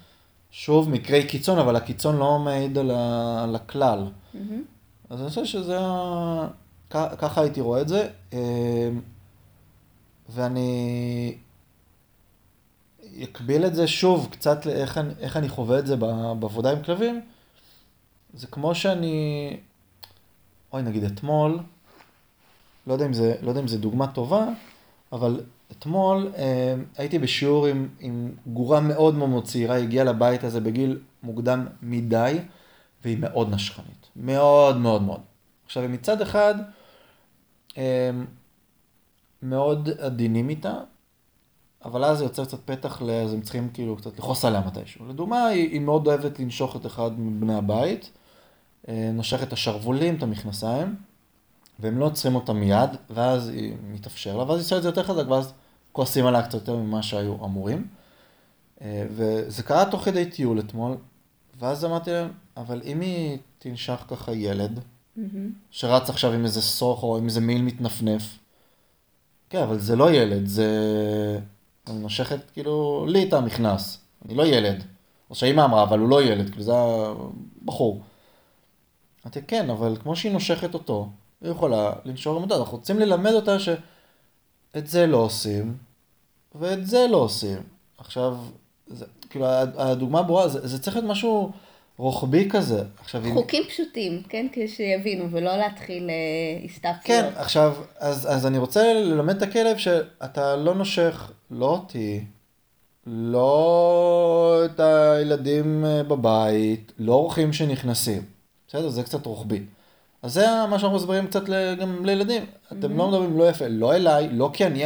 שוב, 0.50 0.90
מקרי 0.90 1.26
קיצון, 1.26 1.58
אבל 1.58 1.76
הקיצון 1.76 2.16
לא 2.16 2.38
מעיד 2.38 2.78
על, 2.78 2.90
ה, 2.90 3.42
על 3.42 3.56
הכלל. 3.56 4.06
מהמם. 4.34 4.62
אז 5.10 5.20
אני 5.20 5.28
חושב 5.28 5.44
שזה, 5.44 5.78
ככה 6.90 7.40
הייתי 7.40 7.60
רואה 7.60 7.80
את 7.80 7.88
זה. 7.88 8.08
אמ, 8.32 8.38
ואני 10.28 11.34
אקביל 13.24 13.66
את 13.66 13.74
זה 13.74 13.86
שוב 13.86 14.28
קצת 14.30 14.66
לאיך 14.66 14.98
אני, 14.98 15.14
איך 15.20 15.36
אני 15.36 15.48
חווה 15.48 15.78
את 15.78 15.86
זה 15.86 15.96
בעבודה 15.96 16.72
עם 16.72 16.82
כלבים. 16.82 17.20
זה 18.34 18.46
כמו 18.46 18.74
שאני, 18.74 19.56
אוי 20.72 20.82
נגיד 20.82 21.04
אתמול, 21.04 21.58
לא 22.86 22.92
יודע 22.92 23.06
אם 23.06 23.12
זה, 23.12 23.34
לא 23.42 23.48
יודע 23.48 23.60
אם 23.60 23.68
זה 23.68 23.78
דוגמה 23.78 24.06
טובה, 24.06 24.48
אבל 25.12 25.40
אתמול 25.72 26.32
אה, 26.36 26.74
הייתי 26.96 27.18
בשיעור 27.18 27.66
עם, 27.66 27.88
עם 28.00 28.32
גורה 28.46 28.80
מאוד 28.80 29.14
מאוד 29.14 29.44
צעירה, 29.44 29.74
היא 29.74 29.84
הגיעה 29.84 30.04
לבית 30.04 30.44
הזה 30.44 30.60
בגיל 30.60 30.98
מוקדם 31.22 31.66
מדי, 31.82 32.38
והיא 33.04 33.18
מאוד 33.20 33.54
נשכנית. 33.54 34.08
מאוד 34.16 34.76
מאוד 34.76 35.02
מאוד. 35.02 35.20
עכשיו, 35.66 35.88
מצד 35.88 36.20
אחד, 36.22 36.54
אה, 37.78 38.10
מאוד 39.42 39.88
עדינים 39.98 40.48
איתה, 40.48 40.74
אבל 41.88 42.04
אז 42.04 42.18
זה 42.18 42.24
יוצר 42.24 42.44
קצת 42.44 42.58
פתח, 42.64 43.02
אז 43.02 43.32
הם 43.32 43.40
צריכים 43.40 43.68
כאילו 43.74 43.96
קצת 43.96 44.18
לכעוס 44.18 44.44
עליה 44.44 44.62
מתישהו. 44.66 45.08
לדוגמה, 45.08 45.46
היא, 45.46 45.70
היא 45.70 45.80
מאוד 45.80 46.06
אוהבת 46.06 46.40
לנשוך 46.40 46.76
את 46.76 46.86
אחד 46.86 47.20
מבני 47.20 47.54
הבית, 47.54 48.10
אה, 48.88 49.10
נושך 49.12 49.42
את 49.42 49.52
השרוולים, 49.52 50.14
את 50.14 50.22
המכנסיים, 50.22 50.96
והם 51.78 51.98
לא 51.98 52.04
עוצרים 52.04 52.34
אותה 52.34 52.52
מיד, 52.52 52.90
ואז 53.10 53.48
היא 53.48 53.74
מתאפשר 53.90 54.36
לה, 54.36 54.42
ואז 54.42 54.58
היא 54.58 54.64
עושה 54.64 54.76
את 54.76 54.82
זה 54.82 54.88
יותר 54.88 55.02
חזק, 55.02 55.28
ואז 55.28 55.52
כועסים 55.92 56.26
עליה 56.26 56.42
קצת 56.42 56.54
יותר 56.54 56.76
ממה 56.76 57.02
שהיו 57.02 57.44
אמורים. 57.44 57.86
אה, 58.82 59.06
וזה 59.10 59.62
קרה 59.62 59.90
תוך 59.90 60.04
כדי 60.04 60.26
טיול 60.26 60.60
אתמול, 60.60 60.96
ואז 61.58 61.84
אמרתי 61.84 62.10
להם, 62.10 62.28
אבל 62.56 62.82
אם 62.84 63.00
היא 63.00 63.38
תנשך 63.58 64.04
ככה 64.08 64.32
ילד, 64.32 64.80
שרץ 65.70 66.10
עכשיו 66.10 66.32
עם 66.32 66.44
איזה 66.44 66.62
סוך 66.62 67.02
או 67.02 67.18
עם 67.18 67.24
איזה 67.24 67.40
מעיל 67.40 67.62
מתנפנף. 67.62 68.38
כן, 69.50 69.62
אבל 69.62 69.78
זה 69.78 69.96
לא 69.96 70.12
ילד, 70.12 70.46
זה... 70.46 70.68
אני 71.90 71.98
נושכת 71.98 72.50
כאילו 72.52 73.06
לי 73.08 73.28
את 73.28 73.32
המכנס, 73.32 73.98
אני 74.24 74.34
לא 74.34 74.46
ילד. 74.46 74.84
או 75.30 75.34
שהאימא 75.34 75.64
אמרה, 75.64 75.82
אבל 75.82 75.98
הוא 75.98 76.08
לא 76.08 76.22
ילד, 76.22 76.50
כאילו 76.50 76.62
זה 76.62 76.72
הבחור. 76.74 78.02
אמרתי, 79.24 79.40
כן, 79.46 79.70
אבל 79.70 79.96
כמו 80.02 80.16
שהיא 80.16 80.32
נושכת 80.32 80.74
אותו, 80.74 81.08
היא 81.40 81.50
יכולה 81.50 81.92
לנשור 82.04 82.42
אותה. 82.42 82.56
אנחנו 82.56 82.76
רוצים 82.76 82.98
ללמד 82.98 83.32
אותה 83.32 83.58
שאת 83.58 84.86
זה 84.86 85.06
לא 85.06 85.16
עושים, 85.16 85.76
ואת 86.54 86.86
זה 86.86 87.06
לא 87.10 87.16
עושים. 87.16 87.58
עכשיו, 87.98 88.36
זה, 88.86 89.04
כאילו, 89.30 89.46
הדוגמה 89.76 90.22
ברורה, 90.22 90.48
זה, 90.48 90.68
זה 90.68 90.82
צריך 90.82 90.96
להיות 90.96 91.10
משהו 91.10 91.52
רוחבי 91.98 92.48
כזה. 92.50 92.82
עכשיו, 93.00 93.22
חוקים 93.34 93.62
אם... 93.62 93.68
פשוטים, 93.68 94.22
כן? 94.28 94.46
כדי 94.52 94.68
שיבינו, 94.68 95.30
ולא 95.30 95.56
להתחיל 95.56 96.10
אה, 96.10 96.64
הסתפקויות. 96.64 97.02
כן, 97.04 97.24
עכשיו, 97.36 97.74
אז, 97.98 98.26
אז 98.30 98.46
אני 98.46 98.58
רוצה 98.58 98.92
ללמד 98.94 99.36
את 99.36 99.42
הכלב 99.42 99.76
שאתה 99.76 100.56
לא 100.56 100.74
נושך, 100.74 101.32
לא 101.50 101.66
אותי, 101.66 102.24
לא 103.06 104.62
את 104.64 104.80
הילדים 104.80 105.84
אה, 105.84 106.02
בבית, 106.02 106.92
לא 106.98 107.12
אורחים 107.12 107.52
שנכנסים. 107.52 108.22
בסדר? 108.68 108.88
זה 108.88 109.02
קצת 109.02 109.26
רוחבי. 109.26 109.60
אז 110.22 110.34
זה 110.34 110.46
מה 110.70 110.78
שאנחנו 110.78 110.96
מסבירים 110.96 111.26
קצת 111.26 111.44
גם 111.80 112.04
לילדים. 112.04 112.46
אתם 112.72 112.96
לא 112.96 113.08
מדברים 113.08 113.38
לא 113.38 113.48
יפה, 113.48 113.68
לא 113.68 113.94
אליי, 113.94 114.28
לא 114.28 114.50
כי 114.52 114.66
אני 114.66 114.84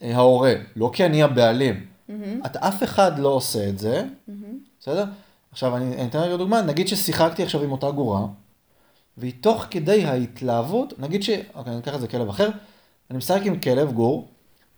ההורה, 0.00 0.54
לא 0.76 0.90
כי 0.92 1.06
אני 1.06 1.22
הבעלים. 1.22 1.86
את 2.46 2.56
אף 2.56 2.82
אחד 2.82 3.18
לא 3.18 3.28
עושה 3.28 3.68
את 3.68 3.78
זה, 3.78 4.04
בסדר? 4.80 5.04
עכשיו 5.52 5.76
אני, 5.76 5.94
אני 5.94 6.06
אתן 6.06 6.18
רגע 6.18 6.36
דוגמה, 6.36 6.62
נגיד 6.62 6.88
ששיחקתי 6.88 7.42
עכשיו 7.42 7.62
עם 7.62 7.72
אותה 7.72 7.90
גורה, 7.90 8.26
והיא 9.16 9.32
תוך 9.40 9.64
כדי 9.70 10.04
ההתלהבות, 10.04 10.98
נגיד 10.98 11.22
ש... 11.22 11.30
אוקיי, 11.54 11.72
אני 11.72 11.80
אקח 11.80 11.94
את 11.94 12.00
זה 12.00 12.08
כלב 12.08 12.28
אחר, 12.28 12.48
אני 13.10 13.18
משחק 13.18 13.40
עם 13.44 13.60
כלב, 13.60 13.92
גור, 13.92 14.28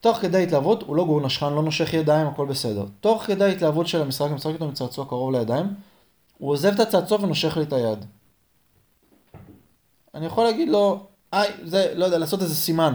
תוך 0.01 0.18
כדי 0.18 0.39
ההתלהבות, 0.39 0.83
הוא 0.83 0.97
לא 0.97 1.05
גור 1.05 1.20
נשכן, 1.20 1.53
לא 1.53 1.62
נושך 1.62 1.95
ידיים, 1.95 2.27
הכל 2.27 2.47
בסדר. 2.47 2.85
תוך 3.01 3.22
כדי 3.22 3.45
ההתלהבות 3.45 3.87
של 3.87 4.03
המשחק, 4.03 4.27
אני 4.27 4.35
משחק 4.35 4.53
איתו 4.53 4.64
עם 4.64 4.72
צעצוע 4.72 5.07
קרוב 5.07 5.33
לידיים, 5.33 5.75
הוא 6.39 6.51
עוזב 6.51 6.72
את 6.72 6.81
הצעצוע 6.81 7.18
ונושך 7.22 7.57
לי 7.57 7.62
את 7.62 7.72
היד. 7.72 8.05
אני 10.14 10.27
יכול 10.27 10.45
להגיד 10.45 10.68
לו, 10.68 11.07
היי, 11.33 11.51
זה, 11.62 11.93
לא 11.95 12.05
יודע, 12.05 12.18
לעשות 12.18 12.43
איזה 12.43 12.55
סימן, 12.55 12.95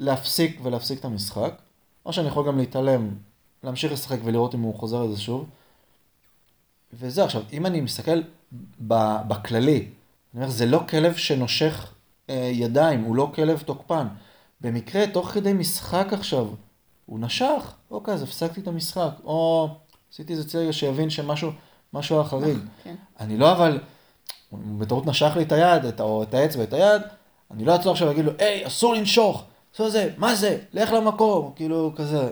להפסיק 0.00 0.60
ולהפסיק 0.62 1.00
את 1.00 1.04
המשחק, 1.04 1.54
או 2.06 2.12
שאני 2.12 2.28
יכול 2.28 2.46
גם 2.46 2.58
להתעלם, 2.58 3.10
להמשיך 3.64 3.92
לשחק 3.92 4.18
ולראות 4.24 4.54
אם 4.54 4.60
הוא 4.60 4.74
חוזר 4.74 5.02
לזה 5.02 5.20
שוב. 5.20 5.46
וזה 6.92 7.24
עכשיו, 7.24 7.42
אם 7.52 7.66
אני 7.66 7.80
מסתכל 7.80 8.22
בכללי, 9.28 9.88
אני 10.34 10.42
אומר, 10.42 10.48
זה 10.48 10.66
לא 10.66 10.80
כלב 10.88 11.14
שנושך 11.14 11.92
אה, 12.30 12.50
ידיים, 12.52 13.02
הוא 13.02 13.16
לא 13.16 13.30
כלב 13.34 13.62
תוקפן. 13.66 14.06
במקרה, 14.60 15.06
תוך 15.06 15.28
כדי 15.28 15.52
משחק 15.52 16.06
עכשיו, 16.12 16.46
הוא 17.06 17.20
נשך, 17.20 17.74
אוקיי, 17.90 18.14
אז 18.14 18.22
הפסקתי 18.22 18.60
את 18.60 18.66
המשחק, 18.66 19.10
או 19.24 19.68
עשיתי 20.12 20.32
איזה 20.32 20.48
צלגה 20.48 20.72
שיבין 20.72 21.10
שמשהו, 21.10 21.50
משהו 21.92 22.16
היה 22.16 22.24
חריג. 22.24 22.58
כן. 22.84 22.94
אני 23.20 23.36
לא 23.36 23.52
אבל, 23.52 23.80
הוא 24.50 24.60
בטעות 24.78 25.06
נשך 25.06 25.32
לי 25.36 25.42
את 25.42 25.52
היד, 25.52 25.84
את, 25.84 26.00
או 26.00 26.22
את 26.22 26.34
האצבע, 26.34 26.62
את 26.62 26.72
היד, 26.72 27.02
אני 27.50 27.64
לא 27.64 27.72
אעצור 27.72 27.92
עכשיו 27.92 28.08
להגיד 28.08 28.24
לו, 28.24 28.32
היי, 28.38 28.66
אסור 28.66 28.94
לנשוך, 28.94 29.44
אסור 29.74 29.88
זה, 29.88 30.10
מה 30.16 30.34
זה, 30.34 30.58
לך 30.72 30.92
למקום, 30.92 31.52
כאילו, 31.56 31.92
כזה. 31.96 32.30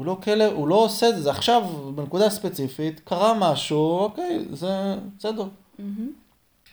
הוא 0.00 0.06
לא 0.06 0.18
כלב, 0.22 0.52
הוא 0.52 0.68
לא 0.68 0.74
עושה 0.74 1.08
את 1.08 1.16
זה, 1.16 1.22
זה 1.22 1.30
עכשיו, 1.30 1.62
בנקודה 1.94 2.30
ספציפית, 2.30 3.00
קרה 3.00 3.34
משהו, 3.38 3.98
אוקיי, 3.98 4.44
זה 4.52 4.94
בסדר. 5.18 5.44
Mm-hmm. 5.44 5.82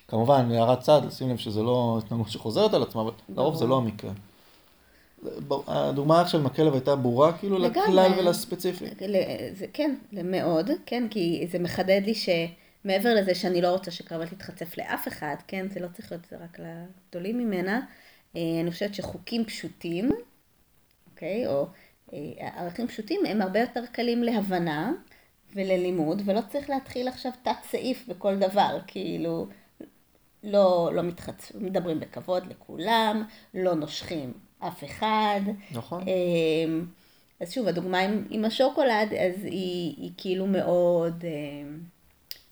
כמובן, 0.08 0.52
הערת 0.52 0.80
צד, 0.80 1.02
שים 1.10 1.30
לב 1.30 1.38
שזה 1.38 1.64
לא 1.64 2.00
התנהגות 2.04 2.30
שחוזרת 2.30 2.74
על 2.74 2.84
עצמה, 2.84 3.02
אבל 3.02 3.12
לרוב 3.36 3.56
זה 3.56 3.66
לא 3.66 3.78
המקרה. 3.78 4.12
הדוגמה 5.68 6.28
של 6.28 6.46
הכלב 6.46 6.74
הייתה 6.74 6.96
ברורה 6.96 7.38
כאילו 7.38 7.58
לגמרי. 7.58 7.88
לכלל 7.88 8.12
ולספציפי. 8.20 8.86
זה, 9.54 9.66
כן, 9.74 9.96
מאוד, 10.12 10.70
כן, 10.86 11.08
כי 11.10 11.48
זה 11.52 11.60
מחדד 11.60 12.02
לי 12.06 12.14
שמעבר 12.16 13.14
לזה 13.16 13.36
שאני 13.36 13.62
לא 13.62 13.72
רוצה 13.72 13.92
שקרבל 13.92 14.28
תתחצף 14.28 14.78
לאף 14.78 15.08
אחד, 15.08 15.36
כן, 15.48 15.68
זה 15.74 15.80
לא 15.80 15.88
צריך 15.94 16.12
להיות 16.12 16.26
זה 16.30 16.38
רק 16.44 16.60
לגדולים 16.60 17.38
ממנה, 17.38 17.82
אה, 18.36 18.42
אני 18.62 18.72
חושבת 18.72 18.94
שחוקים 18.94 19.46
פשוטים, 19.46 20.12
אוקיי, 21.12 21.48
או 21.48 21.68
ערכים 22.38 22.88
פשוטים 22.88 23.22
הם 23.26 23.42
הרבה 23.42 23.60
יותר 23.60 23.86
קלים 23.86 24.24
להבנה 24.24 24.92
וללימוד, 25.56 26.22
ולא 26.26 26.42
צריך 26.50 26.70
להתחיל 26.70 27.08
עכשיו 27.08 27.32
תת 27.44 27.52
סעיף 27.64 28.08
בכל 28.08 28.36
דבר, 28.36 28.80
כאילו, 28.88 29.48
לא, 30.44 30.92
לא 30.94 31.04
מתחצ... 31.04 31.52
מדברים 31.56 32.00
בכבוד 32.00 32.48
לכולם, 32.48 33.24
לא 33.54 33.76
נושכים 33.76 34.34
אף 34.60 34.84
אחד. 34.84 35.42
נכון. 35.72 36.04
אמ, 36.08 36.86
אז 37.40 37.52
שוב, 37.52 37.68
הדוגמה 37.68 38.00
עם, 38.00 38.28
עם 38.30 38.46
השוקולד, 38.46 39.14
אז 39.14 39.44
היא, 39.44 39.96
היא 39.98 40.12
כאילו 40.18 40.48
מאוד, 40.48 41.24
אמ, 41.26 41.80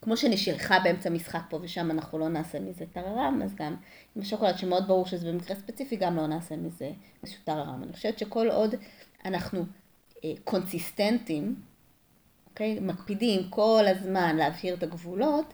כמו 0.02 0.18
שנשלחה 0.18 0.80
באמצע 0.84 1.10
משחק 1.10 1.42
פה 1.50 1.60
ושם 1.62 1.92
אנחנו 1.92 2.20
לא 2.20 2.30
נעשה 2.30 2.60
מזה 2.60 2.86
טררם, 2.94 3.42
אז 3.44 3.56
גם 3.56 3.76
עם 4.16 4.22
השוקולד, 4.22 4.58
שמאוד 4.58 4.88
ברור 4.88 5.06
שזה 5.06 5.32
במקרה 5.32 5.56
ספציפי, 5.56 5.96
גם 5.96 6.16
לא 6.16 6.28
נעשה 6.28 6.56
מזה 6.56 6.92
איזשהו 7.24 7.42
טררם. 7.44 7.84
אני 7.84 7.94
חושבת 7.94 8.20
שכל 8.20 8.48
עוד 8.52 8.76
אנחנו 9.26 9.66
אה, 10.24 10.34
קונסיסטנטים, 10.44 11.56
אוקיי? 12.50 12.80
מקפידים 12.80 13.42
כל 13.50 13.84
הזמן 13.88 14.36
להבהיר 14.36 14.74
את 14.74 14.84
הגבולות, 14.84 15.54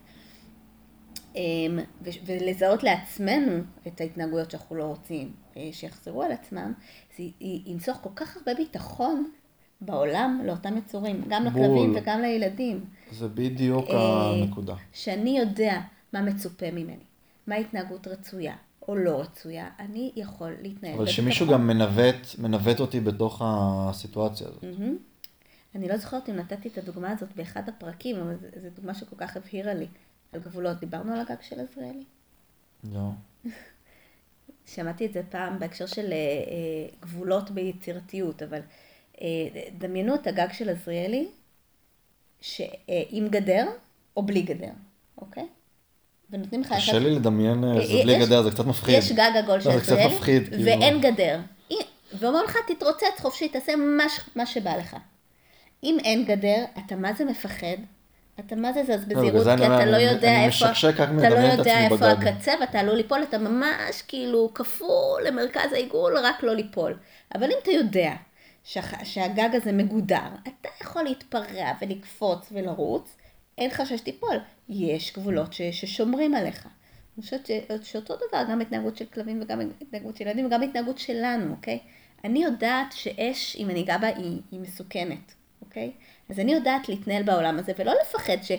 אמ, 1.35 1.79
ולזהות 2.25 2.83
לעצמנו 2.83 3.63
את 3.87 4.01
ההתנהגויות 4.01 4.51
שאנחנו 4.51 4.75
לא 4.75 4.83
רוצים 4.83 5.33
אה, 5.57 5.69
שיחזרו 5.71 6.23
על 6.23 6.31
עצמם, 6.31 6.73
זה 7.17 7.23
ינסוך 7.41 7.97
כל 8.01 8.09
כך 8.15 8.37
הרבה 8.37 8.53
ביטחון 8.53 9.31
בעולם 9.81 10.41
לאותם 10.45 10.77
יצורים, 10.77 11.21
גם 11.27 11.45
לכלבים 11.45 11.93
וגם 11.95 12.21
לילדים. 12.21 12.85
זה 13.11 13.27
בדיוק 13.27 13.89
אה, 13.89 14.31
הנקודה. 14.31 14.75
שאני 14.93 15.39
יודע 15.39 15.81
מה 16.13 16.21
מצופה 16.21 16.71
ממני, 16.71 17.03
מה 17.47 17.55
ההתנהגות 17.55 18.07
רצויה 18.07 18.55
או 18.87 18.95
לא 18.95 19.21
רצויה, 19.21 19.69
אני 19.79 20.11
יכול 20.15 20.55
להתנהל. 20.61 20.93
אבל 20.93 21.07
שמישהו 21.07 21.47
גם 21.47 21.67
מנווט, 21.67 22.39
מנווט 22.39 22.79
אותי 22.79 22.99
בתוך 22.99 23.41
הסיטואציה 23.45 24.47
הזאת. 24.47 24.63
אני 25.75 25.87
לא 25.87 25.97
זוכרת 25.97 26.29
אם 26.29 26.35
נתתי 26.35 26.67
את 26.67 26.77
הדוגמה 26.77 27.11
הזאת 27.11 27.35
באחד 27.35 27.69
הפרקים, 27.69 28.15
אבל 28.15 28.35
זו 28.61 28.67
דוגמה 28.75 28.93
שכל 28.93 29.15
כך 29.17 29.37
הבהירה 29.37 29.73
לי. 29.73 29.87
על 30.33 30.39
גבולות, 30.39 30.79
דיברנו 30.79 31.13
על 31.13 31.19
הגג 31.19 31.41
של 31.41 31.59
עזריאלי? 31.59 32.03
לא. 32.83 33.09
שמעתי 34.75 35.05
את 35.05 35.13
זה 35.13 35.21
פעם 35.29 35.59
בהקשר 35.59 35.85
של 35.85 36.11
אה, 36.11 36.17
אה, 36.17 36.97
גבולות 36.99 37.51
ביצירתיות, 37.51 38.43
אבל 38.43 38.59
אה, 39.21 39.27
דמיינו 39.77 40.15
את 40.15 40.27
הגג 40.27 40.47
של 40.51 40.69
עזריאלי, 40.69 41.27
עם 42.89 43.27
גדר 43.27 43.67
או 44.17 44.23
בלי 44.23 44.41
גדר, 44.41 44.71
אוקיי? 45.17 45.47
ונותנים 46.31 46.61
לך... 46.61 46.73
קשה 46.73 46.99
לי 46.99 47.15
לדמיין 47.15 47.63
זה 47.87 47.93
בלי 48.03 48.19
גדר, 48.19 48.41
זה 48.41 48.51
קצת 48.51 48.65
מפחיד. 48.65 48.97
יש 48.97 49.11
גג 49.11 49.31
עגול 49.35 49.55
לא, 49.55 49.61
של 49.61 49.79
כאילו. 50.23 50.65
ואין 50.65 51.01
גדר. 51.01 51.39
ואומרים 52.13 52.45
לך, 52.45 52.57
תתרוצץ 52.67 53.19
חופשי, 53.19 53.49
תעשה 53.49 53.73
מה 54.35 54.45
שבא 54.45 54.75
לך. 54.77 54.95
אם 55.83 55.97
אין 56.03 56.25
גדר, 56.25 56.63
אתה 56.85 56.95
מה 56.95 57.13
זה 57.13 57.25
מפחד? 57.25 57.77
אתה 58.39 58.55
מה 58.55 58.73
זה 58.73 58.83
זז 58.83 59.05
בזהירות, 59.05 59.47
כי 59.57 59.65
אתה 59.65 59.85
לא 59.85 59.97
יודע 59.97 60.45
איפה, 60.45 60.65
אתה 60.89 61.29
לא 61.29 61.47
יודע 61.47 61.79
איפה 61.79 62.07
הקצה 62.07 62.51
ואתה 62.61 62.79
עלול 62.79 62.95
ליפול, 62.95 63.23
אתה 63.23 63.37
ממש 63.37 64.01
כאילו 64.07 64.51
כפול 64.53 65.21
למרכז 65.25 65.73
העיגול, 65.73 66.17
רק 66.17 66.43
לא 66.43 66.55
ליפול. 66.55 66.97
אבל 67.35 67.43
אם 67.43 67.57
אתה 67.63 67.71
יודע 67.71 68.11
שהגג 69.03 69.49
הזה 69.53 69.71
מגודר, 69.71 70.29
אתה 70.43 70.69
יכול 70.81 71.03
להתפרע 71.03 71.71
ולקפוץ 71.81 72.47
ולרוץ, 72.51 73.15
אין 73.61 73.69
חשש 73.69 74.01
תיפול. 74.01 74.37
יש 74.69 75.13
גבולות 75.13 75.53
ש, 75.53 75.61
ששומרים 75.61 76.35
עליך. 76.35 76.67
אני 77.17 77.23
חושבת 77.23 77.49
שאותו 77.83 78.13
דבר, 78.15 78.43
גם 78.51 78.61
התנהגות 78.61 78.97
של 78.97 79.05
כלבים 79.05 79.41
וגם 79.41 79.59
התנהגות 79.81 80.17
של 80.17 80.27
ילדים 80.27 80.45
וגם 80.45 80.61
התנהגות 80.61 80.97
שלנו, 80.97 81.51
אוקיי? 81.51 81.79
אני 82.23 82.43
יודעת 82.43 82.91
שאש, 82.91 83.55
אם 83.55 83.69
אני 83.69 83.81
אגע 83.83 83.97
בה, 83.97 84.07
היא, 84.07 84.41
היא 84.51 84.59
מסוכנת, 84.59 85.33
אוקיי? 85.61 85.91
אז 86.29 86.39
אני 86.39 86.53
יודעת 86.53 86.89
להתנהל 86.89 87.23
בעולם 87.23 87.59
הזה 87.59 87.71
ולא 87.77 87.93
לפחד 88.01 88.37
ש... 88.43 88.51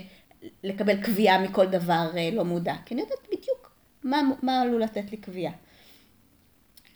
לקבל 0.62 1.02
קביעה 1.02 1.38
מכל 1.38 1.66
דבר 1.66 2.10
אה, 2.16 2.30
לא 2.32 2.44
מודע, 2.44 2.74
כי 2.84 2.94
אני 2.94 3.02
יודעת 3.02 3.26
בדיוק 3.26 3.72
מה, 4.02 4.20
מה 4.42 4.60
עלול 4.60 4.82
לתת 4.82 5.10
לי 5.10 5.16
קביעה. 5.16 5.52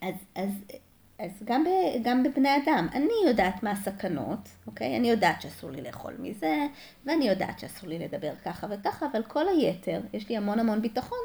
אז, 0.02 0.14
אז, 0.34 0.50
אז 1.19 1.43
גם, 1.45 1.64
ב, 1.64 1.69
גם 2.03 2.23
בבני 2.23 2.57
אדם, 2.57 2.89
אני 2.95 3.29
יודעת 3.29 3.62
מה 3.62 3.71
הסכנות, 3.71 4.49
אוקיי? 4.67 4.97
אני 4.97 5.11
יודעת 5.11 5.43
שאסור 5.43 5.71
לי 5.71 5.83
לאכול 5.83 6.14
מזה, 6.19 6.67
ואני 7.07 7.29
יודעת 7.29 7.59
שאסור 7.59 7.89
לי 7.89 7.99
לדבר 7.99 8.33
ככה 8.45 8.67
וככה, 8.71 9.07
אבל 9.12 9.23
כל 9.23 9.49
היתר, 9.49 10.01
יש 10.12 10.29
לי 10.29 10.37
המון 10.37 10.59
המון 10.59 10.83
ביטחון 10.83 11.19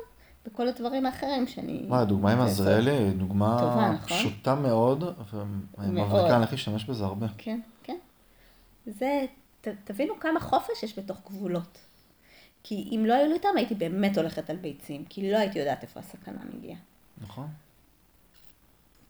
בכל 0.46 0.68
הדברים 0.68 1.06
האחרים 1.06 1.48
שאני... 1.48 1.86
מה, 1.88 2.00
הדוגמה 2.00 2.32
עם 2.32 2.42
עזריאלי 2.42 2.92
היא 2.92 3.12
דוגמה 3.12 3.58
טובה, 3.60 3.92
נכון? 3.92 4.18
פשוטה 4.18 4.56
מאוד, 4.56 5.04
ומבריקה, 5.78 6.28
אני 6.28 6.36
הולך 6.36 6.52
להשתמש 6.52 6.86
בזה 6.86 7.04
הרבה. 7.04 7.28
כן, 7.38 7.60
כן. 7.84 7.98
זה 8.86 9.26
ת, 9.62 9.68
תבינו 9.84 10.14
כמה 10.20 10.40
חופש 10.40 10.84
יש 10.84 11.00
בתוך 11.00 11.18
גבולות. 11.26 11.78
כי 12.64 12.90
אם 12.92 13.06
לא 13.06 13.14
היו 13.14 13.28
לי 13.28 13.34
אותם, 13.34 13.50
הייתי 13.56 13.76
באמת 13.76 14.18
הולכת 14.18 14.50
על 14.50 14.58
ביצים, 14.58 15.06
כי 15.06 15.32
לא 15.32 15.38
הייתי 15.38 15.60
יודעת 15.60 15.84
איפה 15.84 16.00
הסכנה 16.00 16.40
מגיעה. 16.54 16.78
נכון. 17.22 17.48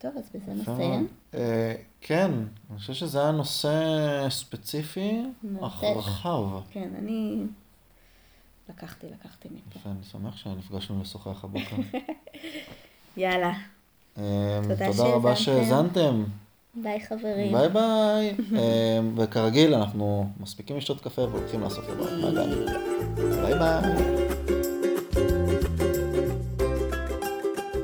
טוב, 0.02 0.12
אז 0.18 0.24
בזה 0.36 0.54
נסיים. 0.54 1.08
אה, 1.34 1.74
כן, 2.02 2.32
אני 2.72 2.80
חושב 2.80 2.94
שזה 2.94 3.22
היה 3.22 3.32
נושא 3.32 3.70
ספציפי, 4.30 5.24
אך. 5.62 5.84
רחב. 5.84 6.44
כן, 6.72 6.90
אני 6.98 7.44
לקחתי, 8.70 9.08
לקחתי 9.08 9.50
מפה. 9.52 9.80
יפה, 9.80 9.90
אני 9.90 10.04
שמח 10.12 10.38
שנפגשנו 10.38 11.02
לשוחח 11.02 11.44
הבוקר. 11.44 11.76
יאללה, 13.18 13.54
אה, 14.18 14.60
תודה 14.64 15.04
רבה 15.04 15.36
שהאזנתם. 15.36 16.24
ביי 16.76 17.06
חברים. 17.06 17.52
ביי 17.52 17.70
ביי. 17.70 18.36
אה, 18.60 19.00
וכרגיל, 19.16 19.74
אנחנו 19.74 20.30
מספיקים 20.40 20.78
לשתות 20.78 21.02
קפה 21.02 21.22
והולכים 21.22 21.62
לאסוף 21.62 21.90
ילדים 21.90 22.24
מהגן. 22.24 22.50
ביי 23.16 23.60
ביי. 23.60 24.71